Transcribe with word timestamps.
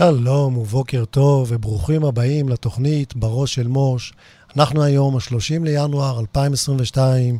שלום 0.00 0.56
ובוקר 0.56 1.04
טוב 1.04 1.46
וברוכים 1.50 2.04
הבאים 2.04 2.48
לתוכנית 2.48 3.16
בראש 3.16 3.54
של 3.54 3.66
מוש. 3.66 4.12
אנחנו 4.56 4.82
היום 4.82 5.16
ה-30 5.16 5.64
לינואר 5.64 6.20
2022, 6.20 7.38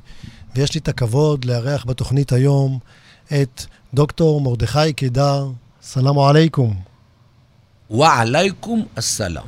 ויש 0.55 0.75
לי 0.75 0.81
את 0.81 0.89
הכבוד 0.89 1.45
לארח 1.45 1.85
בתוכנית 1.85 2.33
היום 2.33 2.79
את 3.27 3.65
דוקטור 3.95 4.41
מרדכי 4.41 4.93
קידר. 4.93 5.49
סלאם 5.83 6.19
עליכום. 6.19 6.81
ועליכום 7.91 8.87
א-סלאם. 8.95 9.47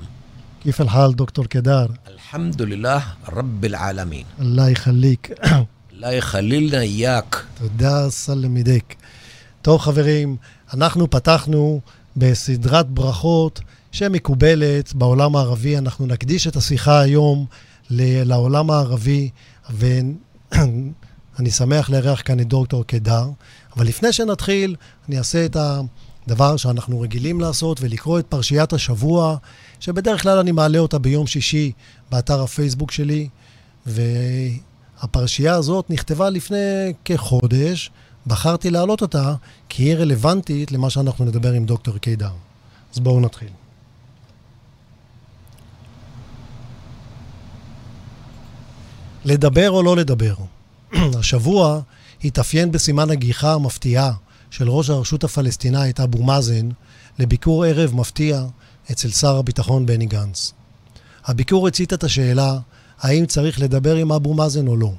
כיף 0.60 0.80
אל-חאל 0.80 1.12
דוקטור 1.12 1.44
קידר? 1.44 1.86
אלחמדולילlah 1.86 3.32
רב 3.32 3.64
אל-עלמין. 3.64 4.24
אללה 4.40 4.70
יחליק. 4.70 5.30
אללה 5.92 6.12
יחלילנה 6.12 6.82
איאק. 6.82 7.46
תודה, 7.59 8.10
סלאם 8.10 8.56
ידיק. 8.56 8.95
טוב 9.62 9.80
חברים, 9.80 10.37
אנחנו 10.74 11.10
פתחנו 11.10 11.80
בסדרת 12.16 12.91
ברכות 12.91 13.61
שמקובלת 13.93 14.95
בעולם 14.95 15.37
הערבי. 15.37 15.79
אנחנו 15.79 16.07
נקדיש 16.07 16.47
את 16.47 16.57
השיחה 16.57 17.01
היום 17.01 17.47
לעולם 17.91 18.71
הערבי, 18.71 19.30
ואני 19.71 21.51
שמח 21.59 21.91
לארח 21.91 22.23
כאן 22.25 22.41
את 22.41 22.48
דוקטור 22.48 22.85
קידר. 22.85 23.30
אבל 23.77 23.87
לפני 23.87 24.12
שנתחיל, 24.12 24.77
אני 25.09 25.19
אעשה 25.19 25.45
את 25.45 25.57
הדבר 26.27 26.57
שאנחנו 26.57 27.01
רגילים 27.01 27.41
לעשות 27.41 27.80
ולקרוא 27.80 28.19
את 28.19 28.27
פרשיית 28.27 28.73
השבוע, 28.73 29.37
שבדרך 29.80 30.23
כלל 30.23 30.38
אני 30.38 30.52
מעלה 30.52 30.79
אותה 30.79 30.99
ביום 30.99 31.27
שישי 31.27 31.73
באתר 32.10 32.43
הפייסבוק 32.43 32.91
שלי, 32.91 33.29
והפרשייה 33.87 35.55
הזאת 35.55 35.91
נכתבה 35.91 36.30
לפני 36.30 36.93
כחודש. 37.05 37.91
בחרתי 38.26 38.70
להעלות 38.70 39.02
אותה 39.02 39.34
כי 39.68 39.82
היא 39.82 39.95
רלוונטית 39.95 40.73
למה 40.73 40.90
שאנחנו 40.90 41.24
נדבר 41.24 41.52
עם 41.52 41.65
דוקטור 41.65 41.98
קידר. 41.98 42.30
אז 42.95 42.98
בואו 42.98 43.20
נתחיל. 43.20 43.48
לדבר 49.24 49.70
או 49.70 49.82
לא 49.82 49.96
לדבר? 49.96 50.34
השבוע 51.18 51.80
התאפיין 52.24 52.73
בסימן 52.73 53.10
הגיחה 53.10 53.54
המפתיעה 53.54 54.12
של 54.51 54.70
ראש 54.70 54.90
הרשות 54.90 55.24
הפלסטינאית 55.24 56.01
אבו 56.01 56.23
מאזן 56.23 56.68
לביקור 57.18 57.64
ערב 57.64 57.95
מפתיע 57.95 58.45
אצל 58.90 59.10
שר 59.10 59.36
הביטחון 59.36 59.86
בני 59.86 60.07
גנץ. 60.07 60.52
הביקור 61.24 61.68
הצית 61.68 61.92
את 61.92 62.04
השאלה 62.04 62.59
האם 63.01 63.26
צריך 63.26 63.60
לדבר 63.60 63.96
עם 63.96 64.12
אבו 64.12 64.34
מאזן 64.34 64.66
או 64.66 64.76
לא. 64.76 64.92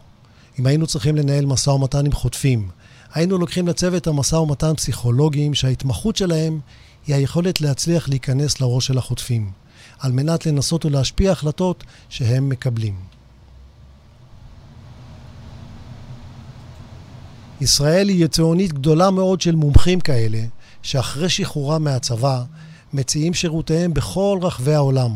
אם 0.59 0.65
היינו 0.65 0.87
צריכים 0.87 1.15
לנהל 1.15 1.45
משא 1.45 1.69
ומתן 1.69 2.05
עם 2.05 2.11
חוטפים, 2.11 2.69
היינו 3.13 3.37
לוקחים 3.37 3.67
לצוות 3.67 4.07
המשא 4.07 4.35
ומתן 4.35 4.73
פסיכולוגים 4.75 5.53
שההתמחות 5.53 6.15
שלהם 6.15 6.59
היא 7.07 7.15
היכולת 7.15 7.61
להצליח 7.61 8.09
להיכנס 8.09 8.61
לראש 8.61 8.87
של 8.87 8.97
החוטפים, 8.97 9.51
על 9.99 10.11
מנת 10.11 10.45
לנסות 10.45 10.85
ולהשפיע 10.85 11.31
החלטות 11.31 11.83
שהם 12.09 12.49
מקבלים. 12.49 12.95
ישראל 17.61 18.09
היא 18.09 18.25
יצואנית 18.25 18.73
גדולה 18.73 19.11
מאוד 19.11 19.41
של 19.41 19.55
מומחים 19.55 19.99
כאלה, 19.99 20.41
שאחרי 20.81 21.29
שחרורם 21.29 21.83
מהצבא, 21.83 22.43
מציעים 22.93 23.33
שירותיהם 23.33 23.93
בכל 23.93 24.39
רחבי 24.41 24.73
העולם, 24.73 25.11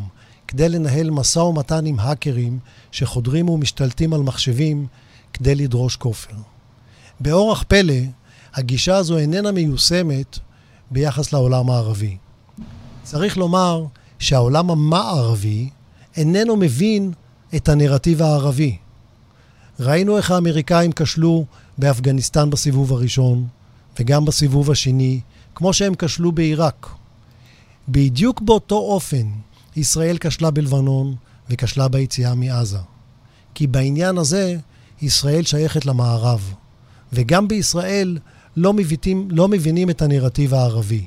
כדי 0.48 0.70
לנהל 0.70 1.10
משא 1.10 1.40
ומתן 1.40 1.86
עם 1.86 2.00
האקרים 2.00 2.60
שחודרים 2.92 3.50
ומשתלטים 3.50 4.14
על 4.14 4.22
מחשבים 4.22 4.88
כדי 5.34 5.56
לדרוש 5.56 5.96
כופר. 5.96 6.57
באורח 7.20 7.64
פלא, 7.68 7.94
הגישה 8.54 8.96
הזו 8.96 9.18
איננה 9.18 9.52
מיושמת 9.52 10.40
ביחס 10.92 11.34
לעולם 11.34 11.70
הערבי. 11.70 12.18
צריך 13.04 13.38
לומר 13.38 13.86
שהעולם 14.20 14.72
המערבי 14.72 15.70
איננו 16.18 16.56
מבין 16.56 17.12
את 17.56 17.70
הנרטיב 17.70 18.22
הערבי. 18.22 18.78
ראינו 19.80 20.18
איך 20.18 20.32
האמריקאים 20.32 20.92
כשלו 20.92 21.46
באפגניסטן 21.78 22.50
בסיבוב 22.50 22.94
הראשון, 22.94 23.48
וגם 24.00 24.26
בסיבוב 24.26 24.72
השני, 24.72 25.20
כמו 25.56 25.74
שהם 25.74 25.94
כשלו 25.98 26.32
בעיראק. 26.32 26.90
בדיוק 27.90 28.42
באותו 28.42 28.76
אופן 28.76 29.28
ישראל 29.76 30.18
כשלה 30.18 30.52
בלבנון 30.52 31.16
וכשלה 31.50 31.88
ביציאה 31.88 32.36
מעזה. 32.36 32.80
כי 33.54 33.68
בעניין 33.68 34.18
הזה 34.18 34.58
ישראל 35.02 35.44
שייכת 35.44 35.86
למערב. 35.86 36.54
וגם 37.14 37.48
בישראל 37.48 38.18
לא, 38.58 38.74
מביטים, 38.74 39.28
לא 39.32 39.48
מבינים 39.48 39.90
את 39.90 40.02
הנרטיב 40.02 40.54
הערבי. 40.54 41.06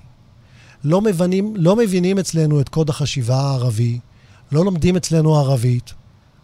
לא 0.84 1.00
מבינים, 1.00 1.54
לא 1.56 1.76
מבינים 1.76 2.18
אצלנו 2.18 2.60
את 2.60 2.68
קוד 2.68 2.90
החשיבה 2.90 3.36
הערבי, 3.36 3.98
לא 4.52 4.64
לומדים 4.64 4.96
אצלנו 4.96 5.36
ערבית, 5.36 5.94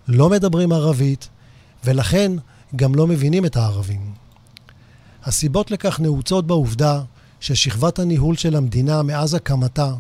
לא 0.09 0.31
מדברים 0.31 0.73
ערבית, 0.73 1.29
ולכן 1.85 2.33
גם 2.77 2.95
לא 2.95 3.07
מבינים 3.07 3.45
את 3.45 3.57
הערבים. 3.57 4.13
הסיבות 5.25 5.71
לכך 5.71 6.01
נעוצות 6.01 6.47
בעובדה 6.47 7.03
ששכבת 7.41 7.99
הניהול 7.99 8.37
של 8.37 8.57
המדינה 8.57 9.03
מאז 9.03 9.35
הקמתה 9.35 9.95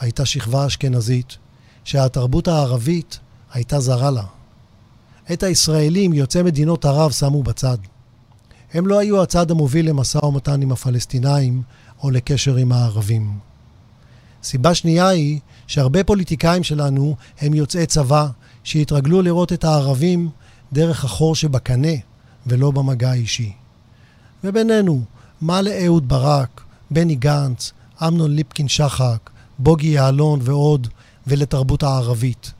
הייתה 0.00 0.24
שכבה 0.24 0.66
אשכנזית, 0.66 1.36
שהתרבות 1.84 2.48
הערבית 2.48 3.18
הייתה 3.52 3.80
זרה 3.80 4.10
לה. 4.10 4.24
את 5.32 5.42
הישראלים 5.42 6.12
יוצאי 6.12 6.42
מדינות 6.42 6.84
ערב 6.84 7.10
שמו 7.10 7.42
בצד. 7.42 7.78
הם 8.74 8.86
לא 8.86 8.98
היו 8.98 9.22
הצד 9.22 9.50
המוביל 9.50 9.88
למשא 9.88 10.24
ומתן 10.24 10.62
עם 10.62 10.72
הפלסטינאים 10.72 11.62
או 12.02 12.10
לקשר 12.10 12.56
עם 12.56 12.72
הערבים. 12.72 13.38
סיבה 14.42 14.74
שנייה 14.74 15.08
היא 15.08 15.40
שהרבה 15.66 16.04
פוליטיקאים 16.04 16.62
שלנו 16.62 17.16
הם 17.40 17.54
יוצאי 17.54 17.86
צבא 17.86 18.26
שהתרגלו 18.64 19.22
לראות 19.22 19.52
את 19.52 19.64
הערבים 19.64 20.30
דרך 20.72 21.04
החור 21.04 21.34
שבקנה 21.34 21.92
ולא 22.46 22.70
במגע 22.70 23.10
האישי. 23.10 23.52
ובינינו, 24.44 25.02
מה 25.40 25.62
לאהוד 25.62 26.08
ברק, 26.08 26.62
בני 26.90 27.14
גנץ, 27.14 27.72
אמנון 28.02 28.34
ליפקין 28.34 28.68
שחק, 28.68 29.30
בוגי 29.58 29.88
יעלון 29.88 30.40
ועוד, 30.42 30.88
ולתרבות 31.26 31.82
הערבית? 31.82 32.52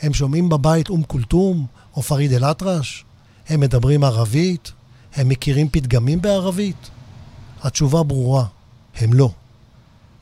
הם 0.00 0.14
שומעים 0.14 0.48
בבית 0.48 0.88
אום 0.88 1.02
כולתום 1.02 1.66
או 1.96 2.02
פריד 2.02 2.32
אל-אטרש? 2.32 3.04
הם 3.48 3.60
מדברים 3.60 4.04
ערבית? 4.04 4.72
הם 5.14 5.28
מכירים 5.28 5.68
פתגמים 5.72 6.22
בערבית? 6.22 6.90
התשובה 7.62 8.02
ברורה, 8.02 8.44
הם 8.96 9.12
לא. 9.12 9.30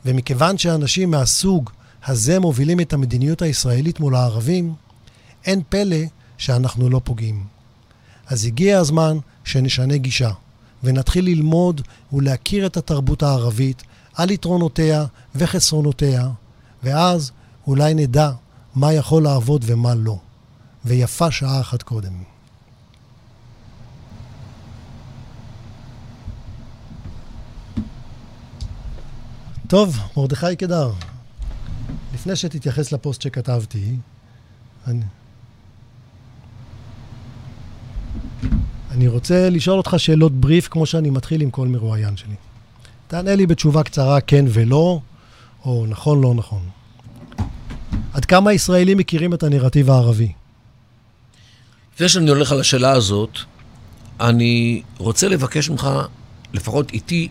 ומכיוון 0.05 0.59
שאנשים 0.59 1.11
מהסוג 1.11 1.71
הזה 2.07 2.41
מובילים 2.41 2.81
את 2.81 2.93
המדיניות 2.93 3.43
הישראלית 3.43 4.01
מול 4.01 4.15
הערבים, 4.15 4.75
אין 5.45 5.63
פלא 5.69 5.97
שאנחנו 6.39 6.91
לא 6.91 7.01
פוגעים. 7.05 7.45
אז 8.27 8.45
הגיע 8.45 8.79
הזמן 8.79 9.19
שנשנה 9.45 9.97
גישה, 9.97 10.31
ונתחיל 10.85 11.25
ללמוד 11.25 11.81
ולהכיר 12.13 12.67
את 12.67 12.77
התרבות 12.77 13.23
הערבית 13.23 13.83
על 14.15 14.31
יתרונותיה 14.31 15.05
וחסרונותיה, 15.35 16.29
ואז 16.83 17.31
אולי 17.67 17.95
נדע 17.95 18.31
מה 18.75 18.93
יכול 18.93 19.23
לעבוד 19.23 19.65
ומה 19.67 19.95
לא. 19.95 20.19
ויפה 20.85 21.31
שעה 21.31 21.61
אחת 21.61 21.83
קודם. 21.83 22.13
טוב, 29.71 29.99
מרדכי 30.17 30.57
קידר, 30.57 30.93
לפני 32.15 32.37
שתתייחס 32.37 32.93
לפוסט 32.93 33.23
שכתבתי, 33.23 33.97
אני... 34.87 35.03
אני 38.91 39.09
רוצה 39.09 39.51
לשאול 39.51 39.79
אותך 39.79 39.95
שאלות 39.99 40.33
בריף, 40.33 40.69
כמו 40.69 40.87
שאני 40.87 41.11
מתחיל 41.11 41.41
עם 41.41 41.51
כל 41.51 41.69
מרואיין 41.69 42.17
שלי. 42.17 42.35
תענה 43.09 43.35
לי 43.35 43.47
בתשובה 43.47 43.83
קצרה 43.83 44.21
כן 44.21 44.45
ולא, 44.49 45.01
או 45.65 45.87
נכון, 45.89 46.21
לא 46.21 46.35
נכון. 46.35 46.63
עד 48.13 48.25
כמה 48.25 48.53
ישראלים 48.53 48.99
מכירים 48.99 49.35
את 49.35 49.43
הנרטיב 49.43 49.91
הערבי? 49.91 50.33
לפני 51.95 52.09
שאני 52.09 52.31
הולך 52.31 52.53
על 52.53 52.61
השאלה 52.61 52.91
הזאת, 52.91 53.39
אני 54.21 54.83
רוצה 54.99 55.29
לבקש 55.29 55.71
ממך, 55.71 55.89
לפחות 56.53 56.93
איתי, 56.93 57.29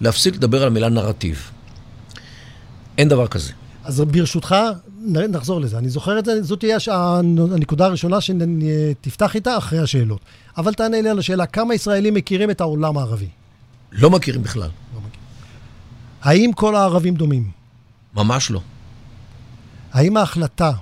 להפסיק 0.00 0.34
לדבר 0.34 0.62
על 0.62 0.66
המילה 0.66 0.88
נרטיב. 0.88 1.50
אין 3.00 3.08
דבר 3.08 3.26
כזה. 3.26 3.52
אז 3.84 4.00
ברשותך, 4.00 4.54
נחזור 5.28 5.60
לזה. 5.60 5.78
אני 5.78 5.88
זוכר 5.88 6.18
את 6.18 6.24
זה, 6.24 6.42
זאת 6.42 6.60
תהיה 6.60 6.76
הש- 6.76 6.88
הנקודה 7.52 7.86
הראשונה 7.86 8.18
שתפתח 8.20 9.34
איתה 9.34 9.58
אחרי 9.58 9.78
השאלות. 9.78 10.20
אבל 10.56 10.74
תענה 10.74 11.00
לי 11.00 11.08
על 11.08 11.18
השאלה, 11.18 11.46
כמה 11.46 11.74
ישראלים 11.74 12.14
מכירים 12.14 12.50
את 12.50 12.60
העולם 12.60 12.98
הערבי? 12.98 13.28
לא 13.92 14.10
מכירים 14.10 14.42
בכלל. 14.42 14.68
האם 16.22 16.50
כל 16.52 16.76
הערבים 16.76 17.14
דומים? 17.14 17.50
ממש 18.14 18.50
לא. 18.50 18.60
האם 19.92 20.16
ההחלטה 20.16 20.72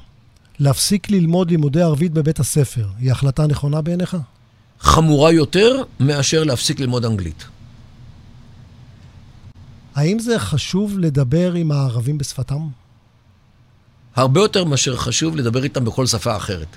להפסיק 0.58 1.10
ללמוד 1.10 1.50
לימודי 1.50 1.82
ערבית 1.82 2.12
בבית 2.12 2.40
הספר 2.40 2.86
היא 2.98 3.12
החלטה 3.12 3.46
נכונה 3.46 3.80
בעיניך? 3.80 4.16
חמורה 4.80 5.32
יותר 5.32 5.82
מאשר 6.00 6.44
להפסיק 6.44 6.80
ללמוד 6.80 7.04
אנגלית. 7.04 7.44
האם 9.98 10.18
זה 10.18 10.38
חשוב 10.38 10.98
לדבר 10.98 11.52
עם 11.52 11.72
הערבים 11.72 12.18
בשפתם? 12.18 12.68
הרבה 14.16 14.40
יותר 14.40 14.64
מאשר 14.64 14.96
חשוב 14.96 15.36
לדבר 15.36 15.64
איתם 15.64 15.84
בכל 15.84 16.06
שפה 16.06 16.36
אחרת. 16.36 16.76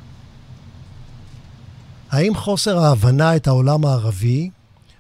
האם 2.12 2.36
חוסר 2.36 2.78
ההבנה 2.78 3.36
את 3.36 3.48
העולם 3.48 3.86
הערבי 3.86 4.50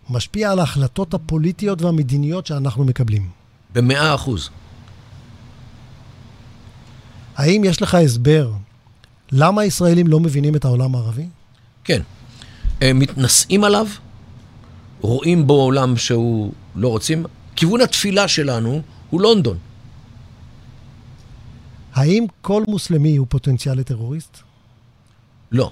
משפיע 0.09 0.51
על 0.51 0.59
ההחלטות 0.59 1.13
הפוליטיות 1.13 1.81
והמדיניות 1.81 2.45
שאנחנו 2.45 2.83
מקבלים? 2.83 3.29
במאה 3.73 4.15
אחוז. 4.15 4.49
האם 7.35 7.63
יש 7.63 7.81
לך 7.81 7.95
הסבר 7.95 8.51
למה 9.31 9.61
הישראלים 9.61 10.07
לא 10.07 10.19
מבינים 10.19 10.55
את 10.55 10.65
העולם 10.65 10.95
הערבי? 10.95 11.27
כן. 11.83 12.01
הם 12.81 12.99
מתנשאים 12.99 13.63
עליו, 13.63 13.87
רואים 15.01 15.47
בו 15.47 15.53
עולם 15.53 15.97
שהוא 15.97 16.53
לא 16.75 16.87
רוצים. 16.87 17.25
כיוון 17.61 17.81
התפילה 17.81 18.27
שלנו 18.27 18.81
הוא 19.09 19.21
לונדון. 19.21 19.57
האם 21.93 22.25
כל 22.41 22.63
מוסלמי 22.67 23.15
הוא 23.15 23.27
פוטנציאל 23.29 23.77
לטרוריסט? 23.77 24.37
לא. 25.51 25.71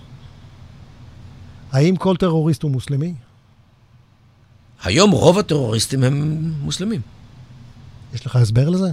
האם 1.71 1.95
כל 1.95 2.15
טרוריסט 2.17 2.63
הוא 2.63 2.71
מוסלמי? 2.71 3.13
היום 4.83 5.11
רוב 5.11 5.39
הטרוריסטים 5.39 6.03
הם 6.03 6.43
מוסלמים. 6.61 7.01
יש 8.13 8.25
לך 8.25 8.35
הסבר 8.35 8.69
לזה? 8.69 8.91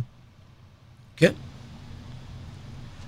כן. 1.17 1.33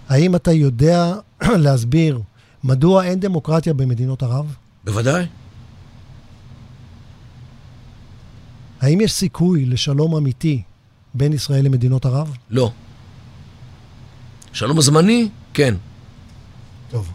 האם 0.08 0.37
אתה 0.37 0.52
יודע 0.52 1.14
להסביר 1.64 2.20
מדוע 2.64 3.05
אין 3.05 3.20
דמוקרטיה 3.20 3.75
במדינות 3.75 4.23
ערב? 4.23 4.55
בוודאי. 4.84 5.26
האם 8.80 9.00
יש 9.00 9.12
סיכוי 9.12 9.66
לשלום 9.66 10.16
אמיתי 10.16 10.62
בין 11.14 11.32
ישראל 11.32 11.64
למדינות 11.64 12.06
ערב? 12.06 12.36
לא. 12.50 12.70
שלום 14.52 14.78
הזמני, 14.78 15.28
כן. 15.54 15.75
טוב. 16.90 17.12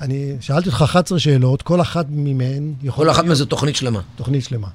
אני 0.00 0.36
שאלתי 0.40 0.68
אותך 0.68 0.82
11 0.82 1.18
שאלות, 1.18 1.62
כל 1.62 1.80
אחת 1.80 2.06
מהן 2.10 2.74
יכול... 2.82 3.04
כל 3.04 3.10
אחת 3.10 3.24
מהן 3.24 3.34
זה 3.34 3.46
תוכנית 3.46 3.76
שלמה. 3.76 4.00
תוכנית 4.16 4.44
שלמה. 4.44 4.68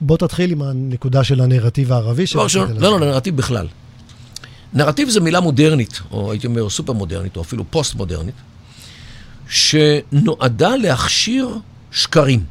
בוא 0.00 0.16
תתחיל 0.16 0.52
עם 0.52 0.62
הנקודה 0.62 1.24
של 1.24 1.40
הנרטיב 1.40 1.92
הערבי. 1.92 2.24
לא, 2.34 2.46
לא, 2.78 3.00
לא, 3.00 3.06
נרטיב 3.06 3.36
בכלל. 3.36 3.66
נרטיב 4.74 5.08
זה 5.08 5.20
מילה 5.20 5.40
מודרנית, 5.40 6.00
או 6.10 6.32
הייתי 6.32 6.46
אומר 6.46 6.68
סופר 6.68 6.92
מודרנית, 6.92 7.36
או 7.36 7.42
אפילו 7.42 7.64
פוסט 7.70 7.94
מודרנית, 7.94 8.34
שנועדה 9.48 10.76
להכשיר 10.76 11.48
שקרים. 11.90 12.44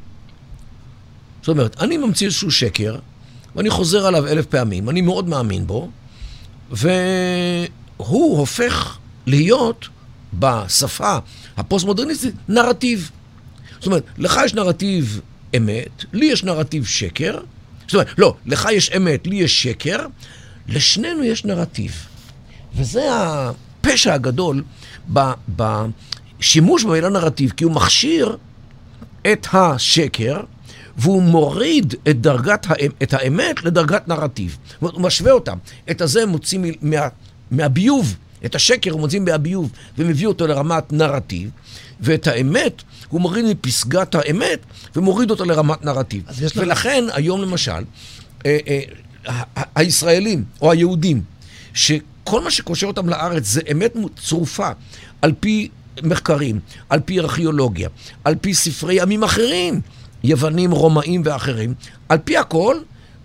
זאת 1.46 1.50
אומרת, 1.50 1.82
אני 1.82 1.98
ממציא 1.98 2.28
איזשהו 2.28 2.52
שקר, 2.52 2.96
ואני 3.56 3.70
חוזר 3.70 4.06
עליו 4.06 4.28
אלף 4.28 4.46
פעמים, 4.46 4.90
אני 4.90 5.02
מאוד 5.02 5.28
מאמין 5.28 5.68
בו, 5.68 5.90
והוא 6.72 8.38
הופך 8.38 8.98
להיות 9.26 9.88
בשפה 10.34 11.18
הפוסט-מודרניסטית 11.58 12.36
נרטיב. 12.48 13.12
זאת 13.78 13.86
אומרת, 13.86 14.04
לך 14.18 14.40
יש 14.46 14.54
נרטיב 14.54 15.22
אמת, 15.58 16.06
לי 16.14 16.26
יש 16.26 16.44
נרטיב 16.44 16.86
שקר. 16.86 17.40
זאת 17.88 17.94
אומרת, 17.94 18.08
לא, 18.18 18.36
לך 18.46 18.68
יש 18.74 18.92
אמת, 18.98 19.28
לי 19.28 19.36
יש 19.36 19.64
שקר, 19.64 20.06
לשנינו 20.68 21.24
יש 21.24 21.46
נרטיב. 21.46 22.08
וזה 22.76 23.10
הפשע 23.12 24.14
הגדול 24.14 24.64
בשימוש 25.50 26.84
במילה 26.84 27.10
נרטיב, 27.10 27.54
כי 27.58 27.64
הוא 27.64 27.74
מכשיר 27.74 28.38
את 29.32 29.48
השקר, 29.54 30.42
והוא 30.98 31.24
מוריד 31.24 31.96
את 32.10 32.22
דרגת, 32.22 32.68
את 33.04 33.14
האמת 33.14 33.64
לדרגת 33.64 34.08
נרטיב. 34.08 34.58
זאת 34.68 34.82
אומרת, 34.82 34.94
הוא 34.94 35.02
משווה 35.02 35.32
אותם. 35.32 35.58
את 35.92 36.02
הזה 36.02 36.24
הם 36.24 36.30
מוצאים 36.30 36.66
מה, 36.82 37.08
מהביוב, 37.52 38.16
את 38.46 38.56
השקר 38.56 38.92
הוא 38.92 39.00
מוצאים 39.00 39.26
מהביוב 39.26 39.72
ומביא 39.98 40.28
אותו 40.28 40.48
לרמת 40.48 40.94
נרטיב, 40.94 41.50
ואת 42.02 42.28
האמת 42.28 42.82
הוא 43.10 43.22
מוריד 43.22 43.46
מפסגת 43.46 44.16
האמת 44.16 44.60
ומוריד 44.96 45.32
אותו 45.32 45.46
לרמת 45.46 45.86
נרטיב. 45.86 46.24
ולכן 46.56 47.04
לך... 47.04 47.16
היום 47.16 47.42
למשל, 47.42 47.72
אה, 48.46 48.58
אה, 48.68 48.82
הישראלים 49.76 50.44
או 50.62 50.72
היהודים, 50.72 51.22
שכל 51.74 52.42
מה 52.42 52.52
שקושר 52.52 52.88
אותם 52.88 53.10
לארץ 53.10 53.46
זה 53.46 53.62
אמת 53.72 53.96
צרופה 54.28 54.70
על 55.22 55.34
פי 55.40 55.70
מחקרים, 56.04 56.60
על 56.90 57.00
פי 57.00 57.20
ארכיאולוגיה, 57.20 57.90
על 58.24 58.36
פי 58.42 58.54
ספרי 58.54 59.02
עמים 59.02 59.24
אחרים, 59.24 59.82
יוונים, 60.26 60.72
רומאים 60.72 61.22
ואחרים, 61.26 61.74
על 62.10 62.18
פי 62.18 62.38
הכל, 62.38 62.78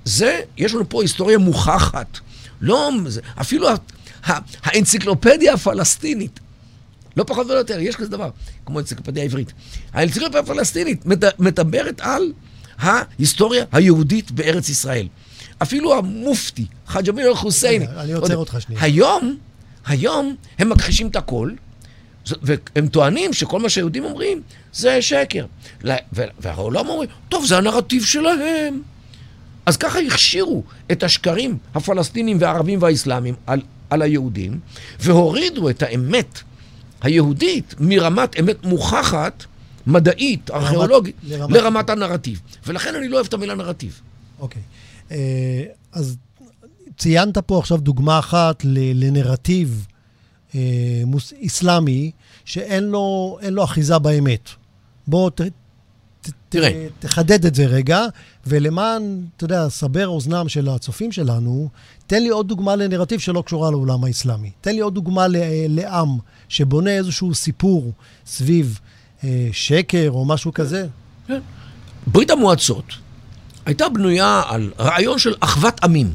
זה, 0.05 0.41
יש 0.57 0.75
לנו 0.75 0.89
פה 0.89 1.03
היסטוריה 1.03 1.39
מוכחת. 1.39 2.19
לא, 2.61 2.91
אפילו 3.41 3.69
האנציקלופדיה 4.63 5.55
הפלסטינית, 5.55 6.41
לא 7.17 7.25
פחות 7.25 7.47
ולא 7.47 7.59
יותר, 7.59 7.81
יש 7.81 7.97
כזה 7.97 8.09
דבר, 8.09 8.31
כמו 8.67 8.81
אנציקלופדיה 8.81 9.23
העברית. 9.23 9.53
האנציקלופדיה 9.93 10.41
הפלסטינית 10.41 11.05
מדברת 11.39 12.01
על 12.01 12.33
ההיסטוריה 12.79 13.65
היהודית 13.73 14.31
בארץ 14.31 14.69
ישראל. 14.69 15.09
אפילו 15.63 15.99
המופתי, 15.99 16.67
חאג' 16.87 17.09
אמין 17.09 17.27
אל-חוסייני. 17.27 17.87
אני 17.87 18.13
עוצר 18.13 18.37
אותך 18.37 18.57
שנייה. 18.61 18.83
היום, 18.83 19.37
היום 19.87 20.37
הם 20.59 20.69
מכחישים 20.69 21.09
את 21.09 21.17
הכל, 21.17 21.51
והם 22.27 22.89
טוענים 22.89 23.33
שכל 23.33 23.61
מה 23.61 23.69
שהיהודים 23.69 24.05
אומרים 24.05 24.43
זה 24.73 25.03
שקר. 25.03 25.47
והעולם 26.39 26.89
אומרים, 26.89 27.09
טוב, 27.29 27.45
זה 27.45 27.59
הנרטיב 27.59 28.05
שלהם. 28.05 28.83
אז 29.67 29.77
ככה 29.77 29.99
הכשירו 29.99 30.63
את 30.93 31.03
השקרים 31.03 31.59
הפלסטינים 31.75 32.37
והערבים 32.41 32.83
והאסלאמים 32.83 33.35
על, 33.47 33.61
על 33.91 34.03
היהודים, 34.03 34.61
והורידו 35.01 35.71
את 35.71 35.83
האמת 35.83 36.41
היהודית 37.03 37.75
מרמת 37.81 38.41
אמת 38.41 38.65
מוכחת, 38.65 39.45
מדעית, 39.87 40.51
ארכיאולוגית, 40.51 41.17
לרמת, 41.23 41.57
לרמת 41.57 41.91
הנרטיב. 41.91 42.41
ולכן 42.67 42.95
אני 42.95 43.09
לא 43.09 43.17
אוהב 43.17 43.27
את 43.27 43.35
המילה 43.35 43.55
נרטיב. 43.55 44.01
אוקיי. 44.39 44.63
אה, 45.11 45.63
אז 45.93 46.17
ציינת 46.99 47.39
פה 47.39 47.59
עכשיו 47.59 47.79
דוגמה 47.79 48.19
אחת 48.19 48.63
לנרטיב 48.95 49.87
מוס, 51.07 51.33
איסלאמי 51.33 52.11
שאין 52.45 52.85
לו, 52.85 53.39
לו 53.51 53.65
אחיזה 53.65 53.99
באמת. 53.99 54.49
בוא 55.07 55.31
ת, 55.31 55.41
ת, 56.21 56.31
תראה. 56.49 56.87
תחדד 56.99 57.47
את 57.47 57.55
זה 57.55 57.67
רגע, 57.67 58.05
ולמען, 58.47 59.25
אתה 59.37 59.45
יודע, 59.45 59.69
סבר 59.69 60.09
אוזנם 60.09 60.49
של 60.49 60.69
הצופים 60.69 61.13
שלנו, 61.13 61.69
תן 62.07 62.23
לי 62.23 62.29
עוד 62.29 62.49
דוגמה 62.49 62.77
לנרטיב 62.77 63.21
שלא 63.21 63.43
קשורה 63.47 63.71
לעולם 63.71 64.05
האסלאמי. 64.05 64.51
תן 64.61 64.75
לי 64.75 64.81
עוד 64.81 64.95
דוגמה 64.95 65.27
לעם 65.69 66.19
שבונה 66.49 66.91
איזשהו 66.91 67.35
סיפור 67.35 67.93
סביב 68.27 68.81
אה, 69.25 69.49
שקר 69.53 70.11
או 70.11 70.25
משהו 70.25 70.55
כזה. 70.55 70.87
כן. 71.27 71.41
ברית 72.07 72.31
המועצות 72.31 72.85
הייתה 73.67 73.89
בנויה 73.89 74.43
על 74.47 74.73
רעיון 74.79 75.19
של 75.19 75.35
אחוות 75.41 75.85
עמים. 75.85 76.13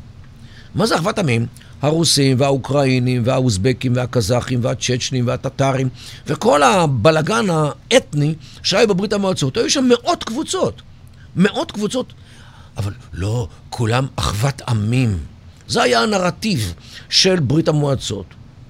מה 0.76 0.86
זה 0.86 0.96
אחוות 0.96 1.20
עמים? 1.20 1.46
הרוסים 1.86 2.40
והאוקראינים 2.40 3.22
והאוזבקים 3.26 3.96
והקזחים 3.96 4.60
והצ'צ'נים 4.64 5.28
והטטרים 5.28 5.90
וכל 6.28 6.64
הבלגן 6.64 7.46
האתני 7.50 8.36
שהיה 8.64 8.88
בברית 8.88 9.14
המועצות. 9.14 9.58
היו 9.58 9.70
שם 9.70 9.86
מאות 9.90 10.24
קבוצות. 10.24 10.82
מאות 11.36 11.72
קבוצות. 11.72 12.14
אבל 12.78 12.94
לא, 13.14 13.48
כולם 13.70 14.08
אחוות 14.16 14.62
עמים. 14.68 15.18
זה 15.68 15.84
היה 15.84 16.04
הנרטיב 16.04 16.74
של 17.10 17.40
ברית 17.40 17.68
המועצות. 17.68 18.26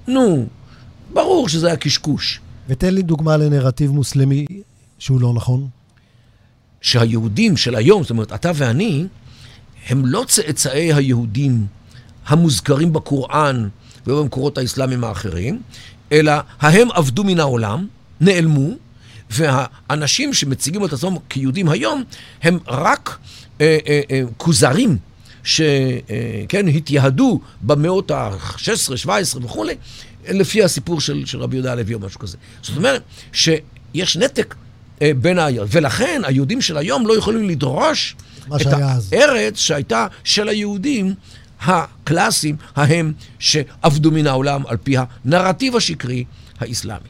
נו, 0.07 0.47
ברור 1.13 1.49
שזה 1.49 1.67
היה 1.67 1.75
קשקוש. 1.75 2.39
ותן 2.69 2.93
לי 2.93 3.01
דוגמה 3.01 3.37
לנרטיב 3.37 3.91
מוסלמי 3.91 4.45
שהוא 4.99 5.21
לא 5.21 5.33
נכון. 5.33 5.67
שהיהודים 6.81 7.57
של 7.57 7.75
היום, 7.75 8.03
זאת 8.03 8.09
אומרת, 8.09 8.33
אתה 8.33 8.51
ואני, 8.55 9.07
הם 9.89 10.05
לא 10.05 10.23
צאצאי 10.27 10.93
היהודים 10.93 11.65
המוזכרים 12.27 12.93
בקוראן 12.93 13.67
ובמקורות 14.07 14.57
האסלאמיים 14.57 15.03
האחרים, 15.03 15.61
אלא 16.11 16.33
ההם 16.59 16.91
עבדו 16.91 17.23
מן 17.23 17.39
העולם, 17.39 17.87
נעלמו, 18.21 18.69
והאנשים 19.29 20.33
שמציגים 20.33 20.85
את 20.85 20.93
עצמם 20.93 21.15
כיהודים 21.29 21.69
היום, 21.69 22.03
הם 22.43 22.59
רק 22.67 23.17
אה, 23.61 23.77
אה, 23.87 24.01
אה, 24.11 24.21
כוזרים 24.37 24.97
שכן, 25.43 26.67
התייהדו 26.75 27.39
במאות 27.61 28.11
ה-16, 28.11 28.97
17 28.97 29.45
וכולי, 29.45 29.75
לפי 30.29 30.63
הסיפור 30.63 31.01
של, 31.01 31.25
של 31.25 31.39
רבי 31.39 31.55
יהודה 31.55 31.71
הלוי 31.71 31.93
או 31.93 31.99
משהו 31.99 32.19
כזה. 32.19 32.37
זאת 32.61 32.77
אומרת 32.77 33.01
שיש 33.33 34.17
נתק 34.17 34.55
אה, 35.01 35.11
בין 35.21 35.39
ה... 35.39 35.47
ולכן 35.67 36.21
היהודים 36.25 36.61
של 36.61 36.77
היום 36.77 37.07
לא 37.07 37.17
יכולים 37.17 37.49
לדרוש 37.49 38.15
את 38.61 38.67
הארץ 38.67 39.57
שהייתה 39.57 40.07
של 40.23 40.49
היהודים 40.49 41.13
הקלאסיים, 41.65 42.55
ההם 42.75 43.13
שעבדו 43.39 44.11
מן 44.11 44.27
העולם 44.27 44.61
על 44.67 44.77
פי 44.77 44.95
הנרטיב 45.25 45.75
השקרי 45.75 46.23
האסלאמי. 46.59 47.07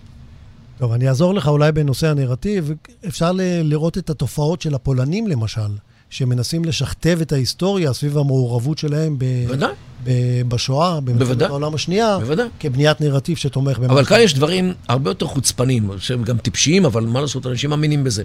טוב, 0.80 0.92
אני 0.92 1.08
אעזור 1.10 1.34
לך 1.34 1.48
אולי 1.48 1.72
בנושא 1.72 2.08
הנרטיב. 2.08 2.72
אפשר 3.08 3.32
ל- 3.32 3.42
לראות 3.64 3.98
את 3.98 4.10
התופעות 4.10 4.62
של 4.62 4.76
הפולנים, 4.76 5.28
למשל, 5.28 5.62
שמנסים 6.10 6.66
לשכתב 6.66 7.18
את 7.22 7.32
ההיסטוריה 7.32 7.94
סביב 7.94 8.18
המעורבות 8.18 8.78
שלהם 8.78 9.16
ב... 9.18 9.26
בוודאי. 9.48 9.72
ב- 10.04 10.42
בשואה, 10.48 11.00
במלחמת. 11.02 11.42
העולם 11.42 11.76
השנייה, 11.76 12.18
בוודאי. 12.20 12.48
כבניית 12.60 13.02
נרטיב 13.02 13.38
שתומך 13.38 13.80
במה... 13.80 13.94
אבל 13.94 14.06
כאן 14.06 14.20
יש 14.20 14.34
דברים 14.34 14.74
הרבה 14.88 15.10
יותר 15.10 15.26
חוצפנים, 15.26 15.90
שהם 15.98 16.24
גם 16.24 16.38
טיפשיים, 16.38 16.86
אבל 16.86 17.06
מה 17.06 17.22
לעשות, 17.22 17.46
אנשים 17.48 17.70
מאמינים 17.70 18.04
בזה. 18.04 18.24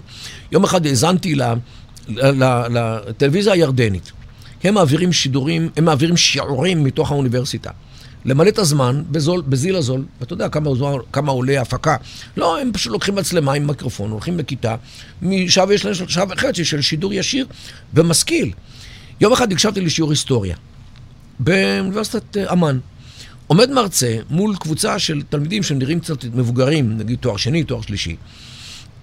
יום 0.51 0.63
אחד 0.63 0.85
האזנתי 0.85 1.35
לטלוויזיה 2.69 3.53
הירדנית. 3.53 4.11
הם 4.63 4.73
מעבירים 4.73 5.13
שידורים, 5.13 5.69
הם 5.77 5.85
מעבירים 5.85 6.17
שיעורים 6.17 6.83
מתוך 6.83 7.11
האוניברסיטה. 7.11 7.71
למלא 8.25 8.49
את 8.49 8.59
הזמן 8.59 9.03
בזול, 9.11 9.41
בזיל 9.41 9.75
הזול, 9.75 10.05
ואתה 10.19 10.33
יודע 10.33 10.49
כמה, 10.49 10.69
כמה 11.13 11.31
עולה 11.31 11.61
הפקה. 11.61 11.95
לא, 12.37 12.59
הם 12.59 12.71
פשוט 12.73 12.93
לוקחים 12.93 13.15
מצלמה 13.15 13.53
עם 13.53 13.67
מיקרופון, 13.67 14.11
הולכים 14.11 14.37
לכיתה, 14.37 14.75
משעה 15.21 15.65
ויש 15.67 15.85
להם 15.85 15.93
שעה 16.07 16.25
וחצי 16.29 16.65
של 16.65 16.81
שידור 16.81 17.13
ישיר 17.13 17.45
ומשכיל. 17.93 18.51
יום 19.21 19.33
אחד 19.33 19.51
הקשבתי 19.51 19.81
לשיעור 19.81 20.11
היסטוריה 20.11 20.55
באוניברסיטת 21.39 22.37
אה, 22.37 22.53
אמ"ן. 22.53 22.79
עומד 23.47 23.71
מרצה 23.71 24.17
מול 24.29 24.55
קבוצה 24.55 24.99
של 24.99 25.21
תלמידים 25.29 25.63
שנראים 25.63 25.99
קצת 25.99 26.25
מבוגרים, 26.25 26.97
נגיד 26.97 27.19
תואר 27.19 27.37
שני, 27.37 27.63
תואר 27.63 27.81
שלישי, 27.81 28.15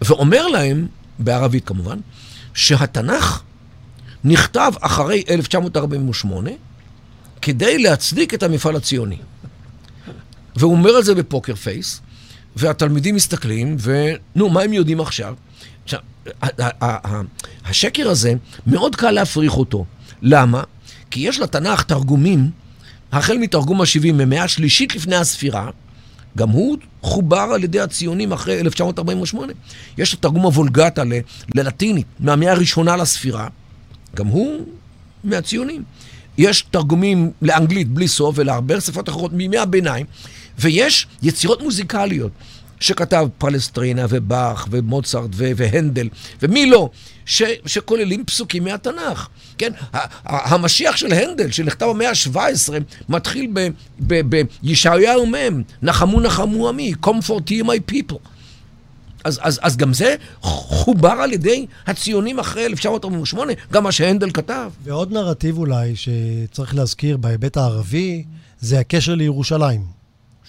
ואומר 0.02 0.46
להם, 0.46 0.86
בערבית 1.18 1.64
כמובן, 1.64 1.98
שהתנ"ך 2.54 3.42
נכתב 4.24 4.72
אחרי 4.80 5.24
1948 5.30 6.50
כדי 7.42 7.78
להצדיק 7.78 8.34
את 8.34 8.42
המפעל 8.42 8.76
הציוני. 8.76 9.16
והוא 10.56 10.72
אומר 10.72 10.98
את 10.98 11.04
זה 11.04 11.14
בפוקר 11.14 11.54
פייס, 11.54 12.00
והתלמידים 12.56 13.14
מסתכלים, 13.14 13.76
ונו, 13.80 14.48
מה 14.48 14.62
הם 14.62 14.72
יודעים 14.72 15.00
עכשיו? 15.00 15.34
עכשיו, 15.84 16.00
השקר 17.64 18.08
הזה, 18.10 18.34
מאוד 18.66 18.96
קל 18.96 19.10
להפריך 19.10 19.56
אותו. 19.56 19.84
למה? 20.22 20.62
כי 21.10 21.20
יש 21.20 21.40
לתנ"ך 21.40 21.82
תרגומים, 21.82 22.50
החל 23.12 23.38
מתרגום 23.38 23.80
ה-70 23.80 24.12
ממאה 24.12 24.44
השלישית 24.44 24.94
לפני 24.94 25.16
הספירה, 25.16 25.70
גם 26.36 26.48
הוא 26.48 26.76
חובר 27.02 27.48
על 27.54 27.64
ידי 27.64 27.80
הציונים 27.80 28.32
אחרי 28.32 28.60
1948. 28.60 29.52
יש 29.98 30.14
את 30.14 30.22
תרגום 30.22 30.42
הוולגטה 30.42 31.02
ללטינית, 31.54 32.06
מהמאה 32.20 32.52
הראשונה 32.52 32.96
לספירה, 32.96 33.48
גם 34.16 34.26
הוא 34.26 34.60
מהציונים. 35.24 35.82
יש 36.38 36.62
תרגומים 36.70 37.30
לאנגלית 37.42 37.88
בלי 37.88 38.08
סוף 38.08 38.34
ולהרבה 38.38 38.80
שפות 38.80 39.08
אחרות 39.08 39.32
מימי 39.32 39.58
הביניים, 39.58 40.06
ויש 40.58 41.06
יצירות 41.22 41.62
מוזיקליות 41.62 42.32
שכתב 42.80 43.28
פלסטרינה 43.38 44.06
ובאך 44.08 44.68
ומוצרט 44.70 45.30
והנדל, 45.36 46.08
ומי 46.42 46.66
לא, 46.70 46.90
ש- 47.26 47.42
שכוללים 47.66 48.24
פסוקים 48.24 48.64
מהתנ"ך. 48.64 49.28
כן, 49.58 49.72
ה- 49.92 50.54
המשיח 50.54 50.96
של 50.96 51.12
הנדל, 51.12 51.50
שנכתב 51.50 51.86
במאה 51.86 52.10
ה-17, 52.10 52.72
מתחיל 53.08 53.50
ב- 53.52 53.68
ב- 54.06 54.42
בישעיהו 54.62 55.26
מ', 55.26 55.34
נחמו 55.82 56.20
נחמו 56.20 56.68
עמי, 56.68 56.92
comfort 57.06 57.50
my 57.64 57.92
people. 57.92 58.18
אז, 59.28 59.40
אז, 59.42 59.60
אז 59.62 59.76
גם 59.76 59.94
זה 59.94 60.14
חובר 60.40 61.08
על 61.08 61.32
ידי 61.32 61.66
הציונים 61.86 62.38
אחרי 62.38 62.66
1948, 62.66 63.52
גם 63.72 63.84
מה 63.84 63.92
שהנדל 63.92 64.30
כתב. 64.30 64.70
ועוד 64.84 65.12
נרטיב 65.12 65.58
אולי 65.58 65.94
שצריך 65.96 66.74
להזכיר 66.74 67.16
בהיבט 67.16 67.56
הערבי, 67.56 68.24
זה 68.60 68.80
הקשר 68.80 69.14
לירושלים. 69.14 69.98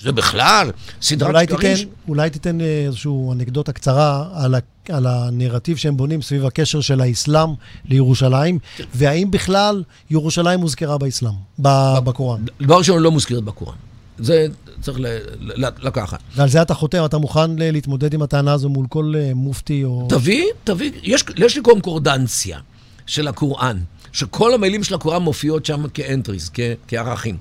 זה 0.02 0.12
בכלל 0.12 0.72
סדרת 1.02 1.30
אולי 1.30 1.46
שקרים. 1.46 1.78
תיתן, 1.78 1.90
אולי 2.08 2.30
תיתן 2.30 2.62
אה, 2.62 2.84
איזושהי 2.86 3.12
אנקדוטה 3.32 3.72
קצרה 3.72 4.30
על, 4.34 4.56
ה, 4.56 4.60
על 4.90 5.06
הנרטיב 5.08 5.78
שהם 5.78 5.98
בונים 5.98 6.22
סביב 6.22 6.46
הקשר 6.46 6.82
של 6.82 7.02
האסלאם 7.02 7.50
לירושלים, 7.86 8.60
והאם 8.94 9.32
בכלל 9.32 9.84
ירושלים 10.10 10.60
מוזכרה 10.60 10.98
באסלאם, 10.98 11.34
ב- 11.62 11.98
בקוראן. 12.04 12.42
דבר 12.62 12.78
ראשון, 12.78 13.02
לא 13.02 13.12
מוזכרת 13.12 13.44
בקוראן. 13.44 13.76
זה 14.20 14.48
צריך 14.82 15.00
ל- 15.00 15.06
ל- 15.40 15.88
לקחת. 15.88 16.20
ועל 16.36 16.50
זה 16.50 16.62
אתה 16.62 16.74
חותם, 16.74 17.06
אתה 17.06 17.18
מוכן 17.18 17.52
ל- 17.60 17.72
להתמודד 17.72 18.14
עם 18.14 18.22
הטענה 18.22 18.54
הזו 18.54 18.70
מול 18.70 18.86
כל 18.90 19.14
אה, 19.18 19.32
מופתי 19.36 19.84
או... 19.84 20.06
תביא, 20.10 20.44
תביא, 20.64 20.92
יש, 21.04 21.24
יש 21.38 21.56
לי 21.56 21.62
קונקורדנציה 21.62 22.60
של 23.06 23.28
הקוראן, 23.28 23.78
שכל 24.12 24.54
המילים 24.54 24.84
של 24.84 24.96
הקוראן 24.96 25.22
מופיעות 25.22 25.66
שם 25.66 25.84
כאנטריס, 25.94 26.50
כ- 26.54 26.60
כערכים. 26.88 27.38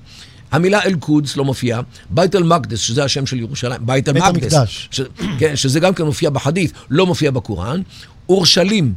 המילה 0.51 0.81
אל-קודס 0.83 1.37
לא 1.37 1.45
מופיעה, 1.45 1.81
בית 2.09 2.35
אל-מקדס, 2.35 2.79
שזה 2.79 3.03
השם 3.03 3.25
של 3.25 3.39
ירושלים, 3.39 3.81
בית 3.85 4.09
אל-מקדס. 4.09 4.53
ש, 4.91 5.01
כן, 5.39 5.55
שזה 5.55 5.79
גם 5.79 5.93
כן 5.93 6.03
מופיע 6.03 6.29
בחדית, 6.29 6.71
לא 6.89 7.05
מופיע 7.05 7.31
בקוראן, 7.31 7.81
אורשלים 8.29 8.93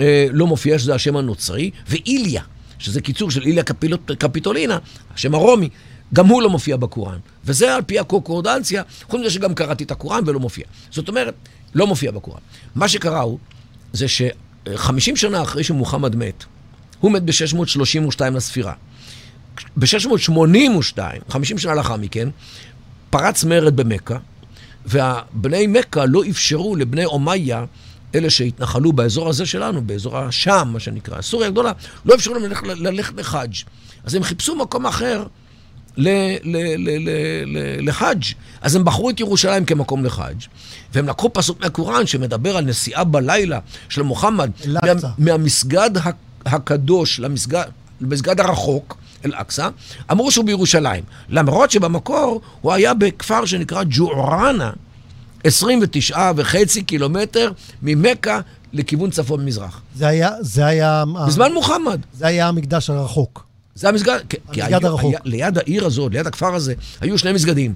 אה, 0.00 0.26
לא 0.32 0.46
מופיע, 0.46 0.78
שזה 0.78 0.94
השם 0.94 1.16
הנוצרי, 1.16 1.70
ואיליה, 1.88 2.42
שזה 2.78 3.00
קיצור 3.00 3.30
של 3.30 3.42
איליה 3.42 3.62
קפילות, 3.62 4.10
קפיטולינה, 4.18 4.78
השם 5.14 5.34
הרומי, 5.34 5.68
גם 6.14 6.26
הוא 6.26 6.42
לא 6.42 6.50
מופיע 6.50 6.76
בקוראן. 6.76 7.18
וזה 7.44 7.74
על 7.74 7.82
פי 7.82 7.98
הקונקורדנציה, 7.98 8.82
חוץ 9.02 9.20
מזה 9.20 9.30
שגם 9.30 9.54
קראתי 9.54 9.84
את 9.84 9.90
הקוראן 9.90 10.22
ולא 10.26 10.40
מופיע. 10.40 10.64
זאת 10.90 11.08
אומרת, 11.08 11.34
לא 11.74 11.86
מופיע 11.86 12.10
בקוראן. 12.10 12.40
מה 12.74 12.88
שקרה 12.88 13.20
הוא, 13.20 13.38
זה 13.92 14.08
ש-50 14.08 15.16
שנה 15.16 15.42
אחרי 15.42 15.64
שמוחמד 15.64 16.16
מת, 16.16 16.44
הוא 17.00 17.12
מת 17.12 17.22
ב-632 17.22 18.20
לספירה. 18.30 18.72
ב-682, 19.76 20.98
50 21.28 21.58
שנה 21.58 21.74
לאחר 21.74 21.96
מכן, 21.96 22.28
פרץ 23.10 23.44
מרד 23.44 23.76
במכה, 23.76 24.16
ובני 24.86 25.66
מכה 25.66 26.04
לא 26.06 26.22
אפשרו 26.30 26.76
לבני 26.76 27.04
אומיה, 27.04 27.64
אלה 28.14 28.30
שהתנחלו 28.30 28.92
באזור 28.92 29.28
הזה 29.28 29.46
שלנו, 29.46 29.82
באזור 29.82 30.18
השם, 30.18 30.68
מה 30.72 30.80
שנקרא, 30.80 31.22
סוריה 31.22 31.48
הגדולה, 31.48 31.72
לא 32.04 32.14
אפשרו 32.14 32.34
להם 32.34 32.42
ללכת, 32.42 32.66
ללכת 32.66 33.14
לחאג'. 33.16 33.54
אז 34.04 34.14
הם 34.14 34.22
חיפשו 34.22 34.56
מקום 34.56 34.86
אחר 34.86 35.26
לחאג'. 37.82 38.22
אז 38.60 38.74
הם 38.74 38.84
בחרו 38.84 39.10
את 39.10 39.20
ירושלים 39.20 39.64
כמקום 39.64 40.04
לחאג', 40.04 40.44
והם 40.94 41.08
לקחו 41.08 41.32
פסוק 41.32 41.60
מהקוראן 41.60 42.06
שמדבר 42.06 42.56
על 42.56 42.64
נסיעה 42.64 43.04
בלילה 43.04 43.58
של 43.88 44.02
מוחמד. 44.02 44.50
מה, 44.66 44.80
מהמסגד 45.18 45.90
הקדוש 46.46 47.20
למסגד, 47.20 47.64
למסגד 48.00 48.40
הרחוק, 48.40 48.96
אל-אקצא, 49.24 49.68
אמרו 50.10 50.30
שהוא 50.30 50.44
בירושלים. 50.44 51.04
למרות 51.28 51.70
שבמקור 51.70 52.40
הוא 52.60 52.72
היה 52.72 52.94
בכפר 52.94 53.44
שנקרא 53.44 53.82
ג'וערנה, 53.90 54.70
29 55.44 56.32
וחצי 56.36 56.82
קילומטר 56.82 57.52
ממכה 57.82 58.40
לכיוון 58.72 59.10
צפון-מזרח. 59.10 59.80
זה 59.96 60.06
היה, 60.06 60.30
זה 60.40 60.66
היה, 60.66 61.04
בזמן 61.26 61.52
מוחמד. 61.52 62.00
זה 62.12 62.26
היה 62.26 62.48
המקדש 62.48 62.90
הרחוק. 62.90 63.49
זה 63.74 63.88
המסגד, 63.88 64.18
המסגד 64.48 64.84
הרחוק. 64.84 65.10
היה- 65.14 65.20
ליד 65.24 65.58
העיר 65.58 65.86
הזאת, 65.86 66.12
ליד 66.12 66.26
הכפר 66.26 66.54
הזה, 66.54 66.74
היו 67.00 67.18
שני 67.18 67.32
מסגדים. 67.32 67.74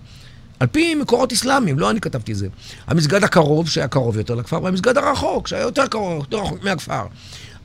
על 0.60 0.66
פי 0.66 0.94
מקורות 0.94 1.32
אסלאמיים, 1.32 1.78
לא 1.78 1.90
אני 1.90 2.00
כתבתי 2.00 2.32
את 2.32 2.36
זה. 2.36 2.48
המסגד 2.86 3.24
הקרוב, 3.24 3.68
שהיה 3.68 3.88
קרוב 3.88 4.16
יותר 4.16 4.34
לכפר, 4.34 4.62
והמסגד 4.62 4.98
הרחוק, 4.98 5.48
שהיה 5.48 5.62
יותר 5.62 5.86
קרוב, 5.86 6.18
יותר 6.18 6.36
רחוק 6.36 6.62
מהכפר. 6.64 7.02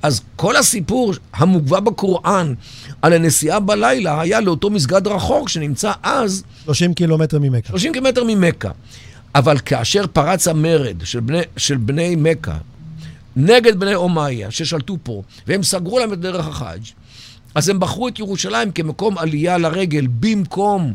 אז 0.03 0.21
כל 0.35 0.55
הסיפור 0.55 1.13
המוגבה 1.33 1.79
בקוראן 1.79 2.53
על 3.01 3.13
הנסיעה 3.13 3.59
בלילה 3.59 4.21
היה 4.21 4.39
לאותו 4.41 4.69
מסגד 4.69 5.07
רחוק 5.07 5.49
שנמצא 5.49 5.91
אז 6.03 6.43
30 6.65 6.93
קילומטר 6.93 7.39
ממכה. 7.39 7.69
30 7.69 7.93
קילומטר 7.93 8.23
ממכה. 8.27 8.69
אבל 9.35 9.57
כאשר 9.65 10.07
פרץ 10.13 10.47
המרד 10.47 10.95
של 11.03 11.19
בני, 11.19 11.41
של 11.57 11.77
בני 11.77 12.15
מכה 12.15 12.57
נגד 13.35 13.79
בני 13.79 13.95
אומיה 13.95 14.51
ששלטו 14.51 14.97
פה, 15.03 15.23
והם 15.47 15.63
סגרו 15.63 15.99
להם 15.99 16.13
את 16.13 16.19
דרך 16.19 16.47
החאג', 16.47 16.81
אז 17.59 17.69
הם 17.69 17.79
בחרו 17.79 18.07
את 18.07 18.19
ירושלים 18.19 18.71
כמקום 18.71 19.17
עלייה 19.17 19.57
לרגל 19.57 20.07
במקום 20.19 20.93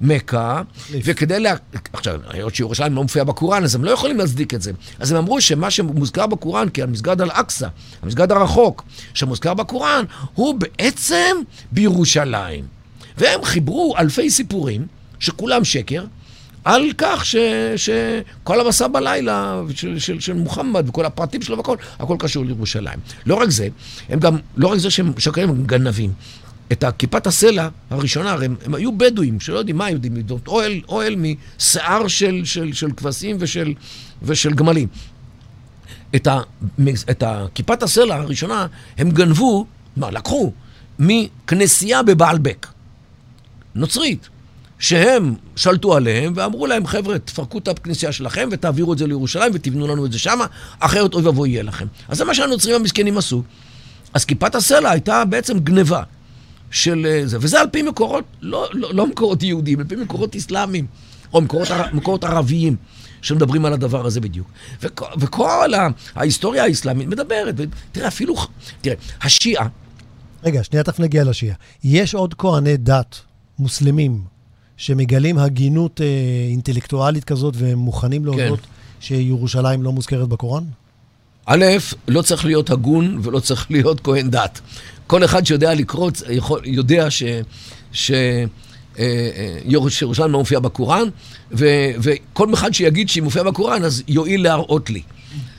מכה, 0.00 0.62
וכדי 0.90 1.40
לה... 1.40 1.54
עכשיו, 1.92 2.20
היות 2.28 2.54
שירושלים 2.54 2.94
לא 2.94 3.02
מופיע 3.02 3.24
בקוראן, 3.24 3.64
אז 3.64 3.74
הם 3.74 3.84
לא 3.84 3.90
יכולים 3.90 4.18
להצדיק 4.18 4.54
את 4.54 4.62
זה. 4.62 4.72
אז 4.98 5.12
הם 5.12 5.16
אמרו 5.18 5.40
שמה 5.40 5.70
שמוזכר 5.70 6.26
בקוראן, 6.26 6.68
כי 6.68 6.82
המסגד 6.82 7.20
אל-אקצא, 7.20 7.68
המסגד 8.02 8.32
הרחוק, 8.32 8.84
שמוזכר 9.14 9.54
בקוראן, 9.54 10.04
הוא 10.34 10.54
בעצם 10.54 11.36
בירושלים. 11.72 12.64
והם 13.18 13.44
חיברו 13.44 13.94
אלפי 13.98 14.30
סיפורים, 14.30 14.86
שכולם 15.18 15.64
שקר, 15.64 16.04
על 16.64 16.82
כך 16.98 17.24
ש, 17.24 17.36
שכל 17.76 18.60
המסע 18.60 18.88
בלילה 18.88 19.62
של, 19.74 19.98
של, 19.98 20.20
של 20.20 20.32
מוחמד 20.32 20.88
וכל 20.88 21.04
הפרטים 21.04 21.42
שלו 21.42 21.56
והכל, 21.56 21.76
הכל 21.98 22.16
קשור 22.18 22.44
לירושלים. 22.44 22.98
לא 23.26 23.34
רק 23.34 23.50
זה, 23.50 23.68
הם 24.08 24.20
גם, 24.20 24.36
לא 24.56 24.68
רק 24.68 24.78
זה 24.78 24.90
שהם 24.90 25.12
שקרים, 25.18 25.48
הם 25.48 25.64
גנבים. 25.64 26.12
את 26.72 26.84
הכיפת 26.84 27.26
הסלע 27.26 27.68
הראשונה, 27.90 28.32
הרי 28.32 28.46
הם, 28.46 28.56
הם 28.64 28.74
היו 28.74 28.98
בדואים, 28.98 29.40
שלא 29.40 29.58
יודעים 29.58 29.78
מה 29.78 29.90
יודעים 29.90 30.16
אוהל, 30.46 30.80
אוהל 30.88 31.16
משיער 31.16 32.08
של, 32.08 32.42
של, 32.44 32.72
של 32.72 32.92
כבשים 32.96 33.36
ושל, 33.40 33.74
ושל 34.22 34.54
גמלים. 34.54 34.88
את, 36.16 36.26
ה, 36.26 36.40
את 37.10 37.22
הכיפת 37.22 37.82
הסלע 37.82 38.14
הראשונה 38.14 38.66
הם 38.98 39.10
גנבו, 39.10 39.66
מה, 39.96 40.10
לקחו, 40.10 40.52
מכנסייה 40.98 42.02
בבעלבק, 42.02 42.66
נוצרית. 43.74 44.28
שהם 44.84 45.34
שלטו 45.56 45.96
עליהם 45.96 46.32
ואמרו 46.36 46.66
להם, 46.66 46.86
חבר'ה, 46.86 47.18
תפרקו 47.18 47.58
את 47.58 47.68
הכנסייה 47.68 48.12
שלכם 48.12 48.48
ותעבירו 48.52 48.92
את 48.92 48.98
זה 48.98 49.06
לירושלים 49.06 49.52
ותבנו 49.54 49.86
לנו 49.86 50.06
את 50.06 50.12
זה 50.12 50.18
שמה, 50.18 50.46
אחרת 50.78 51.14
אוי 51.14 51.22
ואבוי 51.22 51.50
יהיה 51.50 51.62
לכם. 51.62 51.86
אז 52.08 52.18
זה 52.18 52.24
מה 52.24 52.34
שהנוצרים 52.34 52.76
המסכנים 52.76 53.18
עשו. 53.18 53.42
אז 54.14 54.24
כיפת 54.24 54.54
הסלע 54.54 54.90
הייתה 54.90 55.24
בעצם 55.24 55.58
גניבה 55.58 56.02
של 56.70 57.06
אה, 57.08 57.26
זה, 57.26 57.36
וזה 57.40 57.60
על 57.60 57.66
פי 57.72 57.82
מקורות, 57.82 58.24
לא, 58.40 58.68
לא, 58.72 58.94
לא 58.94 59.06
מקורות 59.06 59.42
יהודיים, 59.42 59.78
על 59.78 59.84
פי 59.84 59.96
מקורות 59.96 60.36
אסלאמיים, 60.36 60.86
או 61.32 61.40
מקורות, 61.40 61.68
מקורות 61.92 62.24
ערביים. 62.24 62.76
שמדברים 63.22 63.64
על 63.64 63.72
הדבר 63.72 64.06
הזה 64.06 64.20
בדיוק. 64.20 64.48
וכל, 64.82 65.06
וכל 65.18 65.72
ההיסטוריה 66.14 66.64
האסלאמית 66.64 67.08
מדברת, 67.08 67.54
תראה, 67.92 68.08
אפילו, 68.08 68.34
תראה, 68.80 68.96
השיעה... 69.22 69.68
רגע, 70.44 70.64
שנייה 70.64 70.84
תכף 70.84 71.00
נגיע 71.00 71.24
לשיעה. 71.24 71.56
יש 71.84 72.14
עוד 72.14 72.34
כהני 72.34 72.76
דת 72.76 73.20
מוסלמים 73.58 74.33
שמגלים 74.76 75.38
הגינות 75.38 76.00
אה, 76.00 76.06
אינטלקטואלית 76.50 77.24
כזאת 77.24 77.54
והם 77.56 77.78
מוכנים 77.78 78.24
להודות 78.24 78.60
כן. 78.60 78.66
שירושלים 79.00 79.82
לא 79.82 79.92
מוזכרת 79.92 80.28
בקוראן? 80.28 80.64
א', 81.46 81.64
לא 82.08 82.22
צריך 82.22 82.44
להיות 82.44 82.70
הגון 82.70 83.20
ולא 83.22 83.40
צריך 83.40 83.70
להיות 83.70 84.00
כהן 84.00 84.30
דת. 84.30 84.60
כל 85.06 85.24
אחד 85.24 85.46
שיודע 85.46 85.74
לקרוא, 85.74 86.10
יכול, 86.30 86.60
יודע 86.64 87.10
ש... 87.10 87.22
ש 87.92 88.10
אה, 88.98 89.04
אה, 89.36 89.58
ירושלים 89.64 90.32
לא 90.32 90.38
מופיע 90.38 90.60
בקוראן, 90.60 91.08
ו, 91.52 91.66
וכל 92.02 92.54
אחד 92.54 92.74
שיגיד 92.74 93.08
שהיא 93.08 93.22
מופיעה 93.22 93.44
בקוראן, 93.44 93.84
אז 93.84 94.02
יואיל 94.08 94.42
להראות 94.42 94.90
לי. 94.90 95.02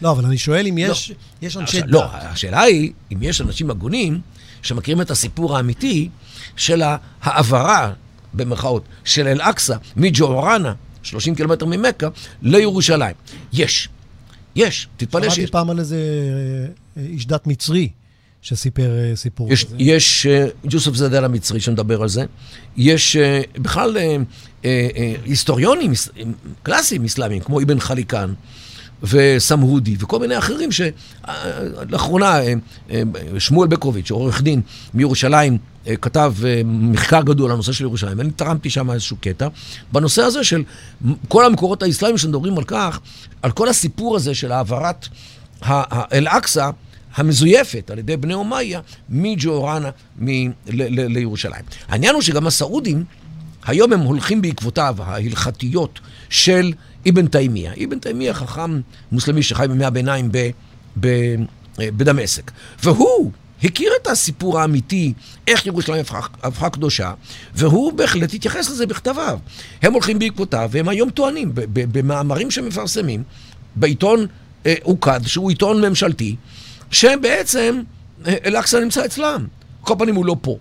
לא, 0.01 0.11
אבל 0.11 0.25
אני 0.25 0.37
שואל 0.37 0.67
אם 0.67 0.77
יש, 0.77 1.09
לא. 1.09 1.47
יש 1.47 1.57
אנשי 1.57 1.81
דת. 1.81 1.87
לא, 1.89 2.05
השאלה 2.11 2.61
היא, 2.61 2.91
אם 3.13 3.17
יש 3.21 3.41
אנשים 3.41 3.69
הגונים 3.71 4.21
שמכירים 4.61 5.01
את 5.01 5.11
הסיפור 5.11 5.57
האמיתי 5.57 6.09
של 6.55 6.83
ההעברה, 7.21 7.91
במרכאות, 8.35 8.83
של 9.03 9.27
אל-אקצא, 9.27 9.75
מג'ורנה, 9.97 10.73
30 11.03 11.35
קילומטר 11.35 11.65
ממכה, 11.65 12.07
לירושלים. 12.41 13.15
יש. 13.53 13.89
יש, 14.55 14.87
תתפלא 14.97 15.23
שיש. 15.23 15.35
שמעתי 15.35 15.51
פעם 15.51 15.69
על 15.69 15.79
איזה 15.79 15.97
אה, 16.97 17.03
איש 17.03 17.25
דת 17.25 17.47
מצרי. 17.47 17.89
שסיפר 18.45 18.97
אה, 18.99 19.15
סיפור 19.15 19.53
יש, 19.53 19.63
כזה. 19.63 19.75
יש 19.79 20.25
אה, 20.25 20.47
יוסף 20.71 20.93
זדל 20.93 21.25
המצרי 21.25 21.59
שמדבר 21.59 22.01
על 22.01 22.09
זה. 22.09 22.25
יש 22.77 23.15
אה, 23.15 23.41
בכלל 23.55 23.97
היסטוריונים 25.25 25.91
קלאסיים 26.63 27.05
אסלאמיים, 27.05 27.41
כמו 27.41 27.61
אבן 27.61 27.79
חליקן 27.79 28.33
וסמהודי 29.03 29.95
וכל 29.99 30.19
מיני 30.19 30.37
אחרים 30.37 30.69
שלאחרונה 30.71 32.37
שמואל 33.39 33.67
בקוביץ', 33.67 34.11
עורך 34.11 34.41
דין 34.41 34.61
מירושלים, 34.93 35.57
כתב 36.01 36.33
מחקר 36.65 37.21
גדול 37.21 37.45
על 37.45 37.53
הנושא 37.53 37.71
של 37.71 37.83
ירושלים. 37.83 38.21
אני 38.21 38.31
תרמתי 38.31 38.69
שם 38.69 38.91
איזשהו 38.91 39.17
קטע 39.21 39.47
בנושא 39.91 40.21
הזה 40.21 40.43
של 40.43 40.63
כל 41.27 41.45
המקורות 41.45 41.83
האסלאמיים 41.83 42.17
שמדברים 42.17 42.57
על 42.57 42.63
כך, 42.63 42.99
על 43.41 43.51
כל 43.51 43.69
הסיפור 43.69 44.15
הזה 44.15 44.35
של 44.35 44.51
העברת 44.51 45.07
אל-אקצא 46.13 46.69
המזויפת 47.15 47.91
על 47.91 47.99
ידי 47.99 48.17
בני 48.17 48.33
אומיה 48.33 48.79
מג'ורנה 49.09 49.89
לירושלים. 50.89 51.63
העניין 51.87 52.13
הוא 52.13 52.21
שגם 52.21 52.47
הסעודים, 52.47 53.03
היום 53.65 53.93
הם 53.93 53.99
הולכים 53.99 54.41
בעקבותיו 54.41 54.95
ההלכתיות 54.99 55.99
של 56.29 56.73
אבן 57.09 57.27
תימיה. 57.27 57.71
אבן 57.85 57.99
תימיה 57.99 58.33
חכם 58.33 58.81
מוסלמי 59.11 59.43
שחי 59.43 59.65
בימי 59.67 59.85
הביניים 59.85 60.29
ב, 60.31 60.49
ב, 60.99 61.35
בדמשק. 61.79 62.51
והוא 62.83 63.31
הכיר 63.63 63.91
את 64.01 64.07
הסיפור 64.07 64.59
האמיתי, 64.59 65.13
איך 65.47 65.65
ירושלים 65.65 66.01
הפכה, 66.01 66.19
הפכה 66.43 66.69
קדושה, 66.69 67.13
והוא 67.55 67.93
בהחלט 67.93 68.33
התייחס 68.33 68.69
לזה 68.69 68.85
בכתביו. 68.85 69.39
הם 69.81 69.93
הולכים 69.93 70.19
בעקבותיו, 70.19 70.69
והם 70.71 70.89
היום 70.89 71.09
טוענים, 71.09 71.51
במאמרים 71.73 72.51
שמפרסמים, 72.51 73.23
בעיתון 73.75 74.25
אה, 74.65 74.75
שהוא 75.25 75.49
עיתון 75.49 75.85
ממשלתי, 75.85 76.35
שבעצם 76.91 77.81
אה, 78.27 78.35
אל-אקצא 78.45 78.79
נמצא 78.79 79.05
אצלם. 79.05 79.47
כל 79.81 79.95
פנים 79.99 80.15
הוא 80.15 80.25
לא 80.25 80.35
פה. 80.41 80.57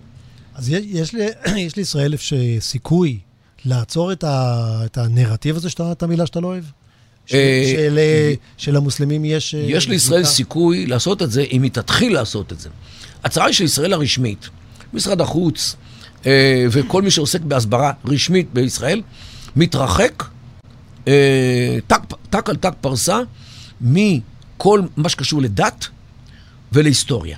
אז 0.55 0.69
יש, 0.69 0.81
יש, 0.85 1.13
לי, 1.13 1.25
יש 1.65 2.33
סיכוי 2.59 3.19
לעצור 3.65 4.11
את, 4.11 4.23
ה, 4.23 4.81
את 4.85 4.97
הנרטיב 4.97 5.55
הזה, 5.55 5.69
שאתה, 5.69 5.91
את 5.91 6.03
המילה 6.03 6.25
שאתה 6.25 6.39
לא 6.39 6.47
אוהב? 6.47 6.63
של, 7.25 7.37
אה, 7.37 7.73
של, 7.75 7.99
שלמוסלמים 8.57 9.25
יש... 9.25 9.55
אה, 9.55 9.59
יש 9.59 9.89
לישראל 9.89 10.23
סיכוי 10.23 10.85
לעשות 10.85 11.21
את 11.21 11.31
זה 11.31 11.45
אם 11.51 11.63
היא 11.63 11.71
תתחיל 11.71 12.13
לעשות 12.13 12.53
את 12.53 12.59
זה. 12.59 12.69
הצהרה 13.23 13.53
של 13.53 13.63
ישראל 13.63 13.93
הרשמית, 13.93 14.49
משרד 14.93 15.21
החוץ 15.21 15.75
וכל 16.71 17.01
מי 17.01 17.11
שעוסק 17.11 17.41
בהסברה 17.41 17.91
רשמית 18.05 18.53
בישראל, 18.53 19.01
מתרחק 19.55 20.23
ת"ק 22.29 22.49
על 22.49 22.55
ת"ק 22.55 22.73
פרסה 22.81 23.19
מכל 23.81 24.81
מה 24.97 25.09
שקשור 25.09 25.41
לדת 25.41 25.87
ולהיסטוריה. 26.71 27.37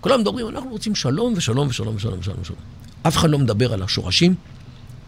כולם 0.00 0.20
מדברים, 0.20 0.48
אנחנו 0.48 0.70
רוצים 0.70 0.94
שלום 0.94 1.34
ושלום 1.36 1.68
ושלום 1.68 1.96
ושלום 1.96 2.18
ושלום. 2.20 2.58
אף 3.02 3.16
אחד 3.16 3.30
לא 3.30 3.38
מדבר 3.38 3.72
על 3.72 3.82
השורשים, 3.82 4.34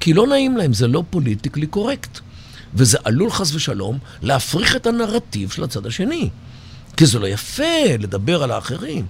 כי 0.00 0.12
לא 0.12 0.26
נעים 0.26 0.56
להם, 0.56 0.72
זה 0.72 0.88
לא 0.88 1.04
politically 1.10 1.66
correct. 1.66 2.18
וזה 2.74 2.98
עלול 3.04 3.30
חס 3.30 3.54
ושלום 3.54 3.98
להפריך 4.22 4.76
את 4.76 4.86
הנרטיב 4.86 5.50
של 5.50 5.64
הצד 5.64 5.86
השני. 5.86 6.30
כי 6.96 7.06
זה 7.06 7.18
לא 7.18 7.26
יפה 7.26 7.96
לדבר 7.98 8.42
על 8.42 8.50
האחרים. 8.50 9.06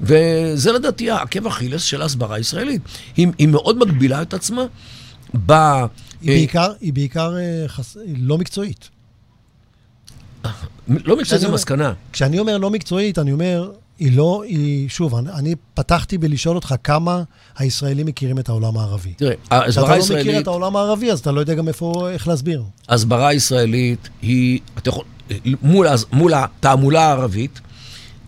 וזה 0.00 0.72
לדעתי 0.72 1.10
העקב 1.10 1.46
אכילס 1.46 1.82
של 1.82 2.02
ההסברה 2.02 2.36
הישראלית. 2.36 2.82
היא, 3.16 3.28
היא 3.38 3.48
מאוד 3.48 3.78
מגבילה 3.78 4.22
את 4.22 4.34
עצמה 4.34 4.62
ב... 5.46 5.52
היא 5.52 5.86
בעיקר, 6.26 6.72
היא 6.80 6.92
בעיקר 6.92 7.36
אה, 7.36 7.68
חס... 7.68 7.96
לא 8.16 8.38
מקצועית. 8.38 8.88
לא 10.88 11.16
מקצועית 11.16 11.40
זה 11.40 11.48
מסקנה. 11.48 11.92
כשאני 12.12 12.38
אומר 12.38 12.58
לא 12.58 12.70
מקצועית, 12.70 13.18
אני 13.18 13.32
אומר, 13.32 13.72
היא 13.98 14.16
לא, 14.16 14.42
היא, 14.46 14.88
שוב, 14.88 15.14
אני, 15.14 15.30
אני 15.32 15.54
פתחתי 15.74 16.18
בלשאול 16.18 16.56
אותך 16.56 16.74
כמה 16.84 17.22
הישראלים 17.58 18.06
מכירים 18.06 18.38
את 18.38 18.48
העולם 18.48 18.78
הערבי. 18.78 19.14
תראה, 19.14 19.34
ההסברה 19.50 19.94
הישראלית... 19.94 20.02
כשאתה 20.02 20.14
לא 20.14 20.20
מכיר 20.20 20.40
את 20.40 20.46
העולם 20.46 20.76
הערבי, 20.76 21.12
אז 21.12 21.18
אתה 21.18 21.32
לא 21.32 21.40
יודע 21.40 21.54
גם 21.54 21.68
איפה, 21.68 22.10
איך 22.10 22.28
להסביר. 22.28 22.62
ההסברה 22.88 23.28
הישראלית 23.28 24.08
היא, 24.22 24.60
אתה 24.78 24.88
יכול, 24.88 25.04
מול, 25.62 25.86
מול 26.12 26.34
התעמולה 26.34 27.02
הערבית, 27.02 27.60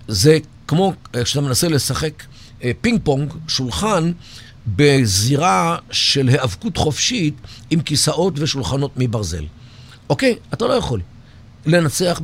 זה 0.08 0.38
כמו 0.68 0.92
כשאתה 1.12 1.40
מנסה 1.40 1.68
לשחק 1.68 2.22
אה, 2.64 2.70
פינג 2.80 3.00
פונג, 3.04 3.32
שולחן, 3.48 4.12
בזירה 4.66 5.76
של 5.90 6.28
היאבקות 6.28 6.76
חופשית 6.76 7.34
עם 7.70 7.80
כיסאות 7.80 8.34
ושולחנות 8.36 8.90
מברזל. 8.96 9.44
אוקיי? 10.10 10.36
אתה 10.54 10.66
לא 10.66 10.72
יכול. 10.72 11.00
לנצח 11.66 12.20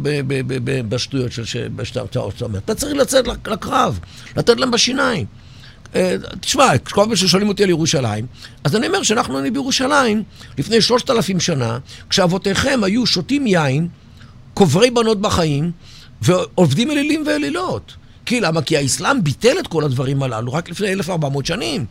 בשטויות 0.89 1.33
שאתה 1.33 2.45
אומר. 2.45 2.59
אתה 2.59 2.75
צריך 2.75 2.95
לצאת 2.95 3.27
לקרב, 3.47 3.99
לתת 4.37 4.61
להם 4.61 4.71
בשיניים. 4.71 5.27
אה, 5.95 6.17
תשמע, 6.41 6.79
כל 6.79 7.05
פעם 7.05 7.17
ששואלים 7.17 7.49
אותי 7.49 7.63
על 7.63 7.69
ירושלים, 7.69 8.27
אז 8.65 8.77
אני 8.77 8.87
אומר 8.87 9.03
שאנחנו 9.03 9.39
היינו 9.39 9.53
בירושלים 9.53 10.23
לפני 10.59 10.81
שלושת 10.81 11.11
אלפים 11.11 11.41
שנה, 11.41 11.79
כשאבותיכם 12.11 12.81
היו 12.85 13.07
שותים 13.07 13.47
יין, 13.47 13.89
קוברי 14.55 14.91
בנות 14.91 15.21
בחיים, 15.21 15.71
ועובדים 16.23 16.91
אלילים 16.91 17.25
ואלילות. 17.27 17.93
כי 18.27 18.41
למה? 18.41 18.63
כי 18.63 18.77
האסלאם 18.77 19.25
ביטל 19.25 19.59
את 19.61 19.67
כל 19.67 19.85
הדברים 19.85 20.23
הללו 20.23 20.53
רק 20.53 20.71
לפני 20.71 20.93
1,400 20.93 21.47
שנים. 21.47 21.85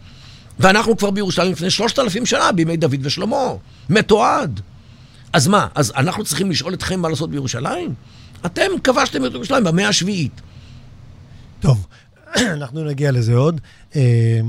ואנחנו 0.59 0.97
כבר 0.97 1.12
בירושלים 1.12 1.51
לפני 1.51 1.69
שלושת 1.69 1.99
אלפים 1.99 2.25
שנה, 2.25 2.51
בימי 2.51 2.77
דוד 2.77 2.99
ושלמה. 3.01 3.47
מתועד. 3.89 4.62
אז 5.34 5.48
מה, 5.48 5.68
אז 5.76 5.94
אנחנו 5.96 6.24
צריכים 6.24 6.52
לשאול 6.52 6.74
אתכם 6.74 7.00
מה 7.00 7.10
לעשות 7.10 7.30
בירושלים? 7.30 7.94
אתם 8.46 8.68
כבשתם 8.84 9.26
את 9.26 9.34
ירושלים 9.34 9.63
במאה 9.63 9.88
השביעית. 9.88 10.42
טוב, 11.60 11.88
אנחנו 12.56 12.84
נגיע 12.84 13.12
לזה 13.12 13.36
עוד. 13.36 13.62
אה, 13.96 14.39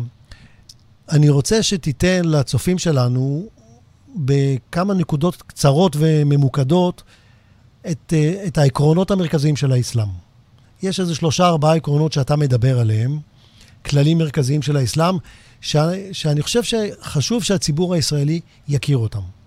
אני 1.10 1.28
רוצה 1.28 1.62
שתיתן 1.62 2.24
לצופים 2.24 2.78
שלנו 2.78 3.48
בכמה 4.16 4.94
נקודות 4.94 5.42
קצרות 5.42 5.96
וממוקדות 5.98 7.02
את, 7.90 8.12
אה, 8.12 8.44
את 8.46 8.58
העקרונות 8.58 9.10
המרכזיים 9.10 9.56
של 9.56 9.72
האסלאם. 9.72 10.08
יש 10.82 11.00
איזה 11.00 11.14
שלושה, 11.14 11.46
ארבעה 11.46 11.74
עקרונות 11.74 12.12
שאתה 12.12 12.36
מדבר 12.36 12.80
עליהם, 12.80 13.18
כללים 13.86 14.18
מרכזיים 14.18 14.62
של 14.62 14.76
האסלאם, 14.76 15.14
ש, 15.60 15.76
שאני 16.12 16.42
חושב 16.42 16.62
שחשוב 16.62 17.42
שהציבור 17.42 17.94
הישראלי 17.94 18.40
יכיר 18.68 18.96
אותם. 18.96 19.39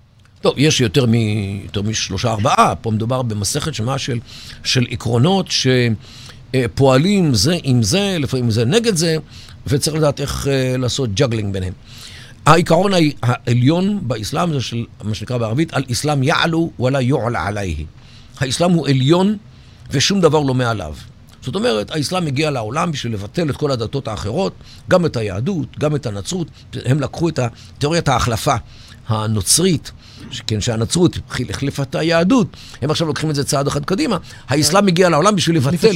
טוב, 0.43 0.53
יש 0.57 0.81
יותר, 0.81 1.05
מ, 1.05 1.13
יותר 1.63 1.81
משלושה 1.81 2.31
ארבעה, 2.31 2.75
פה 2.75 2.91
מדובר 2.91 3.21
במסכת 3.21 3.73
שמה 3.73 3.97
של, 3.97 4.19
של 4.63 4.85
עקרונות 4.91 5.47
שפועלים 6.53 7.33
זה 7.33 7.57
עם 7.63 7.83
זה, 7.83 8.17
לפעמים 8.19 8.51
זה 8.51 8.65
נגד 8.65 8.95
זה, 8.95 9.17
וצריך 9.67 9.95
לדעת 9.95 10.21
איך 10.21 10.45
אה, 10.45 10.77
לעשות 10.77 11.13
juggling 11.13 11.53
ביניהם. 11.53 11.73
העיקרון 12.45 12.91
העליון 13.21 13.99
באסלאם 14.01 14.53
זה 14.53 14.61
של 14.61 14.85
מה 15.03 15.15
שנקרא 15.15 15.37
בערבית, 15.37 15.73
الإسلام 15.73 16.23
يعلو 16.23 16.71
ولا 16.79 17.01
يعلى 17.01 17.47
عليه. 17.47 17.85
האסלאם 18.39 18.71
הוא 18.71 18.87
עליון 18.87 19.37
ושום 19.91 20.21
דבר 20.21 20.39
לא 20.39 20.53
מעליו. 20.53 20.95
זאת 21.41 21.55
אומרת, 21.55 21.91
האסלאם 21.91 22.27
הגיע 22.27 22.51
לעולם 22.51 22.91
בשביל 22.91 23.13
לבטל 23.13 23.49
את 23.49 23.57
כל 23.57 23.71
הדתות 23.71 24.07
האחרות, 24.07 24.53
גם 24.89 25.05
את 25.05 25.17
היהדות, 25.17 25.79
גם 25.79 25.95
את 25.95 26.05
הנצרות. 26.05 26.47
הם 26.85 26.99
לקחו 26.99 27.29
את 27.29 27.39
תיאוריית 27.77 28.07
ההחלפה 28.07 28.55
הנוצרית, 29.07 29.91
כן, 30.47 30.61
שהנצרות 30.61 31.17
החליפה 31.49 31.83
את 31.83 31.95
היהדות, 31.95 32.47
הם 32.81 32.91
עכשיו 32.91 33.07
לוקחים 33.07 33.29
את 33.29 33.35
זה 33.35 33.43
צעד 33.43 33.67
אחד 33.67 33.85
קדימה. 33.85 34.17
האסלאם 34.49 34.87
הגיע 34.87 35.09
לעולם 35.09 35.35
בשביל 35.35 35.55
לבטל. 35.55 35.95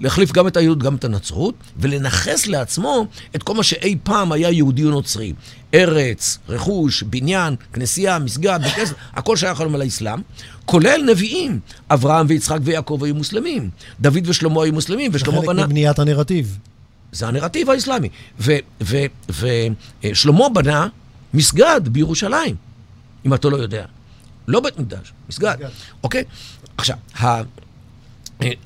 להחליף 0.00 0.32
גם 0.32 0.46
את 0.46 0.56
היהדות, 0.56 0.78
גם 0.78 0.94
את 0.94 1.04
הנצרות, 1.04 1.54
ולנכס 1.76 2.46
לעצמו 2.46 3.06
את 3.36 3.42
כל 3.42 3.54
מה 3.54 3.62
שאי 3.62 3.96
פעם 4.02 4.32
היה 4.32 4.50
יהודי 4.50 4.84
או 4.84 4.90
נוצרי. 4.90 5.32
ארץ, 5.74 6.38
רכוש, 6.48 7.02
בניין, 7.02 7.54
כנסייה, 7.72 8.18
מסגד, 8.18 8.60
כנסת, 8.76 8.94
הכל 9.14 9.36
שייך 9.36 9.60
היום 9.60 9.76
לאסלאם, 9.76 10.20
כולל 10.64 11.02
נביאים. 11.10 11.60
אברהם 11.90 12.26
ויצחק 12.28 12.58
ויעקב 12.62 13.00
היו 13.04 13.14
מוסלמים, 13.14 13.70
דוד 14.00 14.28
ושלמה 14.28 14.62
היו 14.62 14.72
מוסלמים, 14.72 15.10
ושלמה 15.14 15.38
חלק 15.38 15.46
בנה... 15.46 15.66
מבניית 15.66 15.98
הנרטיב. 15.98 16.58
זה 17.12 17.28
הנרטיב 17.28 17.70
האסלאמי. 17.70 18.08
ושלמה 20.02 20.48
בנה 20.48 20.88
מסגד 21.34 21.80
בירושלים, 21.84 22.54
אם 23.26 23.34
אתה 23.34 23.48
לא 23.48 23.56
יודע. 23.56 23.84
לא 24.48 24.60
בית 24.60 24.78
מקדש, 24.78 25.12
מסגד. 25.28 25.56
אוקיי? 26.02 26.24
עכשיו, 26.76 26.96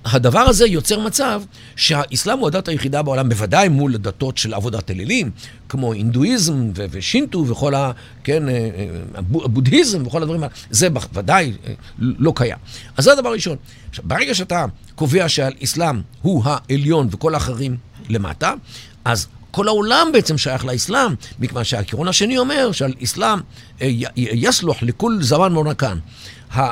הדבר 0.05 0.39
הזה 0.41 0.67
יוצר 0.67 1.01
מצב 1.01 1.43
שהאסלאם 1.77 2.39
הוא 2.39 2.49
הדת 2.49 2.69
היחידה 2.69 3.03
בעולם, 3.03 3.29
בוודאי 3.29 3.69
מול 3.69 3.95
הדתות 3.95 4.39
של 4.39 4.55
עבודת 4.55 4.91
אלילים, 4.91 5.31
כמו 5.69 5.93
הינדואיזם 5.93 6.71
ו- 6.77 6.85
ושינטו 6.91 7.47
וכל 7.49 7.75
ה... 7.75 7.93
כן, 8.25 8.49
אה, 8.49 8.55
אה, 8.55 8.87
הבו- 9.15 9.45
הבודהיזם 9.45 10.07
וכל 10.07 10.23
הדברים 10.23 10.43
האלה, 10.43 10.53
זה 10.71 10.91
בוודאי 10.91 11.53
אה, 11.67 11.73
לא 11.99 12.33
קיים. 12.37 12.57
אז 12.97 13.05
זה 13.05 13.13
הדבר 13.13 13.29
הראשון. 13.29 13.57
עכשיו, 13.89 14.05
ברגע 14.09 14.35
שאתה 14.35 14.65
קובע 14.95 15.29
שהאסלאם 15.29 16.01
הוא 16.23 16.43
העליון 16.47 17.09
וכל 17.11 17.35
האחרים 17.35 17.77
למטה, 18.09 18.55
אז 19.05 19.27
כל 19.57 19.69
העולם 19.69 20.09
בעצם 20.13 20.39
שייך 20.39 20.65
לאסלאם, 20.65 21.15
מכיוון 21.39 21.65
שהעיקרון 21.65 22.09
השני 22.09 22.39
אומר 22.39 22.73
שעל 22.73 22.95
אסלאם 23.05 23.39
אה, 23.83 23.89
יסלוח 24.17 24.83
לכל 24.83 25.17
זמן 25.21 25.53
ה- 26.55 26.71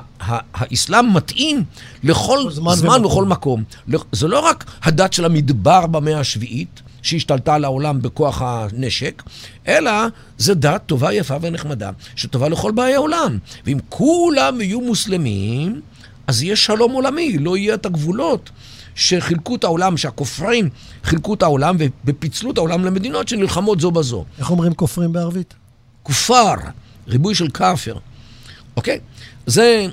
האסלאם 0.54 1.14
מתאים 1.14 1.64
לכל 2.02 2.38
כל 2.44 2.50
זמן 2.50 2.74
זמן. 2.74 3.04
וכל 3.04 3.24
מקום. 3.24 3.64
זה 4.12 4.28
לא 4.28 4.40
רק 4.40 4.64
הדת 4.82 5.12
של 5.12 5.24
המדבר 5.24 5.86
במאה 5.86 6.20
השביעית, 6.20 6.82
שהשתלטה 7.02 7.54
על 7.54 7.64
העולם 7.64 8.02
בכוח 8.02 8.42
הנשק, 8.42 9.22
אלא 9.68 9.90
זה 10.38 10.54
דת 10.54 10.82
טובה, 10.86 11.12
יפה 11.12 11.36
ונחמדה, 11.40 11.90
שטובה 12.16 12.48
לכל 12.48 12.72
באי 12.72 12.94
העולם. 12.94 13.38
ואם 13.66 13.78
כולם 13.88 14.60
יהיו 14.60 14.80
מוסלמים, 14.80 15.80
אז 16.26 16.42
יהיה 16.42 16.56
שלום 16.56 16.92
עולמי, 16.92 17.38
לא 17.38 17.56
יהיה 17.56 17.74
את 17.74 17.86
הגבולות 17.86 18.50
שחילקו 18.94 19.56
את 19.56 19.64
העולם, 19.64 19.96
שהכופרים 19.96 20.68
חילקו 21.04 21.34
את 21.34 21.42
העולם 21.42 21.76
ופיצלו 22.04 22.50
את 22.50 22.58
העולם 22.58 22.84
למדינות 22.84 23.28
שנלחמות 23.28 23.80
זו 23.80 23.90
בזו. 23.90 24.24
איך 24.38 24.50
אומרים 24.50 24.74
כופרים 24.74 25.12
בערבית? 25.12 25.54
כופר, 26.02 26.54
ריבוי 27.08 27.34
של 27.34 27.48
כאפר, 27.50 27.98
אוקיי? 28.76 29.00
זה... 29.46 29.86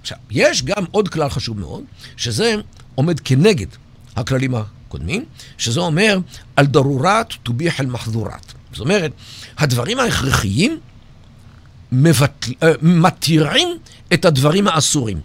עכשיו, 0.00 0.18
יש 0.30 0.62
גם 0.62 0.84
עוד 0.90 1.08
כלל 1.08 1.28
חשוב 1.28 1.60
מאוד, 1.60 1.84
שזה 2.16 2.54
עומד 2.94 3.20
כנגד 3.20 3.66
הכללים 4.16 4.54
הקודמים, 4.54 5.24
שזה 5.58 5.80
אומר 5.80 6.18
על 6.56 6.66
דרורת 6.66 7.32
תוביח 7.42 7.80
אל 7.80 7.86
מחזורת. 7.86 8.52
זאת 8.72 8.80
אומרת, 8.80 9.12
הדברים 9.58 9.98
ההכרחיים 9.98 10.80
מבטל, 11.92 12.52
אה, 12.62 12.72
מתירים 12.82 13.68
את 14.12 14.24
הדברים 14.24 14.68
האסורים. 14.68 15.20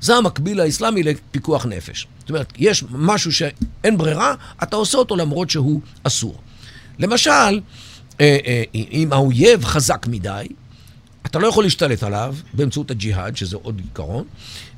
זה 0.00 0.16
המקביל 0.16 0.60
האסלאמי 0.60 1.02
לפיקוח 1.02 1.66
נפש. 1.66 2.06
זאת 2.20 2.30
אומרת, 2.30 2.52
יש 2.58 2.84
משהו 2.90 3.32
שאין 3.32 3.98
ברירה, 3.98 4.34
אתה 4.62 4.76
עושה 4.76 4.98
אותו 4.98 5.16
למרות 5.16 5.50
שהוא 5.50 5.80
אסור. 6.02 6.40
למשל, 6.98 7.30
אה, 7.30 8.38
אה, 8.46 8.62
אם 8.74 9.08
האויב 9.12 9.64
חזק 9.64 10.06
מדי, 10.10 10.46
אתה 11.26 11.38
לא 11.38 11.46
יכול 11.46 11.64
להשתלט 11.64 12.02
עליו 12.02 12.34
באמצעות 12.54 12.90
הג'יהאד, 12.90 13.36
שזה 13.36 13.56
עוד 13.56 13.80
עיקרון. 13.84 14.24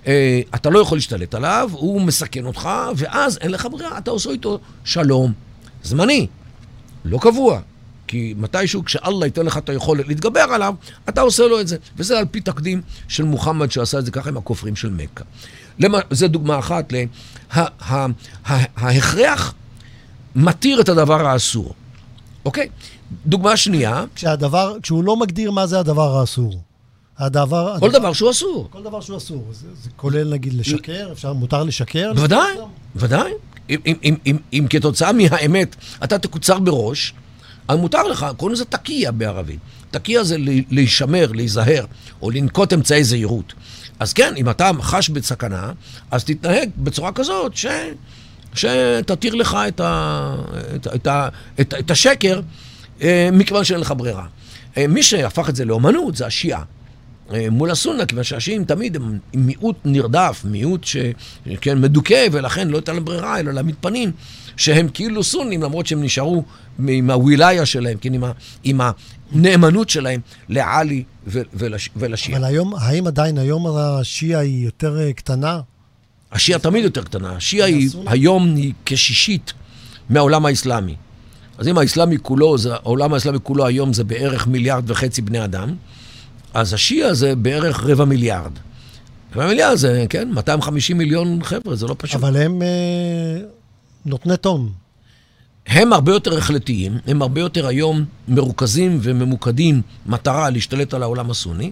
אה, 0.06 0.40
אתה 0.54 0.70
לא 0.70 0.78
יכול 0.78 0.98
להשתלט 0.98 1.34
עליו, 1.34 1.70
הוא 1.72 2.00
מסכן 2.00 2.46
אותך, 2.46 2.68
ואז 2.96 3.38
אין 3.40 3.50
לך 3.50 3.68
ברירה, 3.70 3.98
אתה 3.98 4.10
עושה 4.10 4.30
איתו 4.30 4.58
שלום. 4.84 5.32
זמני, 5.82 6.26
לא 7.04 7.18
קבוע. 7.18 7.60
כי 8.12 8.34
מתישהו, 8.38 8.84
כשאללה 8.84 9.26
ייתן 9.26 9.46
לך 9.46 9.58
את 9.58 9.68
היכולת 9.68 10.08
להתגבר 10.08 10.40
עליו, 10.40 10.74
אתה 11.08 11.20
עושה 11.20 11.46
לו 11.46 11.60
את 11.60 11.68
זה. 11.68 11.76
וזה 11.96 12.18
על 12.18 12.24
פי 12.30 12.40
תקדים 12.40 12.82
של 13.08 13.24
מוחמד 13.24 13.70
שעשה 13.70 13.98
את 13.98 14.04
זה 14.04 14.10
ככה 14.10 14.28
עם 14.28 14.36
הכופרים 14.36 14.76
של 14.76 14.90
מכה. 14.90 15.24
למה, 15.78 15.98
זה 16.10 16.28
דוגמה 16.28 16.58
אחת 16.58 16.92
לה... 16.92 17.04
ה- 17.52 17.60
ה- 17.94 18.06
ה- 18.52 18.64
ההכרח 18.86 19.54
מתיר 20.36 20.80
את 20.80 20.88
הדבר 20.88 21.26
האסור, 21.26 21.74
אוקיי? 22.44 22.68
דוגמה 23.26 23.56
שנייה, 23.56 24.04
כשהדבר, 24.14 24.76
כשהוא 24.82 25.04
לא 25.04 25.16
מגדיר 25.16 25.50
מה 25.50 25.66
זה 25.66 25.78
הדבר 25.80 26.18
האסור. 26.18 26.60
הדבר... 27.18 27.76
כל 27.80 27.86
הדבר- 27.86 27.98
דבר 27.98 28.12
שהוא 28.12 28.30
אסור. 28.30 28.68
כל 28.70 28.82
דבר 28.82 29.00
שהוא 29.00 29.16
אסור. 29.18 29.46
זה, 29.52 29.66
זה 29.82 29.90
כולל 29.96 30.32
נגיד 30.32 30.52
לשקר, 30.52 31.08
אפשר, 31.12 31.32
מותר 31.32 31.62
לשקר? 31.64 32.12
בוודאי, 32.14 32.52
בוודאי. 32.94 33.32
אם, 33.70 33.80
אם, 33.86 33.94
אם, 34.04 34.16
אם, 34.26 34.36
אם 34.52 34.66
כתוצאה 34.70 35.12
מהאמת 35.12 35.76
אתה 36.04 36.18
תקוצר 36.18 36.58
בראש, 36.58 37.14
מותר 37.70 38.02
לך, 38.02 38.26
קוראים 38.36 38.54
לזה 38.54 38.64
תקיע 38.64 39.10
בערבית. 39.10 39.58
תקיע 39.90 40.24
זה 40.24 40.36
להישמר, 40.70 41.32
להיזהר, 41.32 41.84
או 42.22 42.30
לנקוט 42.30 42.72
אמצעי 42.72 43.04
זהירות. 43.04 43.52
אז 43.98 44.12
כן, 44.12 44.34
אם 44.36 44.50
אתה 44.50 44.70
חש 44.80 45.08
בסכנה, 45.08 45.72
אז 46.10 46.24
תתנהג 46.24 46.70
בצורה 46.76 47.12
כזאת 47.12 47.56
ש... 47.56 47.66
שתתיר 48.54 49.34
לך 49.34 49.58
את, 49.68 49.80
ה... 49.80 50.34
את. 50.76 50.86
את, 50.94 51.06
ה... 51.06 51.28
את. 51.60 51.74
את 51.78 51.90
השקר, 51.90 52.40
אה, 53.02 53.28
מכיוון 53.32 53.64
שאין 53.64 53.80
לך 53.80 53.94
ברירה. 53.96 54.26
אה, 54.76 54.86
מי 54.86 55.02
שהפך 55.02 55.48
את 55.48 55.56
זה 55.56 55.64
לאומנות 55.64 56.16
זה 56.16 56.26
השיעה. 56.26 56.62
אה, 57.34 57.50
מול 57.50 57.70
הסונה, 57.70 58.06
כיוון 58.06 58.24
שהשיעים 58.24 58.64
תמיד 58.64 58.96
הם 58.96 59.18
מיעוט 59.34 59.76
נרדף, 59.84 60.42
מיעוט 60.44 60.84
ש... 60.84 60.96
כן, 61.60 61.80
מדוכא, 61.80 62.26
ולכן 62.32 62.68
לא 62.68 62.76
הייתה 62.76 62.92
להם 62.92 63.04
ברירה, 63.04 63.40
אלא 63.40 63.52
להעמיד 63.52 63.74
פנים 63.80 64.12
שהם 64.56 64.88
כאילו 64.94 65.22
סונים, 65.22 65.62
למרות 65.62 65.86
שהם 65.86 66.02
נשארו 66.02 66.44
עם 66.88 67.10
הווילאיה 67.10 67.66
שלהם, 67.66 67.98
כן, 68.00 68.14
עם, 68.14 68.24
ה... 68.24 68.32
עם 68.64 68.80
הנאמנות 69.32 69.90
שלהם 69.90 70.20
לעלי. 70.48 71.04
ולש... 71.26 71.90
ולשיעה. 71.96 72.38
אבל 72.38 72.46
היום, 72.46 72.74
האם 72.74 73.06
עדיין 73.06 73.38
היום 73.38 73.66
השיעה 73.76 74.40
היא 74.40 74.64
יותר 74.64 75.00
אה, 75.00 75.12
קטנה? 75.12 75.60
השיעה 76.32 76.58
תמיד 76.58 76.84
יותר 76.84 77.02
קטנה. 77.02 77.36
השיעה 77.36 77.68
היא? 77.68 77.90
היום 78.06 78.54
היא 78.54 78.72
כשישית 78.86 79.52
מהעולם 80.10 80.46
האסלאמי. 80.46 80.94
אז 81.58 81.68
אם 81.68 81.78
האסלאמי 81.78 82.16
כולו, 82.22 82.58
זה, 82.58 82.74
העולם 82.74 83.14
האסלאמי 83.14 83.38
כולו 83.42 83.66
היום 83.66 83.92
זה 83.92 84.04
בערך 84.04 84.46
מיליארד 84.46 84.90
וחצי 84.90 85.22
בני 85.22 85.44
אדם, 85.44 85.74
אז 86.54 86.74
השיעה 86.74 87.14
זה 87.14 87.36
בערך 87.36 87.84
רבע 87.84 88.04
מיליארד. 88.04 88.52
רבע 89.34 89.46
מיליארד 89.46 89.76
זה, 89.76 90.04
כן, 90.08 90.28
250 90.34 90.98
מיליון 90.98 91.42
חבר'ה, 91.42 91.76
זה 91.76 91.86
לא 91.86 91.94
פשוט. 91.98 92.16
אבל 92.16 92.36
הם 92.36 92.62
אה, 92.62 93.38
נותני 94.06 94.36
טון. 94.36 94.72
הם 95.66 95.92
הרבה 95.92 96.12
יותר 96.12 96.38
החלטיים, 96.38 96.98
הם 97.06 97.22
הרבה 97.22 97.40
יותר 97.40 97.66
היום 97.66 98.04
מרוכזים 98.28 98.98
וממוקדים 99.02 99.82
מטרה 100.06 100.50
להשתלט 100.50 100.94
על 100.94 101.02
העולם 101.02 101.30
הסוני, 101.30 101.70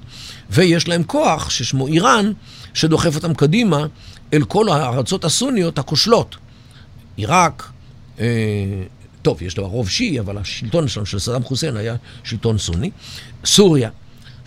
ויש 0.50 0.88
להם 0.88 1.02
כוח 1.02 1.50
ששמו 1.50 1.86
איראן, 1.86 2.32
שדוחף 2.74 3.14
אותם 3.14 3.34
קדימה 3.34 3.86
אל 4.32 4.44
כל 4.44 4.68
הארצות 4.68 5.24
הסוניות 5.24 5.78
הכושלות. 5.78 6.36
עיראק, 7.16 7.70
אה, 8.20 8.24
טוב, 9.22 9.42
יש 9.42 9.56
לו 9.56 9.68
רוב 9.68 9.88
שיעי, 9.88 10.20
אבל 10.20 10.38
השלטון 10.38 10.88
שלנו, 10.88 11.06
של 11.06 11.18
סדאם 11.18 11.42
חוסיין, 11.42 11.76
היה 11.76 11.96
שלטון 12.24 12.58
סוני. 12.58 12.90
סוריה, 13.44 13.90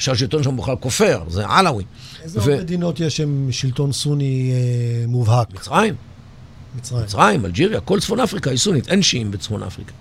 שהשלטון 0.04 0.44
שם 0.44 0.58
בכלל 0.58 0.76
כופר, 0.76 1.24
זה 1.30 1.46
עלאווי. 1.48 1.84
איזה 2.24 2.40
ו- 2.40 2.52
עוד 2.52 2.62
מדינות 2.62 3.00
יש 3.00 3.20
עם 3.20 3.48
שלטון 3.52 3.92
סוני 3.92 4.52
אה, 4.54 5.08
מובהק? 5.08 5.54
מצרים. 5.54 5.96
מצרים. 6.76 7.04
מצרים, 7.04 7.46
אלג'יריה, 7.46 7.80
כל 7.80 8.00
צפון 8.00 8.20
אפריקה 8.20 8.50
היא 8.50 8.58
סונית, 8.58 8.88
אין 8.88 9.02
שיעים 9.02 9.32
בצפון 9.32 9.64
אפריקה. 9.64 9.92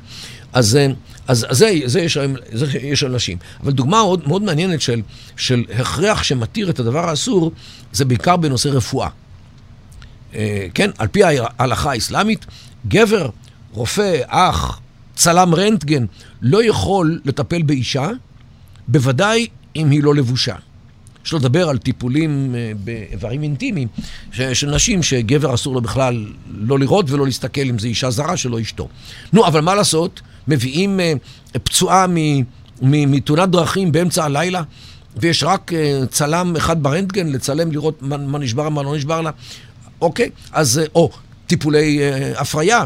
אז, 0.52 0.76
אה, 0.76 0.86
אז, 1.26 1.46
אז 1.48 1.58
זה, 1.58 1.70
זה, 1.84 2.00
יש, 2.00 2.18
זה 2.52 2.78
יש 2.78 3.04
אנשים. 3.04 3.38
אבל 3.62 3.72
דוגמה 3.72 3.96
מאוד, 3.96 4.28
מאוד 4.28 4.42
מעניינת 4.42 4.80
של, 4.80 5.02
של 5.36 5.64
הכרח 5.78 6.22
שמתיר 6.22 6.70
את 6.70 6.80
הדבר 6.80 7.08
האסור, 7.08 7.52
זה 7.92 8.04
בעיקר 8.04 8.36
בנושא 8.36 8.68
רפואה. 8.68 9.08
אה, 10.34 10.66
כן, 10.74 10.90
על 10.98 11.08
פי 11.08 11.20
ההלכה 11.24 11.90
האסלאמית, 11.90 12.46
גבר, 12.88 13.28
רופא, 13.72 14.20
אח, 14.26 14.80
צלם 15.14 15.54
רנטגן, 15.54 16.04
לא 16.42 16.64
יכול 16.64 17.20
לטפל 17.24 17.62
באישה, 17.62 18.08
בוודאי 18.88 19.46
אם 19.76 19.90
היא 19.90 20.02
לא 20.02 20.14
לבושה. 20.14 20.54
שלא 21.24 21.38
לדבר 21.38 21.68
על 21.68 21.78
טיפולים 21.78 22.54
אה, 22.54 22.72
באיברים 22.85 23.42
אינטימיים 23.42 23.88
של 24.32 24.70
נשים 24.70 25.02
שגבר 25.02 25.54
אסור 25.54 25.74
לו 25.74 25.80
בכלל 25.80 26.26
לא 26.50 26.78
לראות 26.78 27.11
ולא 27.11 27.24
להסתכל 27.26 27.61
אם 27.61 27.78
זו 27.78 27.87
אישה 27.87 28.11
זרה 28.11 28.37
שלא 28.37 28.61
אשתו. 28.61 28.88
נו, 29.32 29.46
אבל 29.46 29.61
מה 29.61 29.74
לעשות? 29.74 30.20
מביאים 30.48 31.00
אה, 31.00 31.12
פצועה 31.64 32.06
מתאונת 32.82 33.48
דרכים 33.48 33.92
באמצע 33.92 34.24
הלילה, 34.24 34.62
ויש 35.16 35.42
רק 35.42 35.72
אה, 35.72 36.00
צלם 36.11 36.56
אחד 36.56 36.82
ברנטגן 36.82 37.26
לצלם 37.26 37.72
לראות 37.72 38.02
מה, 38.02 38.38
נשבר, 38.38 38.68
מה 38.68 38.82
לא 38.82 38.96
נשבר 38.96 39.20
לה. 39.20 39.30
אוקיי, 40.00 40.30
אז, 40.52 40.80
או 40.94 41.11
טיפולי 41.46 42.00
הפריה. 42.37 42.85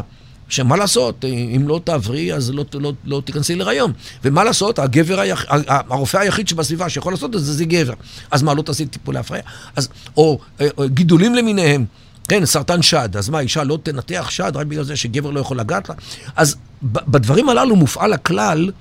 שמה 0.49 0.77
לעשות, 0.77 1.25
אה, 1.25 1.29
אם 1.29 1.67
לא 1.67 1.81
תעברי, 1.83 2.33
אז 2.33 2.51
לא, 2.51 2.65
לא, 2.73 2.93
לא 3.05 3.21
תיכנסי 3.25 3.55
להיריון. 3.55 3.93
ומה 4.23 4.43
לעשות, 4.43 4.79
הגבר 4.79 5.19
היח... 5.19 5.45
הרופא 5.67 6.17
היחיד 6.17 6.47
שבסביבה 6.47 6.89
שיכול 6.89 7.13
לעשות 7.13 7.35
את 7.35 7.43
זה, 7.43 7.53
זה 7.53 7.65
גבר. 7.65 7.93
אז 8.31 8.43
מה, 8.43 8.53
לא 8.53 8.61
תעשי 8.61 8.85
טיפולי 8.85 9.19
הפריה? 9.19 9.41
אז, 9.75 9.89
או, 10.17 10.39
אה, 10.61 10.67
או 10.77 10.83
גידולים 10.89 11.35
למיניהם. 11.35 11.85
כן, 12.27 12.45
סרטן 12.45 12.81
שד. 12.81 13.17
אז 13.17 13.29
מה, 13.29 13.39
אישה 13.39 13.63
לא 13.63 13.79
תנתח 13.83 14.27
שד 14.29 14.51
רק 14.55 14.65
בגלל 14.65 14.83
זה 14.83 14.95
שגבר 14.95 15.31
לא 15.31 15.39
יכול 15.39 15.59
לגעת 15.59 15.89
לה? 15.89 15.95
אז 16.35 16.55
בדברים 16.83 17.49
הללו 17.49 17.75
מופעל 17.75 18.13
הכלל 18.13 18.71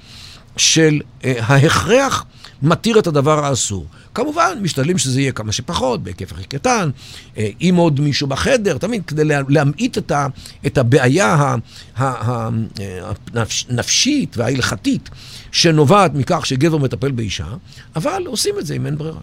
של 0.57 1.01
אה, 1.25 1.35
ההכרח 1.41 2.25
מתיר 2.63 2.99
את 2.99 3.07
הדבר 3.07 3.45
האסור. 3.45 3.87
כמובן, 4.15 4.59
משתדלים 4.63 4.99
שזה 4.99 5.21
יהיה 5.21 5.33
כמה 5.33 5.53
שפחות, 5.53 6.03
בהיקף 6.03 6.33
הכי 6.33 6.45
קטן, 6.45 6.91
אה, 7.39 7.49
עם 7.61 7.77
עוד 7.77 8.01
מישהו 8.01 8.27
בחדר, 8.27 8.79
תמיד 8.79 9.03
כדי 9.07 9.23
להמעיט 9.49 9.99
את, 9.99 10.11
ה, 10.11 10.27
את 10.67 10.79
הבעיה 10.79 11.57
הנפשית 13.69 14.37
וההלכתית 14.37 15.11
שנובעת 15.53 16.15
מכך 16.15 16.47
שגבר 16.47 16.79
מטפל 16.79 17.11
באישה, 17.11 17.47
אבל 17.97 18.23
עושים 18.27 18.55
את 18.59 18.67
זה 18.67 18.75
אם 18.75 18.87
אין 18.87 18.99
ברירה. 18.99 19.21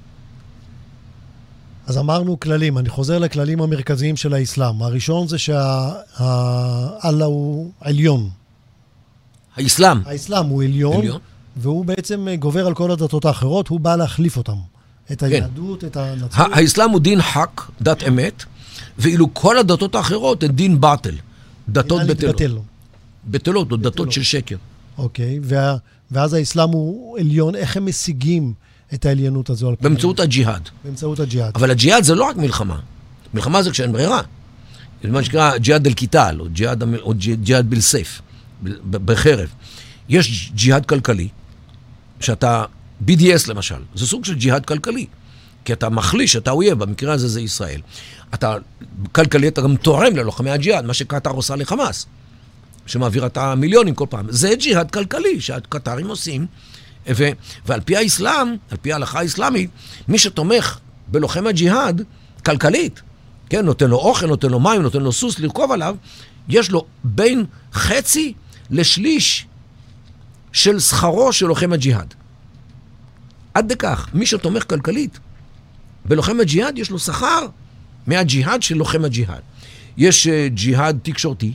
אז 1.88 1.98
אמרנו 1.98 2.40
כללים, 2.40 2.78
אני 2.78 2.90
חוזר 2.90 3.20
לכללים 3.20 3.62
המרכזיים 3.62 4.18
של 4.18 4.34
האסלאם. 4.34 4.84
הראשון 4.84 5.28
זה 5.28 5.38
שהאללה 5.38 7.26
הוא 7.26 7.72
עליון. 7.82 8.30
האסלאם. 9.56 9.98
האסלאם 10.06 10.46
הוא 10.46 10.64
עליון, 10.64 10.98
עליון, 10.98 11.20
והוא 11.58 11.86
בעצם 11.86 12.28
גובר 12.40 12.68
על 12.68 12.74
כל 12.74 12.92
הדתות 12.92 13.26
האחרות, 13.26 13.68
הוא 13.68 13.80
בא 13.80 13.96
להחליף 13.96 14.38
אותם. 14.38 14.56
את 15.12 15.20
כן. 15.20 15.26
היהדות, 15.26 15.82
כן. 15.82 15.88
את 15.88 15.98
הנצרות. 15.98 16.32
האסלאם 16.54 16.90
הוא 16.90 17.00
דין 17.00 17.22
חק, 17.22 17.62
דת 17.82 18.08
אמת, 18.08 18.44
ואילו 18.98 19.34
כל 19.34 19.58
הדתות 19.58 19.96
האחרות 19.96 20.44
הן 20.44 20.52
דין 20.52 20.82
באטל, 20.82 21.16
דתות 21.70 22.02
בטלות. 22.08 22.42
בטלות, 23.26 23.72
או 23.72 23.78
דתות 23.78 24.12
של 24.12 24.24
שקר. 24.24 24.56
אוקיי, 24.98 25.40
וה, 25.44 25.76
ואז 26.12 26.34
האסלאם 26.34 26.70
הוא 26.70 27.20
עליון, 27.20 27.56
איך 27.56 27.78
הם 27.78 27.86
משיגים 27.86 28.54
את 28.94 29.06
העליונות 29.06 29.50
הזו? 29.50 29.72
באמצעות 29.82 30.20
הג'יהאד. 30.20 30.70
באמצעות 30.86 31.20
הג'יהאד. 31.20 31.52
אבל 31.56 31.72
הג'יהאד 31.72 32.04
זה 32.04 32.16
לא 32.16 32.24
רק 32.24 32.36
מלחמה. 32.36 32.80
מלחמה 33.34 33.64
זה 33.64 33.72
כשאין 33.72 33.92
ברירה. 33.92 34.22
זה 35.04 35.10
מה 35.10 35.24
שנקרא 35.24 35.58
ג'יהאד 35.58 35.88
אל-קיטל, 35.88 36.38
או 36.40 36.46
ג'יהאד, 36.54 36.84
או 37.02 37.14
ג'יהאד 37.42 37.70
בלסייף, 37.70 38.22
בחרב. 38.92 39.50
יש 40.10 40.52
ג'יהאד 40.56 40.86
כלכלי, 40.86 41.28
שאתה, 42.24 42.66
BDS 43.08 43.48
למשל, 43.48 43.82
זה 43.96 44.08
סוג 44.08 44.26
של 44.26 44.36
ג'יהאד 44.36 44.66
כלכלי. 44.66 45.06
כי 45.66 45.74
אתה 45.74 45.90
מחליש 45.90 46.36
את 46.36 46.48
האויב, 46.48 46.80
במקרה 46.80 47.14
הזה 47.14 47.28
זה 47.28 47.42
ישראל. 47.42 47.82
אתה, 48.34 48.56
כלכלי, 49.12 49.48
אתה 49.48 49.62
גם 49.62 49.76
תורם 49.76 50.16
ללוחמי 50.16 50.52
הג'יהאד, 50.52 50.86
מה 50.86 50.94
שקטאר 50.94 51.32
עושה 51.32 51.56
לחמאס, 51.56 52.06
שמעביר 52.86 53.26
את 53.26 53.38
המיליונים 53.38 53.96
כל 53.96 54.06
פעם. 54.10 54.26
זה 54.30 54.54
ג'יהאד 54.56 54.92
כלכלי 54.92 55.42
שהקטרים 55.42 56.08
עושים, 56.08 56.46
ו, 57.10 57.30
ועל 57.66 57.82
פי 57.82 57.98
האסלאם, 57.98 58.48
על 58.72 58.78
פי 58.82 58.94
ההלכה 58.94 59.20
האסלאמית, 59.20 59.70
מי 60.08 60.18
שתומך 60.18 60.80
בלוחם 61.08 61.48
הג'יהאד, 61.48 62.02
כלכלית, 62.46 63.02
כן, 63.50 63.66
נותן 63.66 63.90
לו 63.90 63.98
אוכל, 63.98 64.26
נותן 64.26 64.50
לו 64.50 64.60
מים, 64.60 64.82
נותן 64.82 65.02
לו 65.02 65.12
סוס 65.12 65.40
לרכוב 65.40 65.72
עליו, 65.72 65.96
יש 66.50 66.72
לו 66.72 66.86
בין 67.04 67.46
חצי 67.74 68.34
לשליש 68.70 69.46
של 70.54 70.80
שכרו 70.80 71.34
של 71.34 71.46
לוחם 71.46 71.74
הג'יהאד. 71.74 72.14
עד 73.54 73.74
דכך, 73.74 74.08
מי 74.14 74.26
שתומך 74.26 74.64
כלכלית 74.70 75.20
בלוחם 76.06 76.40
הג'יהאד, 76.40 76.78
יש 76.78 76.90
לו 76.90 77.00
שכר 77.00 77.48
מהג'יהאד 78.08 78.64
של 78.64 78.76
לוחם 78.76 79.06
הג'יהאד. 79.06 79.42
יש 79.98 80.28
uh, 80.28 80.30
ג'יהאד 80.54 81.00
תקשורתי, 81.04 81.54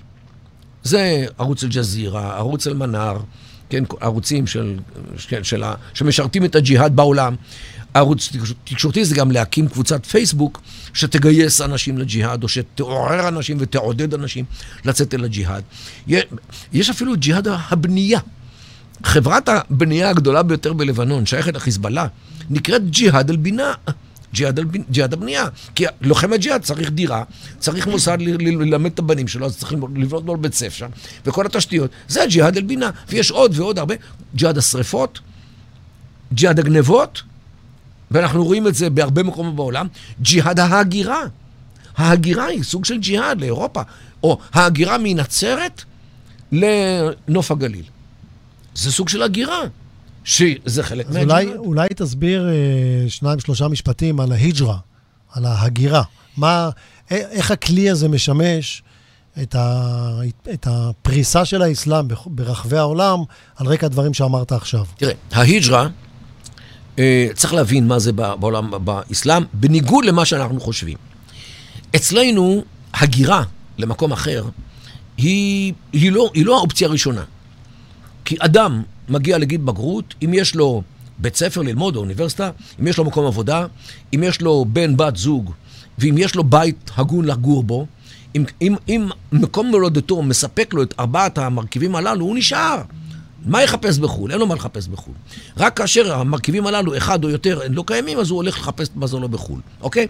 זה 0.83 1.27
ערוץ 1.39 1.65
אל-ג'זירה, 1.65 2.37
ערוץ 2.37 2.67
אל-מנאר, 2.67 3.21
כן, 3.71 3.85
ערוצים 4.01 4.47
של, 4.47 4.79
של, 5.17 5.43
של, 5.43 5.63
שמשרתים 5.95 6.45
את 6.45 6.55
הג'יהאד 6.55 6.97
בעולם. 6.97 7.35
ערוץ 7.95 8.33
תקשורתי 8.65 9.05
זה 9.05 9.15
גם 9.15 9.31
להקים 9.31 9.69
קבוצת 9.69 10.07
פייסבוק 10.07 10.63
שתגייס 10.95 11.61
אנשים 11.61 11.99
לג'יהאד, 11.99 12.43
או 12.43 12.49
שתעורר 12.49 13.29
אנשים 13.29 13.57
ותעודד 13.61 14.15
אנשים 14.15 14.45
לצאת 14.85 15.15
אל 15.15 15.25
הג'יהאד. 15.25 15.63
יש 16.73 16.91
אפילו 16.91 17.17
ג'יהאד 17.17 17.49
הבנייה. 17.49 18.21
חברת 19.05 19.49
הבנייה 19.49 20.11
הגדולה 20.11 20.43
ביותר 20.43 20.73
בלבנון, 20.73 21.27
שייכת 21.27 21.55
לחיזבאללה, 21.55 22.07
נקראת 22.51 22.91
ג'יהאד 22.91 23.31
אל-בינה. 23.31 23.73
ג'יהאד, 24.35 24.61
ג'יהאד 24.91 25.13
הבנייה. 25.13 25.45
כי 25.75 25.85
לוחם 26.01 26.33
הג'יהאד 26.33 26.63
צריך 26.63 26.91
דירה, 26.91 27.23
צריך 27.59 27.87
מוסד 27.87 28.19
ללמד 28.21 28.91
את 28.93 28.99
הבנים 28.99 29.29
שלו, 29.29 29.47
אז 29.47 29.59
צריך 29.59 29.73
לבנות 29.73 30.25
לו 30.27 30.37
בית 30.37 30.55
ספר 30.55 30.71
שם, 30.71 30.89
וכל 31.27 31.47
התשתיות. 31.47 31.91
זה 32.09 32.23
הג'יהאד 32.23 32.57
אל-בינה. 32.57 32.91
ויש 33.09 33.31
עוד 33.31 33.59
ועוד 33.59 33.79
הרבה. 33.79 33.95
ג'יהאד 34.35 34.59
השרפות, 34.59 35.21
ג'יהאד 36.33 36.59
הגנבות, 36.59 37.23
ואנחנו 38.11 38.45
רואים 38.45 38.67
את 38.67 38.75
זה 38.75 38.91
בהרבה 38.91 39.23
מקומות 39.23 39.57
בעולם, 39.57 39.87
ג'יהאד 40.23 40.61
ההגירה. 40.61 41.23
ההגירה 41.97 42.45
היא 42.45 42.63
סוג 42.63 42.85
של 42.85 42.99
ג'יהאד 42.99 43.41
לאירופה, 43.41 43.83
או 44.23 44.39
ההגירה 44.53 44.99
מנצרת 44.99 45.83
לנוף 46.53 47.51
הגליל. 47.51 47.85
זה 48.75 48.93
סוג 48.93 49.09
של 49.09 49.23
הגירה. 49.23 49.61
שזה 50.25 50.83
חלק 50.83 51.07
מהג'יהאד. 51.07 51.31
אולי, 51.31 51.57
אולי 51.57 51.89
תסביר 51.97 52.49
אה, 52.49 53.09
שניים, 53.09 53.41
שלושה 53.41 53.69
משפטים 53.69 54.21
על 54.21 54.33
ההיג'רה, 54.33 54.79
על 55.33 55.45
ההגירה. 55.45 56.03
מה, 56.37 56.71
איך 57.11 57.51
הכלי 57.51 57.91
הזה 57.91 58.09
משמש 58.09 58.83
את, 59.43 59.55
ה, 59.55 60.21
את 60.53 60.67
הפריסה 60.71 61.45
של 61.45 61.63
האסלאם 61.63 62.09
ברחבי 62.27 62.77
העולם 62.77 63.19
על 63.57 63.67
רקע 63.67 63.87
הדברים 63.87 64.15
שאמרת 64.15 64.53
עכשיו? 64.53 64.85
תראה, 64.97 65.13
ההיג'רה, 65.33 65.89
אה, 66.99 67.29
צריך 67.35 67.55
להבין 67.55 67.87
מה 67.87 67.99
זה 67.99 68.13
בעולם, 68.13 68.71
באסלאם, 68.85 69.43
בניגוד 69.53 70.05
למה 70.05 70.25
שאנחנו 70.25 70.61
חושבים. 70.61 70.97
אצלנו, 71.97 72.65
הגירה 72.95 73.43
למקום 73.79 74.13
אחר 74.13 74.45
היא, 75.17 75.73
היא, 75.93 76.13
לא, 76.13 76.31
היא 76.35 76.47
לא 76.47 76.57
האופציה 76.57 76.89
הראשונה. 76.89 77.25
כי 78.29 78.37
אדם 78.41 78.83
מגיע 79.09 79.39
לגיל 79.39 79.61
בגרות, 79.61 80.15
אם 80.25 80.31
יש 80.35 80.55
לו 80.55 80.83
בית 81.19 81.37
ספר 81.37 81.63
ללמוד 81.63 81.97
או 81.97 82.01
אוניברסיטה, 82.01 82.51
אם 82.81 82.87
יש 82.87 82.99
לו 82.99 83.05
מקום 83.05 83.27
עבודה, 83.27 83.67
אם 84.15 84.23
יש 84.23 84.41
לו 84.41 84.65
בן, 84.69 84.97
בת, 84.97 85.17
זוג, 85.17 85.53
ואם 85.99 86.15
יש 86.19 86.35
לו 86.35 86.45
בית 86.45 86.91
הגון 86.97 87.25
לגור 87.25 87.63
בו, 87.63 87.87
אם, 88.37 88.45
אם, 88.63 88.75
אם 88.89 89.09
מקום 89.33 89.67
מולדתו 89.67 90.23
מספק 90.23 90.75
לו 90.75 90.83
את 90.83 90.95
ארבעת 90.99 91.39
המרכיבים 91.39 91.97
הללו, 91.97 92.25
הוא 92.25 92.37
נשאר. 92.37 92.83
מה 93.47 93.63
יחפש 93.63 93.99
בחו"ל? 93.99 94.31
אין 94.33 94.41
לו 94.41 94.47
מה 94.47 94.55
לחפש 94.55 94.89
בחו"ל. 94.89 95.15
רק 95.57 95.77
כאשר 95.77 96.15
המרכיבים 96.15 96.67
הללו, 96.67 96.97
אחד 96.97 97.25
או 97.25 97.31
יותר, 97.31 97.61
לא 97.71 97.85
קיימים, 97.87 98.19
אז 98.19 98.31
הוא 98.31 98.37
הולך 98.37 98.59
לחפש 98.59 98.89
את 98.89 98.97
מזונו 98.97 99.29
בחו"ל, 99.29 99.61
אוקיי? 99.81 100.07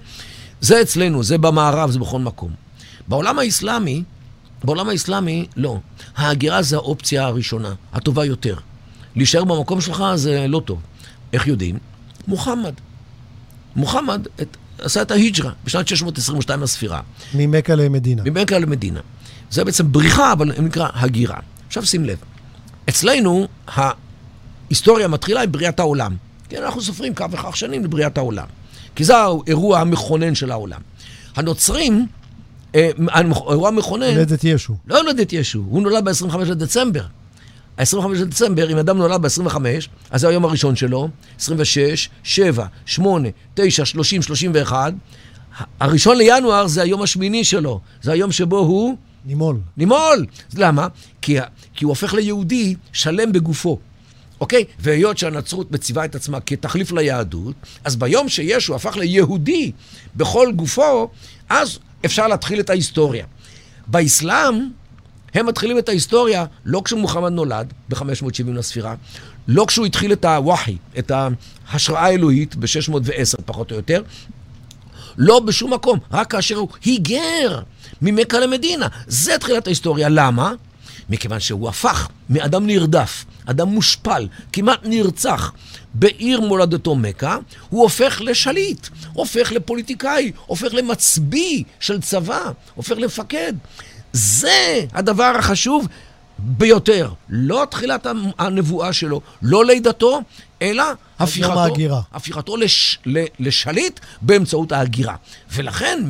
זה 0.60 0.82
אצלנו, 0.82 1.22
זה 1.22 1.38
במערב, 1.38 1.90
זה 1.90 1.98
בכל 1.98 2.20
מקום. 2.20 2.50
בעולם 3.08 3.38
האסלאמי, 3.38 4.02
בעולם 4.64 4.88
האסלאמי, 4.88 5.46
לא. 5.56 5.78
ההגירה 6.16 6.62
זה 6.62 6.76
האופציה 6.76 7.24
הראשונה, 7.24 7.74
הטובה 7.92 8.24
יותר. 8.24 8.56
להישאר 9.16 9.44
במקום 9.44 9.80
שלך 9.80 10.04
זה 10.14 10.46
לא 10.48 10.62
טוב. 10.64 10.80
איך 11.32 11.46
יודעים? 11.46 11.78
מוחמד. 12.26 12.74
מוחמד 13.76 14.26
את, 14.42 14.56
עשה 14.78 15.02
את 15.02 15.10
ההיג'רה 15.10 15.52
בשנת 15.64 15.88
622 15.88 16.62
לספירה. 16.62 17.00
ממכה 17.34 17.74
למדינה. 17.74 18.22
ממכה 18.26 18.58
למדינה. 18.58 19.00
זה 19.50 19.64
בעצם 19.64 19.92
בריחה, 19.92 20.32
אבל 20.32 20.52
נקרא 20.62 20.88
הגירה. 20.94 21.36
עכשיו 21.66 21.86
שים 21.86 22.04
לב, 22.04 22.18
אצלנו 22.88 23.48
ההיסטוריה 23.66 25.08
מתחילה 25.08 25.42
עם 25.42 25.52
בריאת 25.52 25.80
העולם. 25.80 26.16
כן, 26.48 26.62
אנחנו 26.62 26.82
סופרים 26.82 27.14
כך 27.14 27.26
וכך 27.30 27.56
שנים 27.56 27.84
לבריאת 27.84 28.18
העולם. 28.18 28.46
כי 28.94 29.04
זה 29.04 29.16
האירוע 29.16 29.80
המכונן 29.80 30.34
של 30.34 30.50
העולם. 30.50 30.80
הנוצרים, 31.36 32.06
האירוע 32.74 33.68
המכונן... 33.68 34.06
הולדת 34.06 34.44
ישו. 34.44 34.74
לא 34.86 35.00
הולדת 35.00 35.32
ישו, 35.32 35.58
הוא 35.68 35.82
נולד 35.82 36.04
ב-25 36.04 36.38
לדצמבר. 36.38 37.04
ה-25 37.78 38.08
לדצמבר, 38.14 38.72
אם 38.72 38.76
אדם 38.76 38.98
נולד 38.98 39.22
ב-25, 39.22 39.56
אז 40.10 40.20
זה 40.20 40.28
היום 40.28 40.44
הראשון 40.44 40.76
שלו, 40.76 41.08
26, 41.40 42.08
7, 42.22 42.66
8, 42.86 43.28
9, 43.54 43.84
30, 43.84 44.22
31. 44.22 44.92
הראשון 45.80 46.18
לינואר 46.18 46.66
זה 46.66 46.82
היום 46.82 47.02
השמיני 47.02 47.44
שלו, 47.44 47.80
זה 48.02 48.12
היום 48.12 48.32
שבו 48.32 48.58
הוא... 48.58 48.96
נימול. 49.24 49.60
נימול! 49.76 50.26
למה? 50.54 50.88
כי, 51.22 51.36
כי 51.74 51.84
הוא 51.84 51.90
הופך 51.90 52.14
ליהודי 52.14 52.74
שלם 52.92 53.32
בגופו. 53.32 53.78
אוקיי? 54.40 54.64
והיות 54.78 55.18
שהנצרות 55.18 55.70
מציבה 55.72 56.04
את 56.04 56.14
עצמה 56.14 56.40
כתחליף 56.40 56.92
ליהדות, 56.92 57.54
אז 57.84 57.96
ביום 57.96 58.28
שישו 58.28 58.74
הפך 58.74 58.96
ליהודי 58.96 59.72
בכל 60.16 60.52
גופו, 60.56 61.10
אז 61.48 61.78
אפשר 62.04 62.28
להתחיל 62.28 62.60
את 62.60 62.70
ההיסטוריה. 62.70 63.26
באסלאם, 63.86 64.68
הם 65.34 65.46
מתחילים 65.46 65.78
את 65.78 65.88
ההיסטוריה 65.88 66.44
לא 66.64 66.82
כשמוחמד 66.84 67.32
נולד, 67.32 67.72
ב-570 67.88 68.50
לספירה, 68.54 68.94
לא 69.48 69.64
כשהוא 69.68 69.86
התחיל 69.86 70.12
את 70.12 70.24
הוואחי, 70.24 70.76
את 70.98 71.12
ההשראה 71.68 72.04
האלוהית, 72.04 72.56
ב-610 72.56 73.42
פחות 73.44 73.70
או 73.70 73.76
יותר, 73.76 74.02
לא 75.18 75.40
בשום 75.40 75.72
מקום, 75.74 75.98
רק 76.12 76.30
כאשר 76.30 76.56
הוא 76.56 76.68
היגר 76.84 77.60
ממכה 78.02 78.38
למדינה. 78.38 78.86
זה 79.06 79.38
תחילת 79.40 79.66
ההיסטוריה. 79.66 80.08
למה? 80.08 80.52
מכיוון 81.10 81.40
שהוא 81.40 81.68
הפך 81.68 82.08
מאדם 82.30 82.66
נרדף, 82.66 83.24
אדם 83.46 83.68
מושפל, 83.68 84.28
כמעט 84.52 84.80
נרצח, 84.84 85.52
בעיר 85.98 86.40
מולדתו 86.40 86.94
מכה, 86.94 87.36
הוא 87.68 87.82
הופך 87.82 88.20
לשליט, 88.24 88.88
הופך 89.12 89.52
לפוליטיקאי, 89.52 90.32
הופך 90.46 90.74
למצביא 90.74 91.64
של 91.80 92.00
צבא, 92.00 92.50
הופך 92.74 92.96
למפקד. 92.98 93.52
זה 94.12 94.84
הדבר 94.92 95.32
החשוב 95.38 95.88
ביותר. 96.38 97.12
לא 97.28 97.66
תחילת 97.70 98.06
הנבואה 98.38 98.92
שלו, 98.92 99.20
לא 99.42 99.64
לידתו, 99.64 100.20
אלא 100.62 100.84
הפיכתו, 101.18 102.04
הפיכתו 102.12 102.56
לש, 102.56 102.98
לשליט 103.38 104.00
באמצעות 104.22 104.72
ההגירה. 104.72 105.14
ולכן 105.52 106.02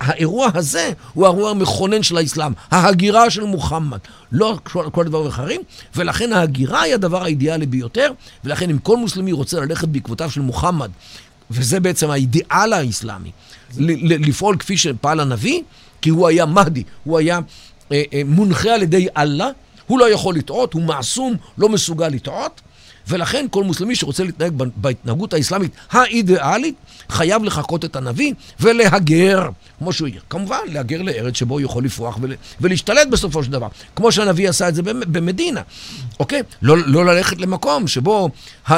האירוע 0.00 0.48
הזה 0.54 0.92
הוא 1.14 1.26
האירוע 1.26 1.50
המכונן 1.50 2.02
של 2.02 2.16
האסלאם, 2.16 2.52
ההגירה 2.70 3.30
של 3.30 3.44
מוחמד, 3.44 3.98
לא 4.32 4.58
כל, 4.62 4.84
כל 4.92 5.04
דבר 5.04 5.28
אחרים, 5.28 5.60
ולכן 5.96 6.32
ההגירה 6.32 6.82
היא 6.82 6.94
הדבר 6.94 7.22
האידיאלי 7.22 7.66
ביותר, 7.66 8.12
ולכן 8.44 8.70
אם 8.70 8.78
כל 8.78 8.96
מוסלמי 8.96 9.32
רוצה 9.32 9.60
ללכת 9.60 9.88
בעקבותיו 9.88 10.30
של 10.30 10.40
מוחמד, 10.40 10.90
וזה 11.50 11.80
בעצם 11.80 12.10
האידיאל 12.10 12.72
האסלאמי, 12.72 13.30
לפעול 14.04 14.56
כפי 14.56 14.76
שפעל 14.76 15.20
הנביא, 15.20 15.62
כי 16.02 16.10
הוא 16.10 16.28
היה 16.28 16.46
מהדי, 16.46 16.82
הוא 17.04 17.18
היה 17.18 17.40
אה, 17.92 18.02
אה, 18.12 18.22
מונחה 18.26 18.74
על 18.74 18.82
ידי 18.82 19.06
אללה, 19.16 19.50
הוא 19.86 19.98
לא 19.98 20.10
יכול 20.10 20.34
לטעות, 20.34 20.72
הוא 20.72 20.82
מעסום, 20.82 21.36
לא 21.58 21.68
מסוגל 21.68 22.08
לטעות, 22.08 22.60
ולכן 23.08 23.46
כל 23.50 23.64
מוסלמי 23.64 23.96
שרוצה 23.96 24.24
להתנהג 24.24 24.52
בהתנהגות 24.76 25.34
האסלאמית 25.34 25.72
האידיאלית, 25.90 26.74
חייב 27.10 27.44
לחקות 27.44 27.84
את 27.84 27.96
הנביא 27.96 28.34
ולהגר, 28.60 29.48
כמו 29.78 29.92
שהוא 29.92 30.08
יהיה. 30.08 30.20
כמובן, 30.30 30.58
להגר 30.66 31.02
לארץ 31.02 31.36
שבו 31.36 31.54
הוא 31.54 31.60
יכול 31.60 31.84
לפרוח 31.84 32.18
ול, 32.20 32.34
ולהשתלט 32.60 33.08
בסופו 33.08 33.44
של 33.44 33.50
דבר, 33.50 33.68
כמו 33.96 34.12
שהנביא 34.12 34.48
עשה 34.48 34.68
את 34.68 34.74
זה 34.74 34.82
במדינה, 34.82 35.62
אוקיי? 36.20 36.42
לא, 36.62 36.76
לא 36.86 37.06
ללכת 37.06 37.40
למקום 37.40 37.88
שבו 37.88 38.30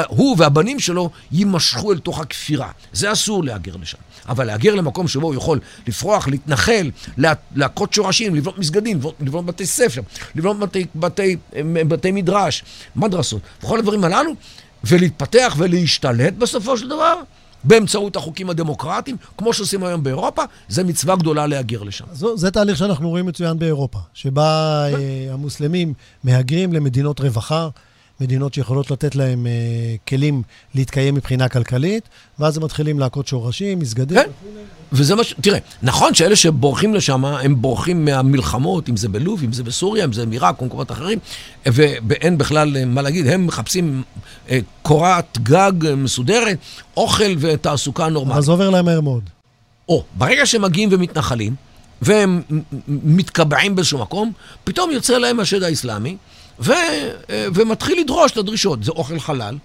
הוא 0.07 0.35
והבנים 0.39 0.79
שלו 0.79 1.09
יימשכו 1.31 1.91
אל 1.91 1.97
תוך 1.97 2.19
הכפירה. 2.19 2.69
זה 2.93 3.11
אסור 3.11 3.43
להגר 3.43 3.75
לשם. 3.81 3.97
אבל 4.29 4.47
להגר 4.47 4.75
למקום 4.75 5.07
שבו 5.07 5.27
הוא 5.27 5.35
יכול 5.35 5.59
לפרוח, 5.87 6.27
להתנחל, 6.27 6.91
להכות 7.55 7.93
שורשים, 7.93 8.35
לבנות 8.35 8.57
מסגדים, 8.57 8.99
לבנות 9.19 9.45
בתי 9.45 9.65
ספר, 9.65 10.01
לבנות 10.35 10.59
בתי, 10.59 10.85
בתי, 10.95 11.37
בתי 11.87 12.11
מדרש, 12.11 12.63
מדרסות, 12.95 13.41
וכל 13.63 13.79
הדברים 13.79 14.03
הללו, 14.03 14.31
ולהתפתח 14.83 15.55
ולהשתלט 15.57 16.33
בסופו 16.33 16.77
של 16.77 16.87
דבר. 16.89 17.15
באמצעות 17.63 18.15
החוקים 18.15 18.49
הדמוקרטיים, 18.49 19.17
כמו 19.37 19.53
שעושים 19.53 19.83
היום 19.83 20.03
באירופה, 20.03 20.41
זה 20.69 20.83
מצווה 20.83 21.15
גדולה 21.15 21.47
להגר 21.47 21.83
לשם. 21.83 22.05
זו, 22.11 22.37
זה 22.37 22.51
תהליך 22.51 22.77
שאנחנו 22.77 23.09
רואים 23.09 23.25
מצוין 23.25 23.59
באירופה, 23.59 23.99
שבה 24.13 24.43
אה, 24.93 25.33
המוסלמים 25.33 25.93
מהגרים 26.23 26.73
למדינות 26.73 27.19
רווחה, 27.19 27.69
מדינות 28.21 28.53
שיכולות 28.53 28.91
לתת 28.91 29.15
להם 29.15 29.47
אה, 29.47 29.51
כלים 30.07 30.41
להתקיים 30.75 31.15
מבחינה 31.15 31.49
כלכלית, 31.49 32.09
ואז 32.39 32.57
הם 32.57 32.63
מתחילים 32.63 32.99
להכות 32.99 33.27
שורשים, 33.27 33.79
מסגדים. 33.79 34.17
כן, 34.17 34.29
וזה 34.91 35.15
מה 35.15 35.23
ש... 35.23 35.35
תראה, 35.41 35.59
נכון 35.83 36.13
שאלה 36.13 36.35
שבורחים 36.35 36.93
לשם, 36.93 37.25
הם 37.25 37.61
בורחים 37.61 38.05
מהמלחמות, 38.05 38.89
אם 38.89 38.97
זה 38.97 39.09
בלוב, 39.09 39.43
אם 39.43 39.53
זה 39.53 39.63
בסוריה, 39.63 40.05
אם 40.05 40.13
זה 40.13 40.25
מעיראק 40.25 40.61
או 40.61 40.65
מקומות 40.65 40.91
אחרים, 40.91 41.19
ואין 41.65 42.37
בכלל 42.37 42.77
אה, 42.77 42.85
מה 42.85 43.01
להגיד, 43.01 43.27
הם 43.27 43.47
מחפשים 43.47 44.03
אה, 44.49 44.59
קורת 44.81 45.37
גג 45.43 45.71
מסודרת, 45.97 46.57
אוכל 46.97 47.33
ותעסוקה 47.39 48.09
נורמלית. 48.09 48.37
אז 48.37 48.49
עובר 48.49 48.69
להם 48.69 48.85
מהר 48.85 49.01
מאוד. 49.01 49.23
או, 49.89 50.03
ברגע 50.17 50.45
שהם 50.45 50.61
מגיעים 50.61 50.89
ומתנחלים, 50.91 51.55
והם 52.01 52.41
מתקבעים 52.87 53.75
באיזשהו 53.75 53.99
מקום, 53.99 54.31
פתאום 54.63 54.91
יוצא 54.91 55.17
להם 55.17 55.39
השד 55.39 55.63
האסלאמי, 55.63 56.17
ו, 56.59 56.71
אה, 57.29 57.47
ומתחיל 57.53 57.99
לדרוש 57.99 58.31
את 58.31 58.37
הדרישות. 58.37 58.83
זה 58.83 58.91
אוכל 58.91 59.19
חלל. 59.19 59.57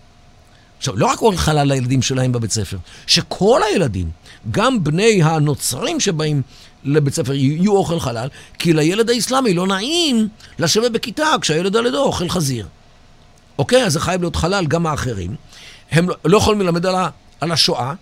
עכשיו, 0.78 0.96
לא 0.96 1.06
רק 1.06 1.22
אוכל 1.22 1.36
חלל 1.36 1.68
לילדים 1.68 2.02
שלהם 2.02 2.32
בבית 2.32 2.50
ספר, 2.50 2.76
שכל 3.06 3.60
הילדים, 3.70 4.10
גם 4.50 4.84
בני 4.84 5.22
הנוצרים 5.22 6.00
שבאים 6.00 6.42
לבית 6.84 7.14
ספר, 7.14 7.34
יהיו 7.34 7.76
אוכל 7.76 8.00
חלל, 8.00 8.28
כי 8.58 8.72
לילד 8.72 9.10
האסלאמי 9.10 9.54
לא 9.54 9.66
נעים 9.66 10.28
לשבת 10.58 10.90
בכיתה 10.90 11.26
כשהילד 11.40 11.76
על 11.76 11.86
ידו 11.86 12.02
אוכל 12.02 12.28
חזיר. 12.28 12.66
אוקיי? 13.58 13.84
אז 13.84 13.92
זה 13.92 14.00
חייב 14.00 14.20
להיות 14.20 14.36
חלל, 14.36 14.66
גם 14.66 14.86
האחרים. 14.86 15.34
הם 15.90 16.08
לא, 16.08 16.14
לא 16.24 16.36
יכולים 16.36 16.60
ללמד 16.60 16.86
על 17.40 17.52
השואה, 17.52 17.92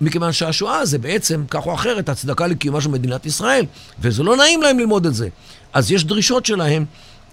מכיוון 0.00 0.32
שהשואה 0.32 0.86
זה 0.86 0.98
בעצם, 0.98 1.44
כך 1.50 1.66
או 1.66 1.74
אחרת, 1.74 2.08
הצדקה 2.08 2.46
לקיומה 2.46 2.80
של 2.80 2.88
מדינת 2.88 3.26
ישראל, 3.26 3.64
וזה 4.00 4.22
לא 4.22 4.36
נעים 4.36 4.62
להם 4.62 4.78
ללמוד 4.78 5.06
את 5.06 5.14
זה. 5.14 5.28
אז 5.72 5.92
יש 5.92 6.04
דרישות 6.04 6.46
שלהם 6.46 6.84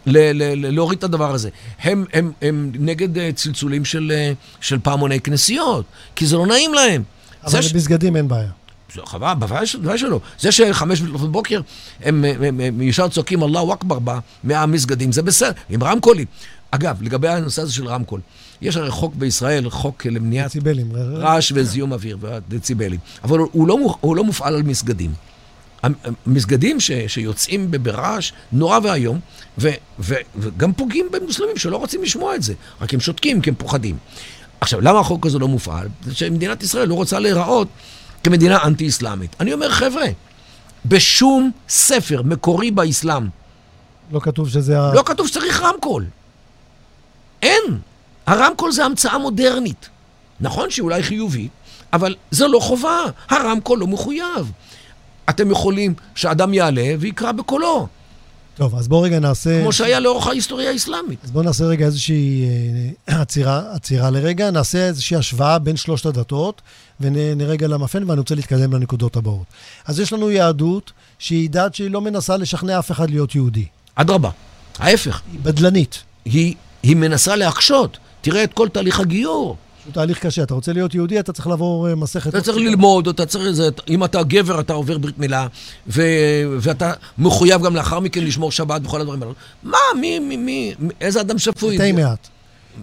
להוריד 0.05 0.97
את 0.97 1.03
הדבר 1.03 1.33
הזה. 1.33 1.49
הם, 1.81 2.05
הם, 2.13 2.31
הם 2.41 2.71
נגד 2.79 3.17
אה, 3.17 3.29
צלצולים 3.35 3.85
של, 3.85 4.11
אה, 4.15 4.31
של 4.61 4.79
פעמוני 4.79 5.19
כנסיות, 5.19 5.85
כי 6.15 6.25
זה 6.25 6.37
לא 6.37 6.47
נעים 6.47 6.73
להם. 6.73 7.03
אבל 7.43 7.59
במסגדים 7.73 8.13
ש... 8.13 8.17
אין 8.17 8.27
בעיה. 8.27 8.49
חבל, 9.05 9.33
בוודאי 9.39 9.97
שלא. 9.97 10.19
זה 10.39 10.51
שחמש 10.51 11.01
לפנות 11.01 11.31
בוקר 11.31 11.61
הם, 12.03 12.25
הם, 12.25 12.43
הם, 12.43 12.59
הם 12.59 12.81
ישר 12.81 13.07
צועקים 13.07 13.43
אללהו 13.43 13.73
אכבר 13.73 13.97
מהמסגדים, 14.43 15.11
זה 15.11 15.21
בסדר, 15.21 15.51
עם 15.69 15.83
רמקולים. 15.83 16.25
אגב, 16.71 17.01
לגבי 17.01 17.27
הנושא 17.27 17.61
הזה 17.61 17.73
של 17.73 17.87
רמקול, 17.87 18.21
יש 18.61 18.77
הרי 18.77 18.91
חוק 18.91 19.15
בישראל, 19.15 19.69
חוק 19.69 20.05
למניעת 20.05 20.47
דציבלים, 20.47 20.91
רעש 20.95 21.51
וזיהום 21.55 21.93
אוויר 21.93 22.17
ודציבלים, 22.21 22.99
אבל 23.23 23.39
הוא 23.39 23.67
לא, 23.67 23.77
הוא 24.01 24.15
לא 24.15 24.23
מופעל 24.23 24.55
על 24.55 24.63
מסגדים. 24.63 25.13
המסגדים 26.25 26.79
ש, 26.79 26.91
שיוצאים 27.07 27.71
ברעש 27.71 28.31
נורא 28.51 28.79
ואיום, 28.83 29.19
ו, 29.57 29.69
ו, 29.99 30.15
וגם 30.35 30.73
פוגעים 30.73 31.07
במוסלמים 31.11 31.57
שלא 31.57 31.77
רוצים 31.77 32.03
לשמוע 32.03 32.35
את 32.35 32.43
זה, 32.43 32.53
רק 32.81 32.93
הם 32.93 32.99
שותקים 32.99 33.41
כי 33.41 33.49
הם 33.49 33.55
פוחדים. 33.55 33.97
עכשיו, 34.61 34.81
למה 34.81 34.99
החוק 34.99 35.25
הזה 35.25 35.39
לא 35.39 35.47
מופעל? 35.47 35.87
זה 36.03 36.15
שמדינת 36.15 36.63
ישראל 36.63 36.87
לא 36.87 36.93
רוצה 36.93 37.19
להיראות 37.19 37.67
כמדינה 38.23 38.63
אנטי-אסלאמית. 38.63 39.35
אני 39.39 39.53
אומר, 39.53 39.69
חבר'ה, 39.69 40.05
בשום 40.85 41.51
ספר 41.69 42.21
מקורי 42.21 42.71
באסלאם 42.71 43.27
לא 44.11 44.19
כתוב 44.19 44.49
שזה 44.49 44.79
ה... 44.79 44.93
לא 44.93 45.03
כתוב 45.05 45.27
שצריך 45.27 45.61
רמקול. 45.61 46.05
אין. 47.41 47.63
הרמקול 48.25 48.71
זה 48.71 48.85
המצאה 48.85 49.17
מודרנית. 49.17 49.89
נכון 50.39 50.69
שאולי 50.69 51.03
חיובית, 51.03 51.51
אבל 51.93 52.15
זו 52.31 52.47
לא 52.47 52.59
חובה. 52.59 52.99
הרמקול 53.29 53.79
לא 53.79 53.87
מחויב. 53.87 54.51
אתם 55.29 55.51
יכולים 55.51 55.93
שאדם 56.15 56.53
יעלה 56.53 56.93
ויקרא 56.99 57.31
בקולו. 57.31 57.87
טוב, 58.55 58.75
אז 58.75 58.87
בואו 58.87 59.01
רגע 59.01 59.19
נעשה... 59.19 59.61
כמו 59.61 59.71
שהיה 59.71 59.99
לאורך 59.99 60.27
ההיסטוריה 60.27 60.71
האסלאמית. 60.71 61.19
אז 61.23 61.31
בואו 61.31 61.43
נעשה 61.43 61.63
רגע 61.63 61.85
איזושהי 61.85 62.45
אה, 63.09 63.21
עצירה, 63.21 63.61
עצירה 63.73 64.09
לרגע, 64.09 64.51
נעשה 64.51 64.87
איזושהי 64.87 65.17
השוואה 65.17 65.59
בין 65.59 65.77
שלושת 65.77 66.05
הדתות, 66.05 66.61
ונרגע 66.99 67.67
למפן, 67.67 68.09
ואני 68.09 68.19
רוצה 68.19 68.35
להתקדם 68.35 68.73
לנקודות 68.73 69.15
הבאות. 69.15 69.45
אז 69.85 69.99
יש 69.99 70.13
לנו 70.13 70.31
יהדות 70.31 70.91
שהיא 71.19 71.49
דת 71.49 71.75
שהיא 71.75 71.91
לא 71.91 72.01
מנסה 72.01 72.37
לשכנע 72.37 72.79
אף 72.79 72.91
אחד 72.91 73.09
להיות 73.09 73.35
יהודי. 73.35 73.65
אדרבה, 73.95 74.29
ההפך. 74.79 75.21
היא 75.31 75.39
בדלנית. 75.43 76.03
היא, 76.25 76.55
היא 76.83 76.95
מנסה 76.95 77.35
להקשות. 77.35 77.97
תראה 78.21 78.43
את 78.43 78.53
כל 78.53 78.69
תהליך 78.69 78.99
הגיור. 78.99 79.57
הוא 79.85 79.93
תהליך 79.93 80.25
קשה. 80.25 80.43
אתה 80.43 80.53
רוצה 80.53 80.73
להיות 80.73 80.95
יהודי, 80.95 81.19
אתה 81.19 81.33
צריך 81.33 81.47
לעבור 81.47 81.89
אה, 81.89 81.95
מסכת... 81.95 82.27
אתה 82.27 82.41
צריך 82.41 82.57
ללמוד, 82.57 83.07
אתה 83.07 83.25
צריך 83.25 83.45
איזה... 83.45 83.69
אם 83.89 84.03
אתה 84.03 84.23
גבר, 84.23 84.59
אתה 84.59 84.73
עובר 84.73 84.97
ברית 84.97 85.19
מילה, 85.19 85.47
ו... 85.87 86.01
ואתה 86.59 86.93
מחויב 87.17 87.61
גם 87.61 87.75
לאחר 87.75 87.99
מכן 87.99 88.23
לשמור 88.23 88.51
שבת 88.51 88.81
וכל 88.85 89.01
הדברים 89.01 89.21
האלו. 89.21 89.33
מה, 89.63 89.77
מי, 90.01 90.19
מי, 90.19 90.37
מי, 90.37 90.73
איזה 91.01 91.21
אדם 91.21 91.39
שפוי? 91.39 91.75
מתי 91.75 91.91
מעט. 91.91 92.27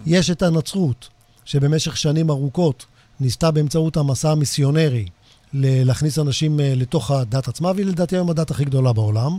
יש 0.07 0.31
את 0.31 0.43
הנצרות, 0.43 1.09
שבמשך 1.45 1.97
שנים 1.97 2.31
ארוכות 2.31 2.87
ניסתה 3.21 3.51
באמצעות 3.51 3.97
המסע 3.97 4.31
המיסיונרי 4.31 5.07
להכניס 5.55 6.19
אנשים 6.19 6.61
אה, 6.61 6.73
לתוך 6.77 7.11
הדת 7.11 7.49
עצמה, 7.49 7.73
והיא 7.75 7.87
לדעתי 7.87 8.17
היום 8.17 8.31
הדת 8.31 8.51
הכי 8.51 8.65
גדולה 8.65 8.93
בעולם, 8.93 9.39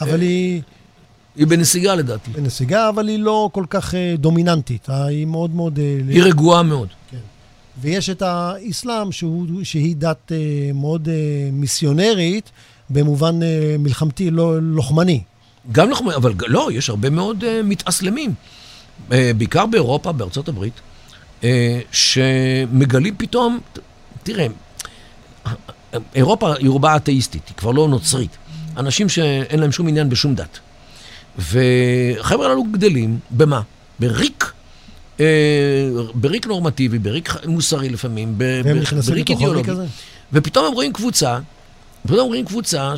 אבל 0.00 0.20
אה, 0.20 0.26
היא... 0.26 0.62
היא 1.36 1.46
בנסיגה 1.46 1.94
לדעתי. 1.94 2.30
בנסיגה, 2.30 2.88
אבל 2.88 3.08
היא 3.08 3.18
לא 3.18 3.50
כל 3.52 3.64
כך 3.70 3.94
uh, 3.94 3.96
דומיננטית. 4.18 4.88
היא 4.88 5.26
מאוד 5.26 5.54
מאוד... 5.54 5.78
Uh, 5.78 6.10
היא 6.10 6.22
רגועה 6.22 6.62
מאוד. 6.62 6.88
כן. 7.10 7.16
ויש 7.80 8.10
את 8.10 8.22
האסלאם, 8.22 9.12
שהוא, 9.12 9.46
שהיא 9.64 9.96
דת 9.96 10.32
מאוד 10.74 11.08
מיסיונרית, 11.52 12.50
במובן 12.90 13.40
מלחמתי, 13.78 14.30
לא, 14.30 14.62
לוחמני. 14.62 15.22
גם 15.72 15.88
לוחמני, 15.88 16.14
אבל 16.14 16.32
לא, 16.46 16.68
יש 16.72 16.90
הרבה 16.90 17.10
מאוד 17.10 17.44
מתאסלמים. 17.64 18.34
בעיקר 19.08 19.66
באירופה, 19.66 20.12
בארצות 20.12 20.48
הברית, 20.48 20.80
שמגלים 21.92 23.14
פתאום, 23.18 23.58
תראה, 24.22 24.46
אירופה 26.14 26.54
היא 26.54 26.68
רובה 26.70 26.96
אתאיסטית, 26.96 27.48
היא 27.48 27.56
כבר 27.56 27.70
לא 27.70 27.88
נוצרית. 27.88 28.36
אנשים 28.76 29.08
שאין 29.08 29.60
להם 29.60 29.72
שום 29.72 29.88
עניין 29.88 30.08
בשום 30.08 30.34
דת. 30.34 30.58
והחבר'ה 31.38 32.46
הללו 32.46 32.64
גדלים, 32.64 33.18
במה? 33.30 33.60
בריק. 33.98 34.52
אה, 35.20 35.26
בריק 36.14 36.46
נורמטיבי, 36.46 36.98
בריק 36.98 37.34
מוסרי 37.46 37.88
לפעמים, 37.88 38.38
בריק 39.08 39.30
אידיאולוגי. 39.30 39.70
ופתאום 40.32 40.66
הם 40.66 40.72
רואים 40.72 40.92
קבוצה 40.92 41.38
ופתאום 42.04 42.28
רואים 42.28 42.44
קבוצה 42.44 42.92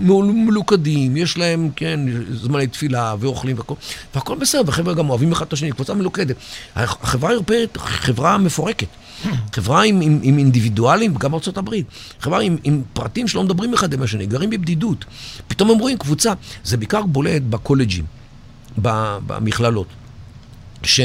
שמלוכדים, 0.00 1.16
יש 1.16 1.38
להם, 1.38 1.70
כן, 1.76 2.00
זמני 2.34 2.66
תפילה 2.66 3.14
ואוכלים 3.20 3.56
והכל, 3.58 3.74
והכל 4.14 4.36
בסדר, 4.36 4.62
וחבר'ה 4.66 4.94
גם 4.94 5.10
אוהבים 5.10 5.32
אחד 5.32 5.46
את 5.46 5.52
השני, 5.52 5.72
קבוצה 5.72 5.94
מלוכדת. 5.94 6.36
החברה 6.76 7.30
האירופאית, 7.30 7.76
חברה 7.76 8.38
מפורקת. 8.38 8.86
חברה 9.52 9.82
עם, 9.84 10.00
עם, 10.00 10.20
עם 10.22 10.38
אינדיבידואלים, 10.38 11.14
גם 11.14 11.30
בארצות 11.30 11.58
הברית. 11.58 11.86
חברה 12.20 12.40
עם, 12.40 12.56
עם 12.64 12.82
פרטים 12.92 13.28
שלא 13.28 13.44
מדברים 13.44 13.74
אחד 13.74 13.92
עם 13.92 14.02
השני, 14.02 14.26
גרים 14.26 14.50
בבדידות. 14.50 15.04
פתאום 15.48 15.70
הם 15.70 15.78
רואים 15.78 15.98
קבוצה, 15.98 16.32
זה 16.64 16.76
בעיקר 16.76 17.02
בולט 17.02 17.42
בקולג'ים, 17.42 18.04
במכללות. 18.78 19.86
ש... 20.82 21.00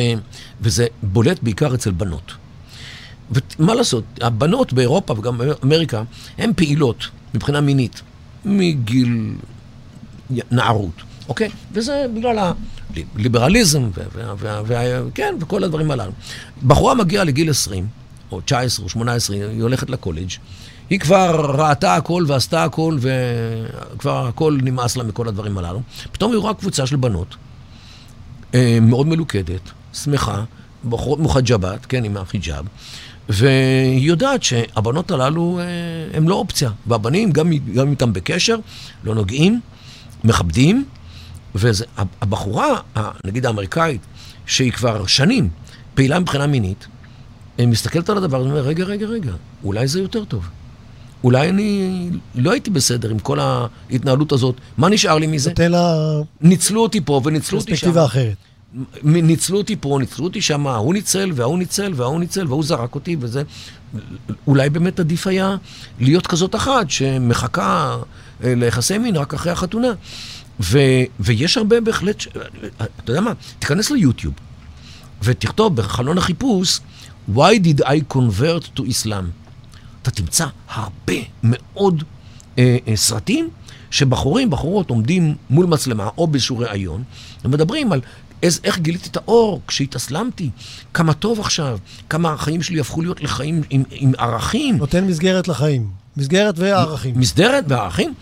וזה 0.62 0.88
בולט 1.04 1.40
בעיקר 1.44 1.76
אצל 1.76 1.92
בנות. 1.92 2.32
ומה 3.60 3.74
לעשות, 3.76 4.04
הבנות 4.22 4.74
באירופה 4.74 5.14
וגם 5.20 5.38
באמריקה, 5.38 6.04
הן 6.38 6.52
פעילות 6.56 7.08
מבחינה 7.34 7.62
מינית, 7.62 8.02
מגיל 8.46 9.34
נערות, 10.52 11.02
אוקיי? 11.30 11.50
וזה 11.72 12.06
בגלל 12.16 12.54
הליברליזם, 13.16 13.90
וכן, 14.66 15.36
וכל 15.40 15.64
הדברים 15.64 15.92
הללו. 15.92 16.12
בחורה 16.68 16.96
מגיעה 16.96 17.24
לגיל 17.24 17.50
20, 17.50 17.88
או 18.32 18.42
19 18.42 18.84
או 18.84 18.90
18, 18.90 19.36
היא 19.36 19.62
הולכת 19.62 19.90
לקולג', 19.90 20.30
היא 20.90 21.00
כבר 21.00 21.56
ראתה 21.58 21.96
הכל 21.96 22.26
ועשתה 22.28 22.64
הכל, 22.64 22.98
וכבר 23.94 24.28
הכל 24.28 24.58
נמאס 24.62 24.98
לה 24.98 25.04
מכל 25.04 25.28
הדברים 25.28 25.58
הללו. 25.58 25.82
פתאום 26.12 26.32
היא 26.32 26.40
רואה 26.40 26.54
קבוצה 26.54 26.88
של 26.88 26.96
בנות, 26.96 27.36
אה, 28.54 28.78
מאוד 28.82 29.08
מלוכדת, 29.08 29.72
שמחה, 29.94 30.44
בחורות 30.90 31.20
מוחג'בת, 31.20 31.86
כן, 31.86 32.04
עם 32.04 32.18
החיג'אב, 32.18 32.66
והיא 33.30 34.08
יודעת 34.08 34.44
שהבנות 34.44 35.12
הללו 35.12 35.60
הן 36.14 36.24
אה, 36.24 36.30
לא 36.30 36.36
אופציה. 36.36 36.70
והבנים, 36.88 37.32
גם, 37.32 37.52
גם 37.76 37.92
איתם 37.92 38.14
בקשר, 38.14 38.56
לא 39.04 39.16
נוגעים, 39.16 39.60
מכבדים, 40.24 40.86
והבחורה, 41.56 42.80
נגיד 43.26 43.46
האמריקאית, 43.46 44.02
שהיא 44.46 44.72
כבר 44.72 45.06
שנים 45.06 45.50
פעילה 45.94 46.20
מבחינה 46.20 46.48
מינית, 46.48 46.88
מסתכלת 47.60 48.10
על 48.10 48.18
הדבר 48.18 48.42
ואומרת, 48.42 48.66
רגע, 48.66 48.84
רגע, 48.84 49.06
רגע, 49.08 49.32
אולי 49.64 49.88
זה 49.88 50.02
יותר 50.02 50.26
טוב. 50.26 50.50
אולי 51.24 51.50
אני 51.50 52.10
לא 52.36 52.52
הייתי 52.52 52.70
בסדר 52.70 53.10
עם 53.10 53.20
כל 53.20 53.40
ההתנהלות 53.40 54.32
הזאת, 54.32 54.56
מה 54.78 54.90
נשאר 54.90 55.18
לי 55.18 55.28
מזה? 55.28 55.50
נותן 55.50 55.72
לה... 55.72 55.96
ניצלו 56.42 56.84
אותי 56.84 57.02
פה 57.06 57.22
וניצלו 57.26 57.60
אותי 57.60 57.76
שם. 57.76 57.86
פרספקטיבה 57.86 58.06
אחרת. 58.06 58.36
ניצלו 59.04 59.58
אותי 59.58 59.76
פה, 59.80 59.98
ניצלו 60.00 60.26
אותי 60.26 60.42
שם, 60.42 60.68
ההוא 60.68 60.94
ניצל, 60.94 61.32
וההוא 61.36 61.60
ניצל, 61.60 61.94
וההוא 61.96 62.20
ניצל, 62.20 62.48
וההוא 62.48 62.64
זרק 62.64 62.96
אותי, 62.96 63.16
וזה... 63.20 63.44
אולי 64.48 64.70
באמת 64.70 65.00
עדיף 65.00 65.28
היה 65.28 65.56
להיות 66.00 66.28
כזאת 66.28 66.56
אחת 66.56 66.90
שמחכה 66.90 67.98
אה, 68.44 68.56
ליחסי 68.56 68.98
מין 68.98 69.16
רק 69.16 69.34
אחרי 69.34 69.52
החתונה. 69.52 69.94
ו, 70.60 70.80
ויש 71.20 71.58
הרבה 71.58 71.82
בהחלט, 71.82 72.20
ש... 72.20 72.28
אתה 73.04 73.12
יודע 73.12 73.22
מה, 73.22 73.32
תיכנס 73.60 73.92
ליוטיוב 73.92 74.34
ותכתוב 75.24 75.76
בחלון 75.76 76.18
החיפוש, 76.18 76.80
Why 77.30 77.58
did 77.64 77.82
I 77.82 78.14
convert 78.14 78.80
to 78.80 78.82
Islam? 78.82 79.26
אתה 80.02 80.12
תמצא 80.12 80.46
הרבה 80.70 81.14
מאוד 81.44 82.04
אה, 82.58 82.78
אה, 82.88 82.96
סרטים 82.96 83.50
שבחורים, 83.92 84.50
בחורות 84.50 84.90
עומדים 84.90 85.36
מול 85.50 85.66
מצלמה 85.66 86.10
או 86.18 86.28
באיזשהו 86.28 86.60
ראיון 86.60 87.04
ומדברים 87.46 87.92
על 87.92 88.02
איז, 88.44 88.60
איך 88.64 88.80
גיליתי 88.80 89.10
את 89.10 89.18
האור 89.18 89.62
כשהתאסלמתי, 89.68 90.50
כמה 90.94 91.14
טוב 91.14 91.40
עכשיו, 91.40 91.78
כמה 92.10 92.34
החיים 92.34 92.62
שלי 92.62 92.80
הפכו 92.80 93.02
להיות 93.02 93.22
לחיים 93.22 93.62
עם, 93.70 93.84
עם 93.92 94.12
ערכים. 94.18 94.78
נותן 94.78 95.08
מסגרת 95.08 95.48
לחיים, 95.48 95.90
מסגרת 96.18 96.60
וערכים. 96.60 97.20
מסגרת 97.20 97.64
וערכים, 97.68 98.14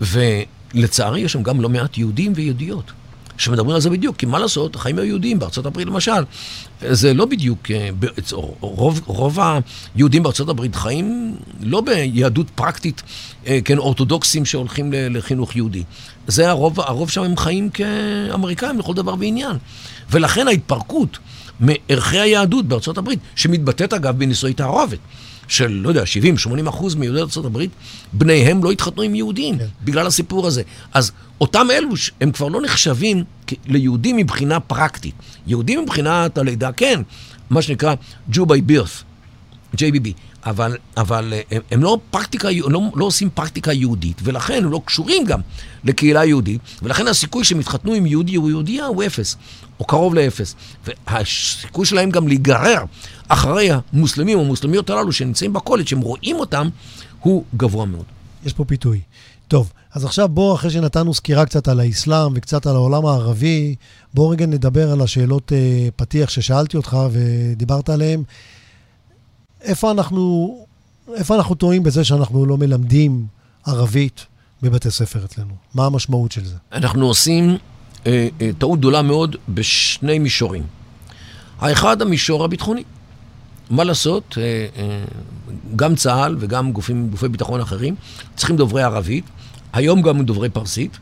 ולצערי 0.00 1.20
יש 1.20 1.32
שם 1.32 1.42
גם 1.42 1.60
לא 1.60 1.68
מעט 1.68 1.98
יהודים 1.98 2.32
ויהודיות. 2.36 2.92
שמדברים 3.38 3.74
על 3.74 3.80
זה 3.80 3.90
בדיוק, 3.90 4.16
כי 4.16 4.26
מה 4.26 4.38
לעשות, 4.38 4.76
החיים 4.76 4.98
היהודיים 4.98 5.38
בארצות 5.38 5.66
הברית 5.66 5.86
למשל, 5.86 6.24
זה 6.80 7.14
לא 7.14 7.24
בדיוק, 7.24 7.70
אה, 7.70 7.88
רוב, 8.60 9.00
רוב 9.06 9.38
היהודים 9.94 10.22
בארצות 10.22 10.48
הברית 10.48 10.74
חיים 10.74 11.36
לא 11.60 11.80
ביהדות 11.80 12.50
פרקטית, 12.50 13.02
אה, 13.46 13.58
כן, 13.64 13.78
אורתודוקסים 13.78 14.44
שהולכים 14.44 14.92
לחינוך 15.10 15.56
יהודי. 15.56 15.82
זה 16.26 16.50
הרוב, 16.50 16.80
הרוב 16.80 17.10
שם 17.10 17.22
הם 17.22 17.36
חיים 17.36 17.70
כאמריקאים 17.70 18.78
לכל 18.78 18.94
דבר 18.94 19.14
ועניין. 19.18 19.56
ולכן 20.10 20.48
ההתפרקות 20.48 21.18
מערכי 21.60 22.18
היהדות 22.18 22.66
בארצות 22.66 22.98
הברית, 22.98 23.18
שמתבטאת 23.36 23.92
אגב 23.92 24.18
בנישואי 24.18 24.54
תערובת. 24.54 24.98
של, 25.48 25.70
לא 25.70 25.88
יודע, 25.88 26.02
70-80 26.64 26.68
אחוז 26.68 26.94
מיהודי 26.94 27.20
ארה"ב, 27.20 27.58
בניהם 28.12 28.64
לא 28.64 28.70
התחתנו 28.70 29.02
עם 29.02 29.14
יהודים, 29.14 29.58
כן. 29.58 29.66
בגלל 29.84 30.06
הסיפור 30.06 30.46
הזה. 30.46 30.62
אז 30.92 31.12
אותם 31.40 31.66
אלו, 31.70 31.88
הם 32.20 32.30
כבר 32.30 32.48
לא 32.48 32.62
נחשבים 32.62 33.24
ליהודים 33.66 34.16
מבחינה 34.16 34.60
פרקטית. 34.60 35.14
יהודים 35.46 35.82
מבחינת 35.82 36.38
הלידה, 36.38 36.72
כן, 36.72 37.00
מה 37.50 37.62
שנקרא 37.62 37.94
Jew 38.32 38.40
by 38.40 38.70
birth, 38.70 39.02
JBB. 39.76 40.08
אבל, 40.46 40.76
אבל 40.96 41.32
אה, 41.32 41.40
הם, 41.50 41.62
הם 41.70 41.82
לא, 41.82 41.98
פרקטיקה, 42.10 42.48
לא, 42.68 42.80
לא 42.96 43.04
עושים 43.04 43.30
פרקטיקה 43.30 43.72
יהודית, 43.72 44.20
ולכן 44.24 44.64
הם 44.64 44.70
לא 44.70 44.80
קשורים 44.84 45.24
גם 45.24 45.40
לקהילה 45.84 46.24
יהודית, 46.24 46.60
ולכן 46.82 47.08
הסיכוי 47.08 47.44
שהם 47.44 47.60
יתחתנו 47.60 47.94
עם 47.94 48.06
יהודי 48.06 48.36
או 48.36 48.48
יהודייה 48.48 48.86
הוא 48.86 49.04
אפס, 49.04 49.36
או 49.80 49.84
קרוב 49.84 50.14
לאפס. 50.14 50.54
והסיכוי 50.86 51.86
שלהם 51.86 52.10
גם 52.10 52.28
להיגרר 52.28 52.84
אחרי 53.28 53.68
המוסלמים 53.92 54.38
או 54.38 54.44
המוסלמיות 54.44 54.90
הללו 54.90 55.12
שנמצאים 55.12 55.52
בקולג', 55.52 55.86
שהם 55.86 56.00
רואים 56.00 56.36
אותם, 56.36 56.68
הוא 57.20 57.44
גבוה 57.56 57.86
מאוד. 57.86 58.04
יש 58.44 58.52
פה 58.52 58.64
פיתוי. 58.64 59.00
טוב, 59.48 59.72
אז 59.92 60.04
עכשיו 60.04 60.28
בואו, 60.28 60.54
אחרי 60.54 60.70
שנתנו 60.70 61.14
סקירה 61.14 61.46
קצת 61.46 61.68
על 61.68 61.80
האסלאם 61.80 62.32
וקצת 62.34 62.66
על 62.66 62.74
העולם 62.74 63.06
הערבי, 63.06 63.74
בואו 64.14 64.28
רגע 64.28 64.46
נדבר 64.46 64.90
על 64.92 65.00
השאלות 65.00 65.52
אה, 65.52 65.88
פתיח 65.96 66.30
ששאלתי 66.30 66.76
אותך 66.76 66.96
ודיברת 67.10 67.88
עליהן. 67.88 68.22
איפה 69.64 69.90
אנחנו, 69.90 70.54
איפה 71.14 71.36
אנחנו 71.36 71.54
טועים 71.54 71.82
בזה 71.82 72.04
שאנחנו 72.04 72.46
לא 72.46 72.56
מלמדים 72.56 73.26
ערבית 73.66 74.26
בבתי 74.62 74.90
ספר 74.90 75.24
אצלנו? 75.24 75.54
מה 75.74 75.86
המשמעות 75.86 76.32
של 76.32 76.44
זה? 76.44 76.56
אנחנו 76.72 77.06
עושים 77.06 77.56
אה, 78.06 78.28
אה, 78.40 78.50
טעות 78.58 78.78
גדולה 78.78 79.02
מאוד 79.02 79.36
בשני 79.48 80.18
מישורים. 80.18 80.62
האחד, 81.60 82.02
המישור 82.02 82.44
הביטחוני. 82.44 82.82
מה 83.70 83.84
לעשות, 83.84 84.38
אה, 84.38 84.66
אה, 84.76 85.04
גם 85.76 85.94
צה"ל 85.94 86.36
וגם 86.38 86.72
גופים, 86.72 87.08
גופי 87.10 87.28
ביטחון 87.28 87.60
אחרים 87.60 87.94
צריכים 88.36 88.56
דוברי 88.56 88.82
ערבית, 88.82 89.24
היום 89.72 90.02
גם 90.02 90.22
דוברי 90.24 90.48
פרסית, 90.48 90.98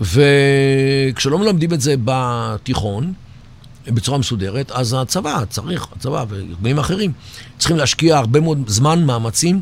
וכשלא 0.00 1.38
מלמדים 1.38 1.72
את 1.72 1.80
זה 1.80 1.94
בתיכון, 2.04 3.12
בצורה 3.86 4.18
מסודרת, 4.18 4.70
אז 4.70 4.96
הצבא 4.98 5.44
צריך, 5.50 5.86
הצבא 5.96 6.24
וארגונים 6.28 6.78
אחרים, 6.78 7.12
צריכים 7.58 7.76
להשקיע 7.76 8.18
הרבה 8.18 8.40
מאוד 8.40 8.58
זמן, 8.66 9.04
מאמצים. 9.04 9.60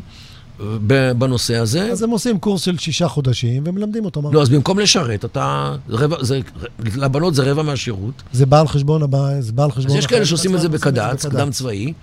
בנושא 1.17 1.55
הזה. 1.55 1.91
אז 1.91 2.03
הם 2.03 2.09
עושים 2.09 2.39
קורס 2.39 2.61
של 2.61 2.77
שישה 2.77 3.07
חודשים 3.07 3.63
ומלמדים 3.65 4.05
אותם. 4.05 4.33
לא, 4.33 4.41
אז 4.41 4.49
במקום 4.49 4.79
לשרת, 4.79 5.25
אתה... 5.25 5.75
רבע, 5.89 6.23
זה, 6.23 6.39
לבנות 6.79 7.35
זה 7.35 7.51
רבע 7.51 7.63
מהשירות. 7.63 8.23
זה 8.31 8.45
בא 8.45 8.59
על 8.59 8.67
חשבון 8.67 9.03
הבא, 9.03 9.41
זה 9.41 9.51
בא 9.51 9.63
על 9.63 9.71
חשבון... 9.71 9.91
אז 9.91 9.97
יש 9.97 10.07
כאלה 10.07 10.25
שעושים 10.25 10.55
את 10.55 10.61
זה 10.61 10.69
בקד"צ, 10.69 11.25
קדם 11.25 11.51
צבאי. 11.51 11.93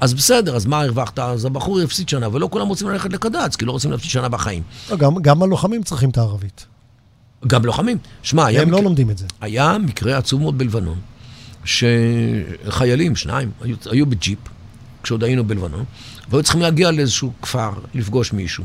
אז 0.00 0.14
בסדר, 0.14 0.56
אז 0.56 0.66
מה 0.66 0.80
הרווחת? 0.80 1.18
אז 1.18 1.44
הבחור 1.44 1.80
יפסיד 1.80 2.08
שנה, 2.08 2.28
ולא 2.32 2.48
כולם 2.50 2.68
רוצים 2.68 2.88
ללכת 2.88 3.12
לקד"צ, 3.12 3.56
כי 3.56 3.64
לא 3.64 3.72
רוצים 3.72 3.90
להפסיד 3.90 4.10
שנה 4.10 4.28
בחיים. 4.28 4.62
לא, 4.90 4.96
גם, 4.96 5.22
גם 5.22 5.42
הלוחמים 5.42 5.82
צריכים 5.82 6.10
את 6.10 6.18
הערבית. 6.18 6.66
גם 7.46 7.64
לוחמים. 7.64 7.98
שמע, 8.22 8.46
היה... 8.46 8.62
הם 8.62 8.70
לא 8.70 8.82
לומדים 8.82 9.10
את 9.10 9.18
זה. 9.18 9.26
היה 9.40 9.78
מקרה 9.78 10.18
עצוב 10.18 10.40
מאוד 10.40 10.58
בלבנון, 10.58 10.98
שחיילים, 11.64 13.16
שניים, 13.16 13.50
היו, 13.60 13.76
היו 13.90 14.06
בג'יפ, 14.06 14.38
כשעוד 15.02 15.24
היינו 15.24 15.44
בלבנון, 15.44 15.84
והיו 16.28 16.42
צריכים 16.42 16.60
להגיע 16.60 16.90
לאיזשהו 16.90 17.32
כפר, 17.42 17.70
לפגוש 17.94 18.32
מישהו. 18.32 18.64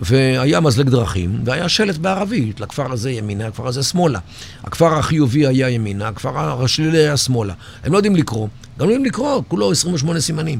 והיה 0.00 0.60
מזלג 0.60 0.88
דרכים, 0.88 1.40
והיה 1.44 1.68
שלט 1.68 1.96
בערבית, 1.96 2.60
לכפר 2.60 2.92
הזה 2.92 3.10
ימינה, 3.10 3.46
הכפר 3.46 3.68
הזה 3.68 3.82
שמאלה. 3.82 4.18
הכפר 4.64 4.98
החיובי 4.98 5.46
היה 5.46 5.68
ימינה, 5.68 6.08
הכפר 6.08 6.62
השלילי 6.64 6.98
היה 6.98 7.16
שמאלה. 7.16 7.54
הם 7.84 7.92
לא 7.92 7.98
יודעים 7.98 8.16
לקרוא, 8.16 8.48
גם 8.78 8.86
לא 8.86 8.92
יודעים 8.92 9.04
לקרוא, 9.04 9.42
כולו 9.48 9.70
28 9.72 10.20
סימנים. 10.20 10.58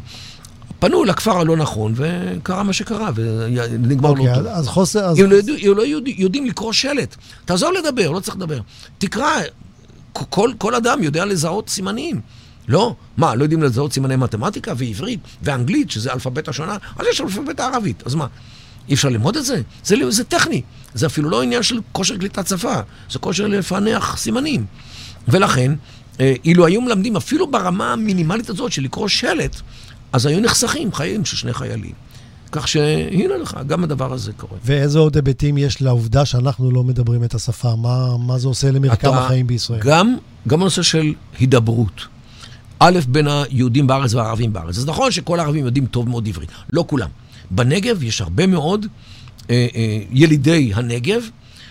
פנו 0.78 1.04
לכפר 1.04 1.38
הלא 1.38 1.56
נכון, 1.56 1.94
וקרה 1.96 2.62
מה 2.62 2.72
שקרה, 2.72 3.10
ונגמר 3.14 4.12
okay, 4.12 4.18
לא 4.18 4.34
טוב. 4.34 4.46
אז 4.46 4.68
חוסר... 4.68 5.04
אז... 5.04 5.20
אם 5.20 5.30
לא, 5.30 5.34
יודע, 5.34 5.52
לא 5.74 5.82
יודע, 5.82 6.10
יודעים 6.16 6.46
לקרוא 6.46 6.72
שלט, 6.72 7.16
תעזור 7.44 7.72
לדבר, 7.72 8.10
לא 8.10 8.20
צריך 8.20 8.36
לדבר. 8.36 8.60
תקרא, 8.98 9.30
כל, 10.12 10.50
כל 10.58 10.74
אדם 10.74 11.02
יודע 11.02 11.24
לזהות 11.24 11.68
סימנים. 11.68 12.20
לא? 12.68 12.94
מה, 13.16 13.34
לא 13.34 13.42
יודעים 13.42 13.62
לזהות 13.62 13.92
סימני 13.92 14.16
מתמטיקה 14.16 14.72
ועברית 14.76 15.20
ואנגלית, 15.42 15.90
שזה 15.90 16.12
אלפבית 16.12 16.48
השונה? 16.48 16.76
אז 16.96 17.06
יש 17.11 17.20
אלפבית 17.20 17.61
הערבית, 17.61 18.02
אז 18.06 18.14
מה? 18.14 18.26
אי 18.88 18.94
אפשר 18.94 19.08
ללמוד 19.08 19.36
את 19.36 19.44
זה? 19.44 19.62
זה, 19.84 19.96
זה 20.08 20.24
טכני. 20.24 20.62
זה 20.94 21.06
אפילו 21.06 21.30
לא 21.30 21.42
עניין 21.42 21.62
של 21.62 21.80
כושר 21.92 22.16
קליטת 22.16 22.46
שפה, 22.46 22.80
זה 23.11 23.18
כושר 23.18 23.46
לפענח 23.46 24.16
סימנים. 24.16 24.66
ולכן, 25.28 25.72
אה, 26.20 26.34
אילו 26.44 26.66
היו 26.66 26.80
מלמדים 26.80 27.16
אפילו 27.16 27.50
ברמה 27.50 27.92
המינימלית 27.92 28.50
הזאת 28.50 28.72
של 28.72 28.82
לקרוא 28.82 29.08
שלט, 29.08 29.56
אז 30.12 30.26
היו 30.26 30.40
נחסכים 30.40 30.92
חיים 30.92 31.24
של 31.24 31.36
שני 31.36 31.52
חיילים. 31.52 31.92
כך 32.53 32.68
שהנה 32.68 33.36
לך, 33.36 33.57
גם 33.66 33.84
הדבר 33.84 34.12
הזה 34.12 34.32
קורה. 34.32 34.59
ואיזה 34.64 34.98
עוד 34.98 35.16
היבטים 35.16 35.59
יש 35.59 35.82
לעובדה 35.82 36.24
שאנחנו 36.24 36.70
לא 36.70 36.84
מדברים 36.84 37.24
את 37.24 37.34
השפה? 37.34 37.76
מה, 37.76 38.16
מה 38.18 38.38
זה 38.38 38.48
עושה 38.48 38.70
למרקם 38.70 39.09
אתה- 39.09 39.24
החיים 39.24 39.46
בישראל? 39.46 39.80
גם, 39.82 40.16
גם 40.48 40.61
הנושא 40.61 40.82
של 40.82 41.12
הידברות. 41.38 42.07
א', 42.78 42.98
בין 43.09 43.26
היהודים 43.28 43.86
בארץ 43.86 44.14
והערבים 44.14 44.53
בארץ. 44.53 44.78
אז 44.78 44.86
נכון 44.86 45.11
שכל 45.11 45.40
הערבים 45.40 45.64
יודעים 45.64 45.86
טוב 45.86 46.09
מאוד 46.09 46.28
עברית, 46.28 46.48
לא 46.72 46.84
כולם. 46.88 47.09
בנגב 47.51 48.03
יש 48.03 48.20
הרבה 48.20 48.46
מאוד 48.46 48.86
אה, 49.51 49.66
אה, 49.74 49.98
ילידי 50.11 50.72
הנגב 50.74 51.22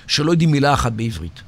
שלא 0.08 0.32
יודעים 0.32 0.52
מילה 0.52 0.74
אחת 0.74 0.92
בעברית. 0.92 1.42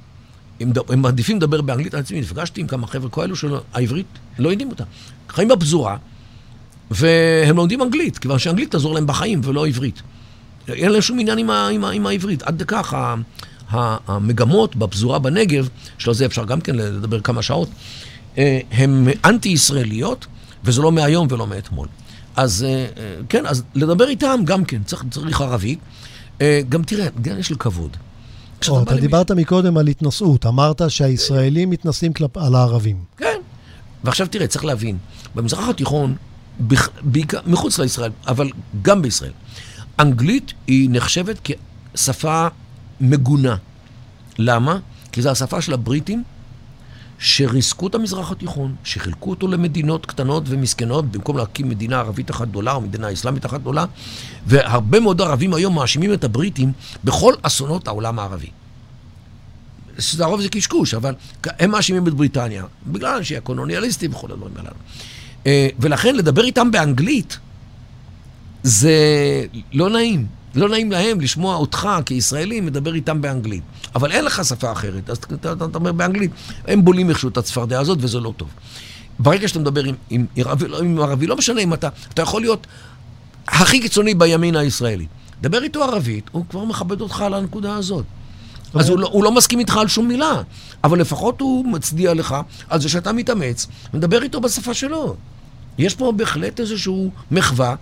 הם, 0.60 0.72
הם 0.90 1.02
מעדיפים 1.02 1.38
לדבר 1.38 1.62
באנגלית, 1.62 1.94
אני 1.94 2.02
עצמי 2.02 2.20
נפגשתי 2.22 2.62
עם 2.62 2.68
כמה 2.68 2.88
חבר'ה 2.88 3.10
כאלו 3.10 3.36
שהעברית 3.36 4.06
לא 4.40 4.50
יודעים 4.50 4.70
אותה. 4.70 4.84
חיים 5.30 5.48
בפזורה, 5.48 5.98
והם 6.92 7.58
לומדים 7.58 7.82
אנגלית, 7.82 8.18
כיוון 8.18 8.40
שאנגלית 8.40 8.72
תעזור 8.72 8.94
להם 8.94 9.08
בחיים 9.08 9.42
ולא 9.44 9.68
עברית. 9.68 10.02
אין 10.68 10.92
להם 10.92 11.02
שום 11.02 11.20
עניין 11.20 11.38
עם, 11.38 11.50
ה, 11.50 11.68
עם, 11.68 11.86
ה, 11.86 11.90
עם 11.90 12.08
העברית. 12.08 12.44
עד 12.44 12.64
כך 12.68 12.94
ה, 12.94 13.16
ה, 13.72 13.98
המגמות 14.08 14.76
בפזורה 14.76 15.20
בנגב, 15.20 15.70
שעל 15.98 16.14
זה 16.14 16.26
אפשר 16.26 16.46
גם 16.46 16.62
כן 16.62 16.76
לדבר 16.76 17.22
כמה 17.22 17.42
שעות, 17.42 17.70
אה, 18.38 18.60
הן 18.72 19.08
אנטי-ישראליות, 19.26 20.26
וזה 20.64 20.82
לא 20.82 20.92
מהיום 20.92 21.28
ולא 21.30 21.48
מאתמול. 21.48 21.88
אז 22.36 22.64
אה, 22.64 22.70
אה, 22.70 23.16
כן, 23.30 23.46
אז 23.46 23.64
לדבר 23.76 24.08
איתם 24.08 24.40
גם 24.46 24.66
כן, 24.66 24.84
צריך, 24.84 25.04
צריך 25.12 25.42
ערבית. 25.42 25.80
אה, 26.42 26.62
גם 26.70 26.84
תראה, 26.84 27.08
גם 27.22 27.40
יש 27.40 27.50
לי 27.50 27.56
כבוד. 27.60 27.98
או, 28.68 28.84
אתה 28.84 28.96
דיברת 28.96 29.32
מקודם 29.32 29.78
על 29.78 29.88
התנשאות, 29.88 30.46
אמרת 30.46 30.82
שהישראלים 30.88 31.70
מתנשאים 31.70 32.14
כלפ... 32.14 32.38
על 32.38 32.56
הערבים. 32.56 32.98
כן. 33.18 33.38
ועכשיו 34.04 34.28
תראה, 34.28 34.48
צריך 34.48 34.66
להבין, 34.66 34.98
במזרח 35.36 35.70
התיכון, 35.70 36.16
בעיקר, 37.02 37.40
מחוץ 37.46 37.80
לישראל, 37.80 38.12
אבל 38.28 38.50
גם 38.82 39.02
בישראל, 39.02 39.32
אנגלית 40.00 40.54
היא 40.68 40.90
נחשבת 40.92 41.50
כשפה 41.94 42.48
מגונה. 43.02 43.56
למה? 44.38 44.80
כי 45.12 45.22
זו 45.22 45.30
השפה 45.30 45.62
של 45.62 45.74
הבריטים 45.74 46.24
שריסקו 47.20 47.88
את 47.88 47.96
המזרח 47.96 48.32
התיכון, 48.32 48.76
שחילקו 48.84 49.30
אותו 49.30 49.48
למדינות 49.48 50.06
קטנות 50.06 50.44
ומסכנות, 50.48 51.12
במקום 51.12 51.38
להקים 51.38 51.70
מדינה 51.70 52.00
ערבית 52.00 52.32
אחת 52.32 52.48
גדולה 52.48 52.74
או 52.74 52.82
מדינה 52.82 53.14
אסלאמית 53.14 53.46
אחת 53.46 53.62
גדולה, 53.62 53.86
והרבה 54.46 55.00
מאוד 55.00 55.22
ערבים 55.22 55.54
היום 55.54 55.76
מאשימים 55.76 56.14
את 56.14 56.24
הבריטים 56.24 56.72
בכל 57.04 57.34
אסונות 57.42 57.88
העולם 57.88 58.20
הערבי. 58.20 58.50
לרוב 60.18 60.42
זה 60.42 60.50
קשקוש, 60.50 60.94
אבל 60.94 61.14
הם 61.44 61.72
מאשימים 61.72 62.08
את 62.08 62.14
בריטניה, 62.14 62.66
בגלל 62.88 63.24
שהיא 63.24 63.38
הקולוניאליסטים 63.38 64.14
וכל 64.14 64.32
הדברים 64.32 64.54
הללו. 64.58 64.76
אה, 65.48 65.68
ולכן 65.80 66.16
לדבר 66.16 66.44
איתם 66.44 66.72
באנגלית 66.72 67.38
זה 68.64 68.96
לא 69.74 69.90
נעים. 69.90 70.26
לא 70.56 70.70
נעים 70.70 70.92
להם 70.92 71.22
לשמוע 71.22 71.56
אותך 71.56 71.90
כישראלי 72.06 72.62
מדבר 72.62 72.94
איתם 72.94 73.22
באנגלית. 73.22 73.64
אבל 73.96 74.12
אין 74.12 74.26
לך 74.26 74.46
שפה 74.46 74.72
אחרת, 74.72 75.10
אז 75.10 75.18
אתה, 75.18 75.54
אומר 75.76 75.92
באנגלית. 75.92 76.32
הם 76.68 76.86
בולים 76.86 77.10
איכשהו 77.10 77.30
את 77.30 77.38
הצפרדע 77.38 77.80
הזאת, 77.80 77.98
וזה 78.02 78.20
לא 78.20 78.34
טוב. 78.38 78.50
ברגע 79.20 79.48
שאתה 79.48 79.60
מדבר 79.60 79.84
עם, 79.84 79.96
עם, 80.10 80.26
ערבי, 80.36 80.66
עם 80.80 81.00
ערבי, 81.00 81.28
לא 81.28 81.38
משנה 81.38 81.62
אם 81.62 81.74
אתה, 81.74 81.90
אתה 82.14 82.22
יכול 82.22 82.42
להיות 82.42 82.68
הכי 83.48 83.80
קיצוני 83.80 84.14
בימין 84.14 84.56
הישראלי. 84.56 85.06
דבר 85.42 85.64
איתו 85.64 85.84
ערבית, 85.84 86.30
הוא 86.32 86.46
כבר 86.50 86.64
מכבד 86.64 87.02
אותך 87.02 87.22
על 87.22 87.34
הנקודה 87.34 87.76
הזאת. 87.76 88.06
אז 88.74 88.90
הוא 88.90 89.00
לא, 89.00 89.08
הוא 89.12 89.24
לא 89.24 89.32
מסכים 89.32 89.60
איתך 89.60 89.78
על 89.78 89.88
שום 89.88 90.08
מילה, 90.08 90.42
אבל 90.84 91.00
לפחות 91.00 91.42
הוא 91.42 91.66
מצדיע 91.66 92.14
לך 92.14 92.36
על 92.70 92.82
זה 92.82 92.90
שאתה 92.90 93.14
מתאמץ, 93.14 93.68
מדבר 93.94 94.24
איתו 94.24 94.42
בשפה 94.42 94.74
שלו. 94.74 95.16
יש 95.78 95.96
פה 95.96 96.12
בהחלט 96.16 96.60
איזשהו 96.60 97.12
מחווה. 97.32 97.76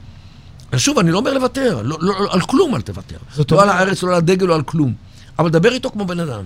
שוב, 0.78 1.00
אני 1.00 1.12
לא 1.12 1.18
אומר 1.18 1.34
לוותר, 1.34 1.82
לא, 1.84 1.98
לא, 2.02 2.14
על 2.34 2.42
כלום 2.42 2.76
אל 2.76 2.82
תוותר. 2.82 3.18
לא 3.38 3.44
על 3.62 3.70
אומרת- 3.70 3.70
הארץ, 3.76 4.04
לא 4.04 4.10
על 4.10 4.16
הדגל, 4.16 4.46
לא 4.46 4.56
על 4.56 4.62
כלום. 4.62 4.94
אבל 5.40 5.50
דבר 5.50 5.74
איתו 5.74 5.90
כמו 5.92 6.06
בן 6.06 6.20
אדם. 6.20 6.44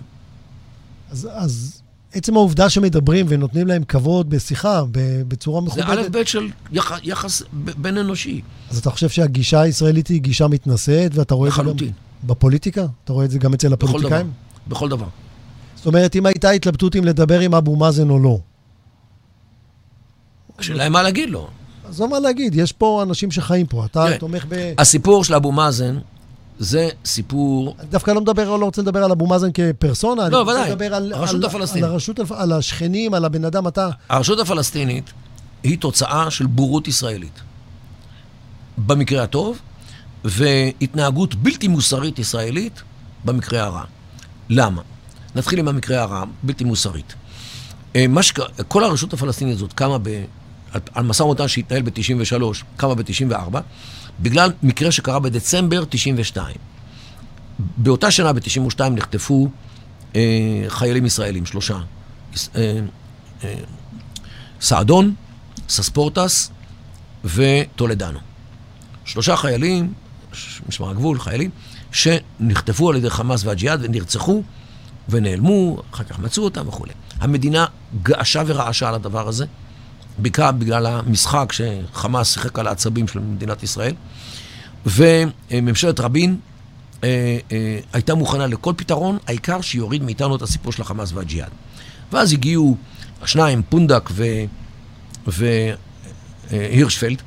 אז, 1.12 1.30
אז 1.32 1.82
עצם 2.14 2.36
העובדה 2.36 2.70
שמדברים 2.70 3.26
ונותנים 3.30 3.68
להם 3.68 3.84
כבוד 3.84 4.30
בשיחה, 4.30 4.82
בצורה 5.28 5.62
זה 5.76 5.82
א' 5.84 5.86
מכובדת, 5.94 6.12
ב' 6.12 6.24
של 6.26 6.50
יח, 6.72 6.92
יחס 7.04 7.42
בין 7.54 7.98
אנושי. 7.98 8.42
אז 8.72 8.78
אתה 8.78 8.90
חושב 8.90 9.10
שהגישה 9.10 9.62
הישראלית 9.62 10.08
היא 10.08 10.22
גישה 10.22 10.48
מתנשאת, 10.48 11.12
ואתה 11.16 11.36
רואה 11.36 11.50
לחלוטין. 11.50 11.92
בפוליטיקה? 12.24 12.86
אתה 13.04 13.14
רואה 13.14 13.26
את 13.26 13.32
זה 13.32 13.40
גם 13.40 13.54
אצל. 13.54 13.74
הפוליטיקאים? 13.74 14.32
בכל 14.68 14.90
דבר. 14.90 15.08
זאת 15.76 15.86
אומרת, 15.86 16.16
אם 16.16 16.26
הייתה 16.26 16.50
התלבטות 16.50 16.96
אם 16.96 17.04
לדבר 17.04 17.40
עם 17.40 17.56
אבו 17.56 17.76
מאזן 17.76 18.10
או 18.10 18.20
לא, 18.20 18.40
השאלה 20.60 20.84
היא 20.84 20.92
מה 20.92 21.04
להגיד 21.04 21.30
לו. 21.30 21.48
אז 21.90 22.02
לא 22.02 22.10
מה 22.10 22.20
להגיד, 22.20 22.56
יש 22.56 22.72
פה 22.72 23.04
אנשים 23.04 23.32
שחיים 23.32 23.66
פה, 23.66 23.86
אתה 23.86 24.06
תומך 24.20 24.46
ב... 24.50 24.74
הסיפור 24.78 25.24
של 25.24 25.36
אבו 25.36 25.52
מאזן 25.52 25.98
זה 26.60 26.90
סיפור 27.06 27.76
אני 27.80 27.88
דווקא 27.88 28.12
לא 28.12 28.22
מדבר, 28.22 28.58
לא 28.58 28.66
רוצה 28.66 28.82
לדבר 28.82 29.04
על 29.04 29.12
אבו 29.12 29.28
מאזן 29.28 29.50
כפרסונה, 29.54 30.24
אני 30.26 30.32
לא, 30.32 30.40
רוצה 30.40 30.52
ודאי. 30.52 30.70
לדבר 30.72 30.96
על, 30.96 31.14
הרשות 31.14 31.44
על, 31.76 31.84
הרשות, 31.84 32.20
על 32.32 32.52
השכנים, 32.52 33.14
על 33.14 33.26
הבן 33.26 33.46
אדם, 33.46 33.68
אתה... 33.68 33.90
הרשות 34.10 34.40
הפלסטינית 34.40 35.14
היא 35.64 35.78
תוצאה 35.78 36.32
של 36.32 36.46
בורות 36.46 36.88
ישראלית. 36.88 37.40
במקרה 38.78 39.24
הטוב, 39.24 39.60
והתנהגות 40.24 41.36
בלתי 41.36 41.68
מוסרית 41.68 42.20
ישראלית 42.20 42.82
במקרה 43.26 43.64
הרע. 43.64 43.84
למה? 44.50 44.82
נתחיל 45.36 45.60
עם 45.60 45.68
המקרה 45.68 46.02
הרע, 46.02 46.24
בלתי 46.44 46.64
מוסרית. 46.64 47.14
אה, 47.96 48.08
מה 48.08 48.24
שק... 48.24 48.40
כל 48.68 48.84
הרשות 48.84 49.14
הפלסטינית 49.14 49.56
הזאת 49.56 49.74
קמה 49.74 49.98
ב... 49.98 50.24
על, 50.94 51.04
משא 51.04 51.24
ומתן 51.24 51.48
שהתנהל 51.48 51.82
ב-93, 51.82 52.44
קמה 52.78 52.96
ב-94, 52.96 53.58
בגלל 54.20 54.52
מקרה 54.64 54.92
שקרה 54.92 55.20
בדצמבר 55.20 55.84
92. 55.90 56.56
באותה 57.60 58.12
שנה, 58.12 58.34
ב-92, 58.34 58.84
נחטפו 58.92 59.50
אה, 60.16 60.22
חיילים 60.68 61.06
ישראלים, 61.06 61.46
שלושה. 61.46 61.78
אה, 62.56 62.80
אה, 63.44 63.56
סעדון, 64.62 65.14
סספורטס 65.70 66.52
וטולדנו. 67.26 68.20
שלושה 69.06 69.36
חיילים, 69.36 69.94
משמר 70.70 70.90
הגבול, 70.90 71.20
חיילים, 71.20 71.50
שנחטפו 71.92 72.90
על 72.90 72.96
ידי 72.96 73.10
חמאס 73.10 73.44
והג'יהאד 73.44 73.80
ונרצחו 73.84 74.44
ונעלמו, 75.10 75.82
אחר 75.92 76.04
כך 76.04 76.20
מצאו 76.20 76.44
אותם 76.44 76.68
וכולי. 76.68 76.94
המדינה 77.20 77.66
געשה 78.04 78.44
ורעשה 78.46 78.88
על 78.88 78.96
הדבר 78.96 79.28
הזה, 79.28 79.46
בעיקר 80.18 80.52
בגלל 80.52 80.86
המשחק 80.86 81.52
שחמאס 81.52 82.34
שיחק 82.34 82.60
על 82.60 82.68
העצבים 82.68 83.08
של 83.08 83.20
מדינת 83.20 83.64
ישראל, 83.64 83.94
וממשלת 84.86 86.00
רבין 86.00 86.38
אה, 87.04 87.38
אה, 87.52 87.80
הייתה 87.94 88.16
מוכנה 88.16 88.48
לכל 88.48 88.74
פתרון, 88.78 89.18
העיקר 89.28 89.62
שיוריד 89.62 90.04
מאיתנו 90.04 90.36
את 90.36 90.42
הסיפור 90.42 90.72
של 90.72 90.82
החמאס 90.82 91.12
והג'יהאד. 91.14 91.52
ואז 92.12 92.34
הגיעו 92.34 92.78
השניים, 93.22 93.62
פונדק. 93.70 94.10
והירשפלד, 95.28 97.22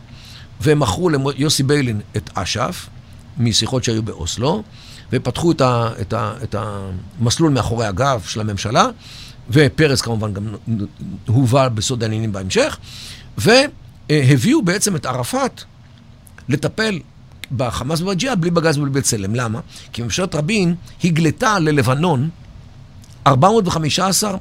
והם 0.60 0.80
מכרו 0.80 1.08
ליוסי 1.08 1.62
ביילין 1.62 2.00
את 2.16 2.30
אש"ף, 2.34 2.88
משיחות 3.38 3.84
שהיו 3.84 4.02
באוסלו, 4.02 4.62
ופתחו 5.12 5.52
את, 5.52 5.60
ה, 5.60 5.88
את, 6.00 6.12
ה, 6.12 6.32
את 6.42 6.54
המסלול 6.58 7.50
מאחורי 7.50 7.86
הגב 7.86 8.22
של 8.26 8.40
הממשלה, 8.40 8.88
ופרס 9.50 10.00
כמובן 10.00 10.32
גם 10.32 10.54
הובא 11.26 11.68
בסוד 11.68 12.02
העניינים 12.02 12.32
בהמשך, 12.32 12.78
והביאו 13.38 14.62
בעצם 14.62 14.96
את 14.96 15.06
ערפאת 15.06 15.62
לטפל 16.48 16.98
בחמאס 17.56 18.00
ובג'יהאד 18.00 18.40
בלי 18.40 18.50
בגז 18.50 18.78
ובלי 18.78 18.90
בצלם. 18.90 19.34
למה? 19.34 19.60
כי 19.92 20.02
ממשלת 20.02 20.34
רבין 20.34 20.74
הגלתה 21.04 21.58
ללבנון 21.58 22.28
415 23.26 24.36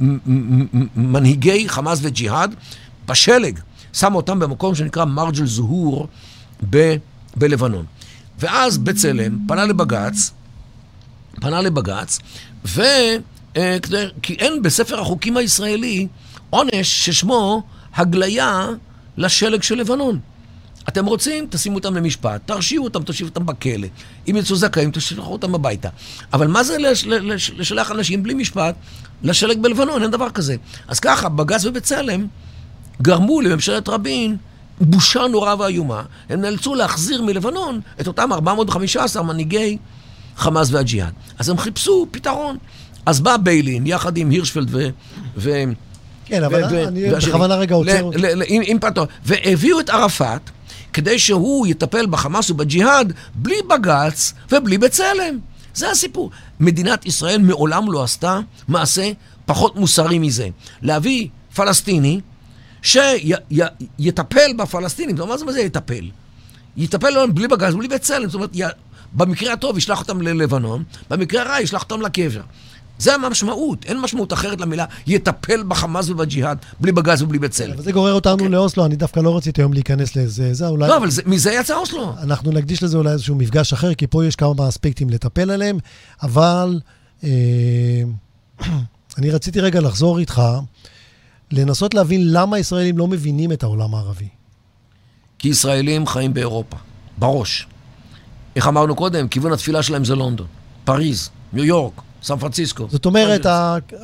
מ- 0.00 0.04
מ- 0.26 0.66
מ- 0.72 1.12
מנהיגי 1.12 1.68
חמאס 1.68 1.98
וג'יהאד 2.02 2.54
בשלג, 3.06 3.58
שמה 3.92 4.16
אותם 4.16 4.38
במקום 4.38 4.74
שנקרא 4.74 5.04
מרג'ל 5.04 5.46
זוהור 5.46 6.08
ב- 6.70 6.96
בלבנון. 7.36 7.84
ואז 8.40 8.78
בצלם 8.78 9.38
פנה 9.48 9.64
לבג"ץ, 9.64 10.30
פנה 11.40 11.60
לבג"ץ, 11.60 12.18
ו... 12.66 12.82
אה, 13.56 13.76
כי 14.22 14.34
אין 14.34 14.62
בספר 14.62 15.00
החוקים 15.00 15.36
הישראלי 15.36 16.06
עונש 16.50 17.06
ששמו 17.06 17.62
הגליה 17.94 18.68
לשלג 19.16 19.62
של 19.62 19.74
לבנון. 19.74 20.20
אתם 20.88 21.06
רוצים, 21.06 21.46
תשימו 21.50 21.76
אותם 21.76 21.94
למשפט, 21.94 22.40
תרשיעו 22.46 22.84
אותם, 22.84 23.02
תושיבו 23.02 23.28
אותם 23.28 23.46
בכלא. 23.46 23.88
אם 24.28 24.36
יצאו 24.36 24.56
זכאים, 24.56 24.90
תשלחו 24.90 25.32
אותם 25.32 25.54
הביתה. 25.54 25.88
אבל 26.32 26.46
מה 26.46 26.62
זה 26.62 26.78
לש, 26.78 27.06
לש, 27.06 27.50
לשלח 27.50 27.90
אנשים 27.90 28.22
בלי 28.22 28.34
משפט 28.34 28.74
לשלג 29.22 29.58
בלבנון? 29.58 30.02
אין 30.02 30.10
דבר 30.10 30.30
כזה. 30.30 30.56
אז 30.88 31.00
ככה, 31.00 31.28
בג"ץ 31.28 31.64
ובצלם 31.64 32.26
גרמו 33.02 33.40
לממשלת 33.40 33.88
רבין 33.88 34.36
בושה 34.80 35.26
נוראה 35.30 35.60
ואיומה. 35.60 36.02
הם 36.28 36.40
נאלצו 36.40 36.74
להחזיר 36.74 37.22
מלבנון 37.22 37.80
את 38.00 38.06
אותם 38.06 38.32
415 38.32 39.22
מנהיגי 39.22 39.78
חמאס 40.36 40.68
והג'יהאד. 40.70 41.12
אז 41.38 41.48
הם 41.48 41.58
חיפשו 41.58 42.06
פתרון. 42.10 42.56
אז 43.06 43.20
בא 43.20 43.36
ביילין, 43.36 43.86
יחד 43.86 44.16
עם 44.16 44.30
הירשפלד 44.30 44.68
ו... 44.70 44.88
ו 45.36 45.62
כן, 46.24 46.44
אבל 46.44 46.64
ו- 46.64 46.68
ו- 46.70 46.88
אני. 46.88 47.10
בכוונה 47.10 47.54
רגע 47.54 47.74
עוצר 47.74 48.02
אותך. 48.02 48.18
עם, 48.46 48.62
עם 48.66 48.78
פתרון. 48.78 49.06
והביאו 49.24 49.80
את 49.80 49.90
ערפאת 49.90 50.50
כדי 50.92 51.18
שהוא 51.18 51.66
יטפל 51.66 52.06
בחמאס 52.06 52.50
ובג'יהאד 52.50 53.12
בלי 53.34 53.56
בג"ץ 53.68 54.32
ובלי 54.52 54.78
בצלם. 54.78 55.38
זה 55.74 55.90
הסיפור. 55.90 56.30
מדינת 56.60 57.06
ישראל 57.06 57.38
מעולם 57.38 57.92
לא 57.92 58.02
עשתה 58.02 58.40
מעשה 58.68 59.10
פחות 59.46 59.76
מוסרי 59.76 60.18
מזה. 60.18 60.48
להביא 60.82 61.28
פלסטיני 61.54 62.20
שיטפל 62.82 64.52
בפלסטינים, 64.56 65.16
מה 65.28 65.38
זה 65.38 65.44
מה 65.44 65.52
זה 65.52 65.60
יטפל? 65.60 66.10
יטפל 66.76 67.26
בלי 67.34 67.48
בג"ץ, 67.48 67.74
בלי 67.74 67.88
בצלם, 67.88 68.28
זאת 68.28 68.34
אומרת, 68.34 68.50
במקרה 69.12 69.52
הטוב 69.52 69.78
ישלח 69.78 70.00
אותם 70.00 70.22
ללבנון, 70.22 70.84
במקרה 71.10 71.42
הרע 71.42 71.60
ישלח 71.60 71.82
אותם 71.82 72.00
לקבר. 72.00 72.40
זה 72.98 73.14
המשמעות, 73.14 73.84
אין 73.84 74.00
משמעות 74.00 74.32
אחרת 74.32 74.60
למילה 74.60 74.84
יטפל 75.06 75.62
בחמאס 75.62 76.08
ובג'יהאד, 76.08 76.58
בלי 76.80 76.92
בגז 76.92 77.22
ובלי 77.22 77.38
בצלם. 77.38 77.72
אבל 77.72 77.82
זה 77.82 77.92
גורר 77.92 78.12
אותנו 78.12 78.38
כן. 78.38 78.50
לאוסלו, 78.50 78.86
אני 78.86 78.96
דווקא 78.96 79.20
לא 79.20 79.36
רציתי 79.36 79.62
היום 79.62 79.72
להיכנס 79.72 80.16
לזה, 80.16 80.54
זה 80.54 80.68
אולי... 80.68 80.88
לא, 80.88 80.96
אבל 80.96 81.10
זה, 81.10 81.22
מזה 81.26 81.52
יצא 81.52 81.76
אוסלו. 81.76 82.14
אנחנו 82.22 82.52
נקדיש 82.52 82.82
לזה 82.82 82.96
אולי 82.96 83.10
איזשהו 83.12 83.34
מפגש 83.34 83.72
אחר, 83.72 83.94
כי 83.94 84.06
פה 84.06 84.26
יש 84.26 84.36
כמה 84.36 84.68
אספקטים 84.68 85.10
לטפל 85.10 85.50
עליהם, 85.50 85.78
אבל 86.22 86.80
אה, 87.24 87.28
אני 89.18 89.30
רציתי 89.30 89.60
רגע 89.60 89.80
לחזור 89.80 90.18
איתך, 90.18 90.42
לנסות 91.50 91.94
להבין 91.94 92.32
למה 92.32 92.58
ישראלים 92.58 92.98
לא 92.98 93.06
מבינים 93.06 93.52
את 93.52 93.62
העולם 93.62 93.94
הערבי. 93.94 94.28
כי 95.38 95.48
ישראלים 95.48 96.06
חיים 96.06 96.34
באירופה, 96.34 96.76
בראש. 97.18 97.66
איך 98.56 98.68
אמרנו 98.68 98.96
קודם, 98.96 99.28
כיוון 99.28 99.52
התפילה 99.52 99.82
שלהם 99.82 100.04
זה 100.04 100.14
לונדון, 100.14 100.46
פריז, 100.84 101.30
ניו 101.52 101.64
יורק, 101.64 102.00
סן 102.22 102.36
פרנסיסקו. 102.38 102.86
זאת 102.90 103.06
אומרת, 103.06 103.46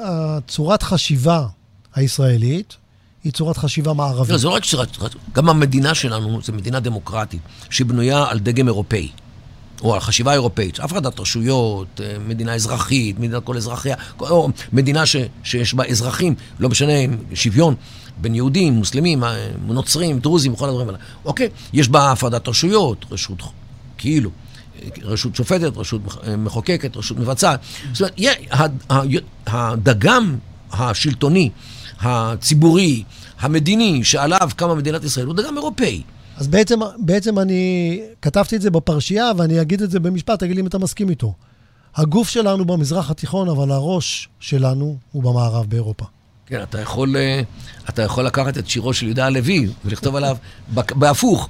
הצורת 0.04 0.82
חשיבה 0.82 1.46
הישראלית 1.94 2.76
היא 3.24 3.32
צורת 3.32 3.56
חשיבה 3.56 3.92
מערבית. 3.92 4.30
לא, 4.30 4.38
זה 4.38 4.46
לא 4.46 4.52
רק 4.52 4.64
צורת, 4.64 4.96
גם 5.32 5.48
המדינה 5.48 5.94
שלנו 5.94 6.42
זו 6.42 6.52
מדינה 6.52 6.80
דמוקרטית, 6.80 7.40
שבנויה 7.70 8.24
על 8.28 8.38
דגם 8.38 8.66
אירופאי, 8.66 9.08
או 9.82 9.94
על 9.94 10.00
חשיבה 10.00 10.32
אירופאית, 10.32 10.80
הפרדת 10.80 11.20
רשויות, 11.20 12.00
אה, 12.00 12.16
מדינה 12.28 12.54
אזרחית, 12.54 13.18
מדינת 13.18 13.44
כל 13.44 13.56
אזרחיה, 13.56 13.96
או 14.20 14.48
מדינה 14.72 15.06
ש, 15.06 15.16
שיש 15.42 15.74
בה 15.74 15.84
אזרחים, 15.84 16.34
לא 16.58 16.68
משנה, 16.68 16.92
שוויון. 17.34 17.74
בין 18.20 18.34
יהודים, 18.34 18.74
מוסלמים, 18.74 19.24
אה, 19.24 19.48
נוצרים, 19.66 20.18
דרוזים, 20.18 20.52
וכל 20.52 20.68
הדברים 20.68 20.88
האלה. 20.88 20.98
אוקיי? 21.24 21.48
יש 21.72 21.88
בה 21.88 22.12
הפרדת 22.12 22.48
רשויות, 22.48 23.06
רשות, 23.10 23.42
כאילו, 23.98 24.30
רשות 25.02 25.36
שופטת, 25.36 25.76
רשות 25.76 26.00
מחוקקת, 26.38 26.96
רשות 26.96 27.18
מבצעת. 27.18 27.60
זאת 27.92 28.10
אומרת, 28.20 29.22
הדגם 29.46 30.36
השלטוני, 30.72 31.50
הציבורי, 32.00 33.02
המדיני, 33.40 34.04
שעליו 34.04 34.50
קמה 34.56 34.74
מדינת 34.74 35.04
ישראל, 35.04 35.26
הוא 35.26 35.34
דגם 35.34 35.56
אירופאי. 35.56 36.02
אז 36.36 36.48
בעצם, 36.48 36.78
בעצם 36.98 37.38
אני 37.38 38.00
כתבתי 38.22 38.56
את 38.56 38.62
זה 38.62 38.70
בפרשייה, 38.70 39.30
ואני 39.36 39.60
אגיד 39.60 39.82
את 39.82 39.90
זה 39.90 40.00
במשפט, 40.00 40.40
תגיד 40.40 40.56
לי 40.56 40.62
אם 40.62 40.66
אתה 40.66 40.78
מסכים 40.78 41.10
איתו. 41.10 41.34
הגוף 41.96 42.28
שלנו 42.28 42.64
במזרח 42.64 43.10
התיכון, 43.10 43.48
אבל 43.48 43.70
הראש 43.70 44.28
שלנו 44.40 44.96
הוא 45.12 45.22
במערב, 45.22 45.66
באירופה. 45.68 46.04
כן, 46.46 46.62
אתה 46.62 46.80
יכול, 46.80 47.16
אה, 47.16 47.40
אתה 47.88 48.02
יכול 48.02 48.24
לקחת 48.24 48.58
את 48.58 48.68
שירו 48.68 48.94
של 48.94 49.06
יהודה 49.06 49.26
הלוי 49.26 49.68
ולכתוב 49.84 50.16
עליו 50.16 50.36
בהפוך. 50.74 51.48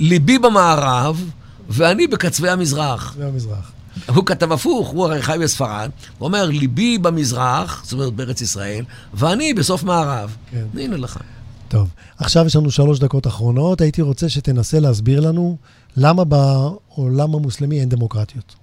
ליבי 0.00 0.38
במערב 0.38 1.30
ואני 1.68 2.06
בקצווי 2.06 2.50
המזרח. 2.50 3.10
קצווי 3.10 3.26
המזרח. 3.26 3.72
הוא 4.06 4.26
כתב 4.26 4.52
הפוך, 4.52 4.88
הוא 4.88 5.04
הרי 5.04 5.22
חי 5.22 5.36
בספרד, 5.40 5.90
הוא 6.18 6.26
אומר, 6.26 6.44
ליבי 6.44 6.98
במזרח, 6.98 7.82
זאת 7.84 7.92
אומרת 7.92 8.12
בארץ 8.12 8.40
ישראל, 8.40 8.84
ואני 9.14 9.54
בסוף 9.54 9.82
מערב. 9.82 10.36
כן. 10.50 10.80
הנה 10.80 10.96
לך. 10.96 11.18
טוב, 11.70 11.94
עכשיו 12.18 12.46
יש 12.46 12.56
לנו 12.56 12.70
שלוש 12.70 12.98
דקות 12.98 13.26
אחרונות. 13.26 13.80
הייתי 13.80 14.02
רוצה 14.02 14.28
שתנסה 14.28 14.80
להסביר 14.80 15.20
לנו 15.20 15.56
למה 15.96 16.24
בעולם 16.24 17.34
המוסלמי 17.34 17.80
אין 17.80 17.88
דמוקרטיות. 17.88 18.54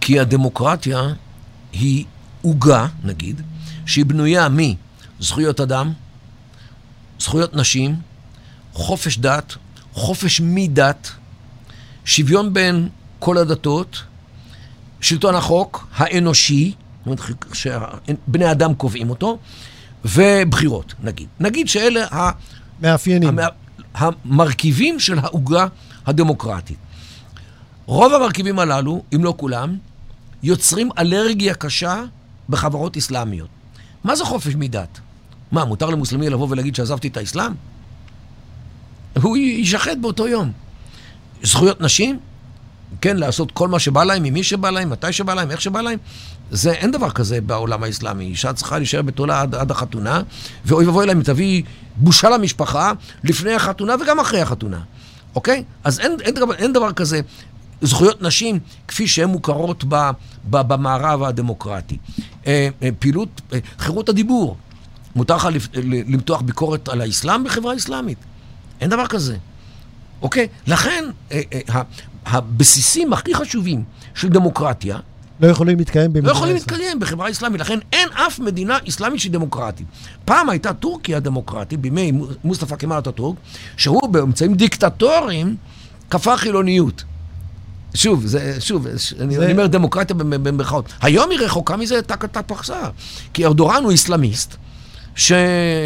כי 0.00 0.20
הדמוקרטיה 0.20 1.00
היא 1.72 2.04
עוגה, 2.42 2.86
נגיד, 3.04 3.42
שהיא 3.86 4.04
בנויה 4.04 4.48
מזכויות 4.48 5.60
אדם, 5.60 5.92
זכויות 7.20 7.54
נשים, 7.54 7.96
חופש 8.72 9.18
דת, 9.18 9.54
חופש 9.92 10.40
מדת, 10.44 11.10
שוויון 12.04 12.52
בין 12.54 12.88
כל 13.18 13.38
הדתות, 13.38 14.02
שלטון 15.00 15.34
החוק 15.34 15.86
האנושי, 15.96 16.74
שבני 17.52 18.50
אדם 18.50 18.74
קובעים 18.74 19.10
אותו, 19.10 19.38
ובחירות, 20.04 20.94
נגיד. 21.02 21.28
נגיד 21.40 21.68
שאלה 21.68 22.06
ה... 22.14 22.30
מאפיינים. 22.80 23.38
המרכיבים 23.94 25.00
של 25.00 25.18
העוגה 25.18 25.66
הדמוקרטית. 26.06 26.78
רוב 27.86 28.12
המרכיבים 28.12 28.58
הללו, 28.58 29.02
אם 29.14 29.24
לא 29.24 29.34
כולם, 29.36 29.76
יוצרים 30.42 30.90
אלרגיה 30.98 31.54
קשה 31.54 32.02
בחברות 32.48 32.96
אסלאמיות. 32.96 33.48
מה 34.04 34.16
זה 34.16 34.24
חופש 34.24 34.54
מדת? 34.54 35.00
מה, 35.52 35.64
מותר 35.64 35.90
למוסלמי 35.90 36.30
לבוא 36.30 36.46
ולהגיד 36.50 36.74
שעזבתי 36.74 37.08
את 37.08 37.16
האסלאם? 37.16 37.52
הוא 39.22 39.36
יישחט 39.36 39.96
באותו 40.00 40.28
יום. 40.28 40.52
זכויות 41.42 41.80
נשים? 41.80 42.18
כן, 43.00 43.16
לעשות 43.16 43.50
כל 43.50 43.68
מה 43.68 43.78
שבא 43.78 44.04
להם, 44.04 44.24
עם 44.24 44.34
מי 44.34 44.42
שבא 44.42 44.70
להם, 44.70 44.90
מתי 44.90 45.12
שבא 45.12 45.34
להם, 45.34 45.50
איך 45.50 45.60
שבא 45.60 45.80
להם. 45.80 45.98
זה, 46.50 46.72
אין 46.72 46.90
דבר 46.90 47.10
כזה 47.10 47.40
בעולם 47.40 47.82
האסלאמי. 47.82 48.24
אישה 48.24 48.52
צריכה 48.52 48.78
להישאר 48.78 49.02
בתולה 49.02 49.40
עד, 49.40 49.54
עד 49.54 49.70
החתונה, 49.70 50.22
ואוי 50.64 50.86
ואבוי 50.86 51.06
להם 51.06 51.22
תביא 51.22 51.62
בושה 51.96 52.30
למשפחה 52.30 52.92
לפני 53.24 53.54
החתונה 53.54 53.94
וגם 54.02 54.20
אחרי 54.20 54.40
החתונה. 54.40 54.80
אוקיי? 55.34 55.64
אז 55.84 56.00
אין, 56.00 56.16
אין, 56.20 56.34
דבר, 56.34 56.54
אין 56.54 56.72
דבר 56.72 56.92
כזה. 56.92 57.20
זכויות 57.82 58.22
נשים 58.22 58.58
כפי 58.88 59.08
שהן 59.08 59.28
מוכרות 59.28 59.84
ב, 59.88 60.10
ב, 60.50 60.56
במערב 60.56 61.22
הדמוקרטי. 61.22 61.98
אה, 62.46 62.68
אה, 62.82 62.88
פעילות, 62.98 63.40
אה, 63.52 63.58
חירות 63.78 64.08
הדיבור. 64.08 64.56
מותר 65.16 65.36
לך 65.36 65.48
למתוח 65.82 66.40
ביקורת 66.40 66.88
על 66.88 67.00
האסלאם 67.00 67.44
בחברה 67.44 67.76
אסלאמית. 67.76 68.18
אין 68.80 68.90
דבר 68.90 69.06
כזה. 69.06 69.36
אוקיי? 70.22 70.48
לכן, 70.66 71.04
הבסיסים 72.26 73.12
הכי 73.12 73.34
חשובים 73.34 73.84
של 74.14 74.28
דמוקרטיה, 74.28 74.98
לא 75.40 75.46
יכולים 75.46 75.78
להתקיים 75.78 76.12
במדינה 76.12 76.26
לא 76.28 76.32
יכולים 76.32 76.54
להתקיים 76.54 77.00
בחברה 77.00 77.30
אסלאמית, 77.30 77.60
לכן 77.60 77.78
אין 77.92 78.08
אף 78.12 78.38
מדינה 78.38 78.78
אסלאמית 78.88 79.20
שהיא 79.20 79.32
דמוקרטית. 79.32 79.86
פעם 80.24 80.50
הייתה 80.50 80.72
טורקיה 80.72 81.20
דמוקרטית, 81.20 81.80
בימי 81.80 82.12
מוסטפא 82.44 82.76
כמאל 82.76 82.98
אטאטורק, 82.98 83.36
שהוא 83.76 84.08
באמצעים 84.08 84.54
דיקטטוריים 84.54 85.56
כפה 86.10 86.36
חילוניות. 86.36 87.04
שוב, 87.94 88.26
זה, 88.26 88.56
שוב, 88.60 88.86
זה... 88.90 89.16
אני, 89.20 89.38
אני 89.38 89.52
אומר 89.52 89.66
דמוקרטיה 89.66 90.16
במרכאות. 90.16 90.92
היום 91.02 91.30
היא 91.30 91.38
רחוקה 91.40 91.76
מזה 91.76 92.02
תקת 92.02 92.38
פרסה. 92.38 92.80
כי 93.32 93.46
ארדורן 93.46 93.82
הוא 93.82 93.90
איסלאמיסט, 93.90 94.56
ש... 95.14 95.32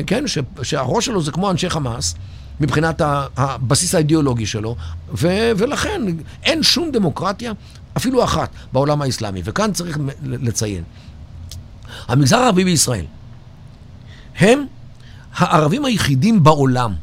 כן, 0.06 0.26
ש... 0.26 0.38
שהראש 0.62 1.06
שלו 1.06 1.22
זה 1.22 1.32
כמו 1.32 1.50
אנשי 1.50 1.70
חמאס, 1.70 2.14
מבחינת 2.60 3.02
הבסיס 3.36 3.94
האידיאולוגי 3.94 4.46
שלו, 4.46 4.76
ו... 5.14 5.28
ולכן 5.56 6.02
אין 6.42 6.62
שום 6.62 6.90
דמוקרטיה, 6.92 7.52
אפילו 8.00 8.24
אחת, 8.24 8.50
בעולם 8.72 9.02
האסלאמי. 9.02 9.40
וכאן 9.44 9.72
צריך 9.72 9.98
לציין. 10.22 10.82
המגזר 12.08 12.36
הערבי 12.36 12.64
בישראל 12.64 13.04
הם 14.36 14.64
הערבים 15.34 15.84
היחידים 15.84 16.42
בעולם, 16.42 16.94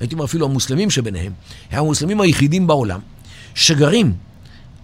הייתי 0.00 0.14
אומר 0.14 0.24
אפילו 0.24 0.46
המוסלמים 0.46 0.90
שביניהם, 0.90 1.32
הם 1.70 1.78
המוסלמים 1.78 2.20
היחידים 2.20 2.66
בעולם, 2.66 3.00
שגרים 3.54 4.12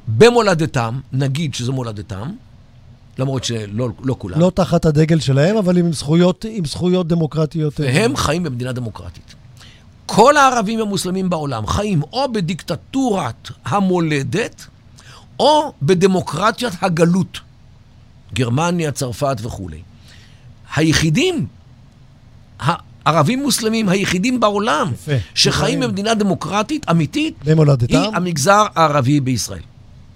במולדתם, 0.08 1.00
נגיד 1.12 1.54
שזו 1.54 1.72
מולדתם, 1.72 2.30
למרות 3.18 3.44
שלא 3.44 3.88
לא 4.02 4.16
כולם. 4.18 4.40
לא 4.40 4.52
תחת 4.54 4.84
הדגל 4.84 5.20
שלהם, 5.20 5.56
אבל 5.56 5.78
עם 5.78 5.92
זכויות, 5.92 6.44
עם 6.48 6.64
זכויות 6.64 7.08
דמוקרטיות. 7.08 7.80
והם 7.80 8.16
חיים 8.16 8.42
במדינה 8.42 8.72
דמוקרטית. 8.72 9.34
כל 10.06 10.36
הערבים 10.36 10.80
המוסלמים 10.80 11.30
בעולם 11.30 11.66
חיים 11.66 12.02
או 12.12 12.32
בדיקטטורת 12.32 13.50
המולדת, 13.64 14.66
או 15.40 15.72
בדמוקרטיית 15.82 16.72
הגלות. 16.80 17.40
גרמניה, 18.34 18.92
צרפת 18.92 19.36
וכולי. 19.42 19.82
היחידים, 20.76 21.46
הערבים 22.58 23.42
מוסלמים 23.42 23.88
היחידים 23.88 24.40
בעולם, 24.40 24.90
יפה. 24.94 25.12
שחיים 25.34 25.80
במדינה 25.80 26.14
דמוקרטית 26.14 26.90
אמיתית, 26.90 27.34
במולדתם, 27.44 27.96
היא 27.96 28.10
המגזר 28.14 28.64
הערבי 28.74 29.20
בישראל. 29.20 29.62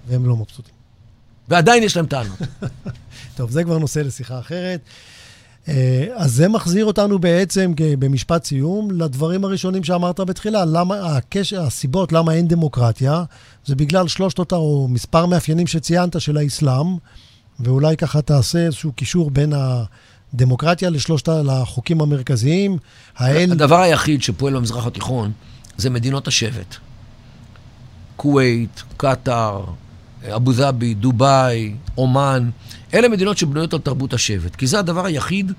והם 0.07 0.25
לא 0.25 0.35
מבסוטים. 0.35 0.73
ועדיין 1.47 1.83
יש 1.83 1.97
להם 1.97 2.05
טענות. 2.05 2.39
טוב, 3.37 3.51
זה 3.51 3.63
כבר 3.63 3.77
נושא 3.77 3.99
לשיחה 3.99 4.39
אחרת. 4.39 4.79
אה, 5.69 6.05
אז 6.15 6.31
זה 6.31 6.47
מחזיר 6.47 6.85
אותנו 6.85 7.19
בעצם, 7.19 7.73
במשפט 7.99 8.43
סיום, 8.43 8.91
לדברים 8.91 9.45
הראשונים 9.45 9.83
שאמרת 9.83 10.19
בתחילה. 10.19 10.65
למה, 10.65 11.15
הקשר, 11.17 11.61
הסיבות 11.61 12.11
למה 12.11 12.33
אין 12.33 12.47
דמוקרטיה, 12.47 13.23
זה 13.65 13.75
בגלל 13.75 14.07
שלושת 14.07 14.39
אותה, 14.39 14.55
או 14.55 14.87
מספר 14.87 15.25
מאפיינים 15.25 15.67
שציינת 15.67 16.21
של 16.21 16.37
האסלאם, 16.37 16.97
ואולי 17.59 17.97
ככה 17.97 18.21
תעשה 18.21 18.59
איזשהו 18.59 18.91
קישור 18.91 19.31
בין 19.31 19.53
הדמוקרטיה 20.33 20.89
לשלושת 20.89 21.29
החוקים 21.49 22.01
המרכזיים. 22.01 22.77
האל... 23.17 23.51
הדבר 23.51 23.81
היחיד 23.81 24.23
שפועל 24.23 24.55
במזרח 24.55 24.87
התיכון 24.87 25.31
זה 25.77 25.89
מדינות 25.89 26.27
השבט. 26.27 26.75
כווית, 28.15 28.83
קטאר, 28.97 29.63
אבו 30.35 30.53
דאבי, 30.53 30.93
דובאי, 30.93 31.73
אומן, 31.97 32.49
אלה 32.93 33.09
מדינות 33.09 33.37
שבנויות 33.37 33.73
על 33.73 33.79
תרבות 33.79 34.13
השבט. 34.13 34.55
כי 34.55 34.67
זה 34.67 34.79
הדבר 34.79 35.05
היחיד 35.05 35.51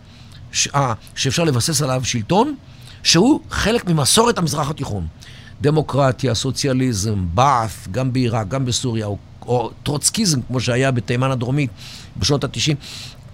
ש... 0.52 0.68
אה, 0.74 0.92
שאפשר 1.14 1.44
לבסס 1.44 1.82
עליו 1.82 2.00
שלטון, 2.04 2.54
שהוא 3.02 3.40
חלק 3.50 3.86
ממסורת 3.86 4.38
המזרח 4.38 4.70
התיכון. 4.70 5.06
דמוקרטיה, 5.60 6.34
סוציאליזם, 6.34 7.26
בעת', 7.34 7.88
גם 7.90 8.12
בעיראק, 8.12 8.48
גם 8.48 8.64
בסוריה, 8.64 9.06
או, 9.06 9.18
או 9.46 9.70
טרוצקיזם, 9.82 10.42
כמו 10.42 10.60
שהיה 10.60 10.90
בתימן 10.90 11.30
הדרומית 11.30 11.70
בשנות 12.16 12.44
ה-90, 12.44 12.74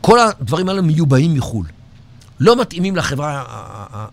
כל 0.01 0.19
הדברים 0.21 0.69
האלה 0.69 0.83
מיובאים 0.83 1.35
מחו"ל. 1.35 1.67
לא 2.41 2.61
מתאימים 2.61 2.97
לחברה 2.97 3.45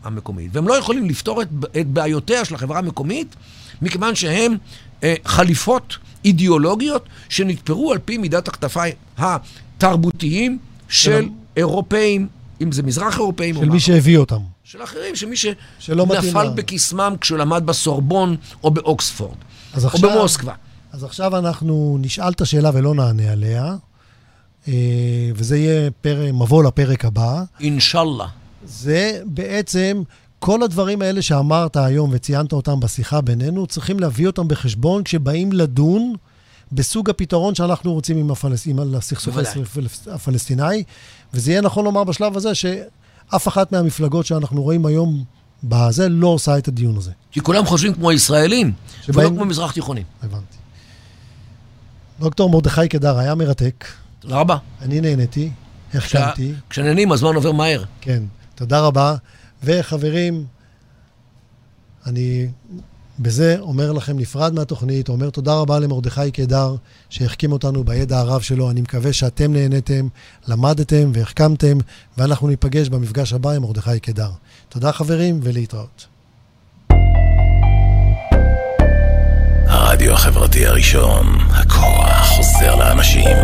המקומית. 0.04 0.56
והם 0.56 0.68
לא 0.68 0.74
יכולים 0.74 1.10
לפתור 1.10 1.42
את, 1.42 1.48
את 1.80 1.88
בעיותיה 1.88 2.46
של 2.46 2.56
החברה 2.56 2.80
המקומית, 2.80 3.36
מכיוון 3.82 4.16
שהם 4.16 4.58
אה, 5.04 5.16
חליפות 5.26 5.98
אידיאולוגיות 6.26 7.06
שנתפרו 7.30 7.92
על 7.92 8.00
פי 8.06 8.18
מידת 8.18 8.48
הכתפיים 8.48 8.94
התרבותיים 9.18 10.60
של 10.90 11.30
אירופאים, 11.58 12.28
אם 12.62 12.72
זה 12.72 12.84
מזרח 12.84 13.18
אירופאים 13.18 13.56
של 13.56 13.70
מי 13.70 13.80
שהביא 13.80 14.18
אותם. 14.18 14.40
של 14.64 14.84
אחרים, 14.84 15.16
של 15.16 15.28
מי 15.28 15.36
שנפל 15.80 16.50
בקסמם 16.56 17.16
כשהוא 17.22 17.38
למד 17.38 17.66
בסורבון 17.66 18.36
או 18.64 18.72
באוקספורד, 18.72 19.36
או 19.78 19.88
עכשיו, 19.88 20.10
במוסקבה. 20.10 20.54
אז 20.92 21.04
עכשיו 21.04 21.38
אנחנו 21.38 21.98
נשאל 22.02 22.32
את 22.32 22.42
השאלה 22.42 22.72
ולא 22.74 22.96
נענה 22.96 23.32
עליה, 23.32 23.76
אה, 24.68 24.74
וזה 25.36 25.58
יהיה 25.58 25.92
פר... 26.02 26.32
מבוא 26.34 26.64
לפרק 26.64 27.06
הבא. 27.06 27.44
אינשאללה. 27.60 28.28
זה 28.66 29.22
בעצם 29.26 30.04
כל 30.46 30.64
הדברים 30.64 31.02
האלה 31.02 31.22
שאמרת 31.22 31.76
היום 31.76 32.10
וציינת 32.14 32.54
אותם 32.54 32.80
בשיחה 32.80 33.22
בינינו, 33.22 33.68
צריכים 33.68 34.00
להביא 34.00 34.28
אותם 34.28 34.48
בחשבון 34.48 35.04
כשבאים 35.04 35.52
לדון 35.52 36.16
בסוג 36.72 37.10
הפתרון 37.10 37.56
שאנחנו 37.56 37.94
רוצים 37.94 38.18
עם, 38.18 38.32
הפלס... 38.32 38.68
עם 38.68 38.80
הסכסוך 38.96 39.38
הפלסטיני. 40.12 40.84
וזה 41.34 41.52
יהיה 41.52 41.62
נכון 41.62 41.86
לומר 41.86 42.04
בשלב 42.04 42.38
הזה 42.38 42.56
שאף 42.56 43.48
אחת 43.48 43.72
מהמפלגות 43.72 44.26
שאנחנו 44.26 44.64
רואים 44.64 44.86
היום 44.86 45.24
בזה 45.64 46.10
לא 46.10 46.28
עושה 46.28 46.58
את 46.58 46.68
הדיון 46.68 46.98
הזה. 46.98 47.12
כי 47.32 47.42
כולם 47.42 47.66
חושבים 47.66 47.94
כמו 47.94 48.10
הישראלים, 48.10 48.74
שבאים... 49.02 49.28
ולא 49.28 49.36
כמו 49.36 49.46
מזרח 49.46 49.72
תיכונים. 49.72 50.04
הבנתי. 50.24 50.58
דוקטור 52.20 52.50
מרדכי 52.50 52.88
קדר, 52.88 53.18
היה 53.18 53.36
מרתק. 53.36 53.86
תודה 54.20 54.38
רבה. 54.38 54.58
אני 54.82 55.02
נהניתי, 55.02 55.52
החכמתי. 55.94 56.54
כשנהנים 56.70 57.12
הזמן 57.12 57.36
עובר 57.36 57.52
מהר. 57.52 57.84
כן, 58.02 58.24
תודה 58.56 58.80
רבה. 58.80 59.16
וחברים, 59.64 60.46
אני 62.06 62.48
בזה 63.20 63.56
אומר 63.60 63.92
לכם, 63.92 64.20
נפרד 64.20 64.54
מהתוכנית, 64.54 65.10
אומר 65.10 65.30
תודה 65.30 65.54
רבה 65.54 65.80
למרדכי 65.80 66.32
קדר, 66.32 66.76
שהחכים 67.10 67.52
אותנו 67.52 67.84
בידע 67.84 68.20
הרב 68.20 68.42
שלו. 68.42 68.72
אני 68.72 68.82
מקווה 68.82 69.14
שאתם 69.14 69.54
נהניתם, 69.54 70.08
למדתם 70.48 71.12
והחכמתם, 71.14 71.78
ואנחנו 72.18 72.48
ניפגש 72.48 72.90
במפגש 72.90 73.34
הבא 73.34 73.52
עם 73.52 73.62
מרדכי 73.62 74.00
קדר. 74.00 74.30
תודה 74.70 74.92
חברים, 74.92 75.40
ולהתראות. 75.44 76.06
הרדיו 79.68 80.14
החברתי 80.14 80.66
הראשון, 80.66 81.26
הכוח 81.50 82.28
חוזר 82.28 82.76
לאנשים. 82.76 83.38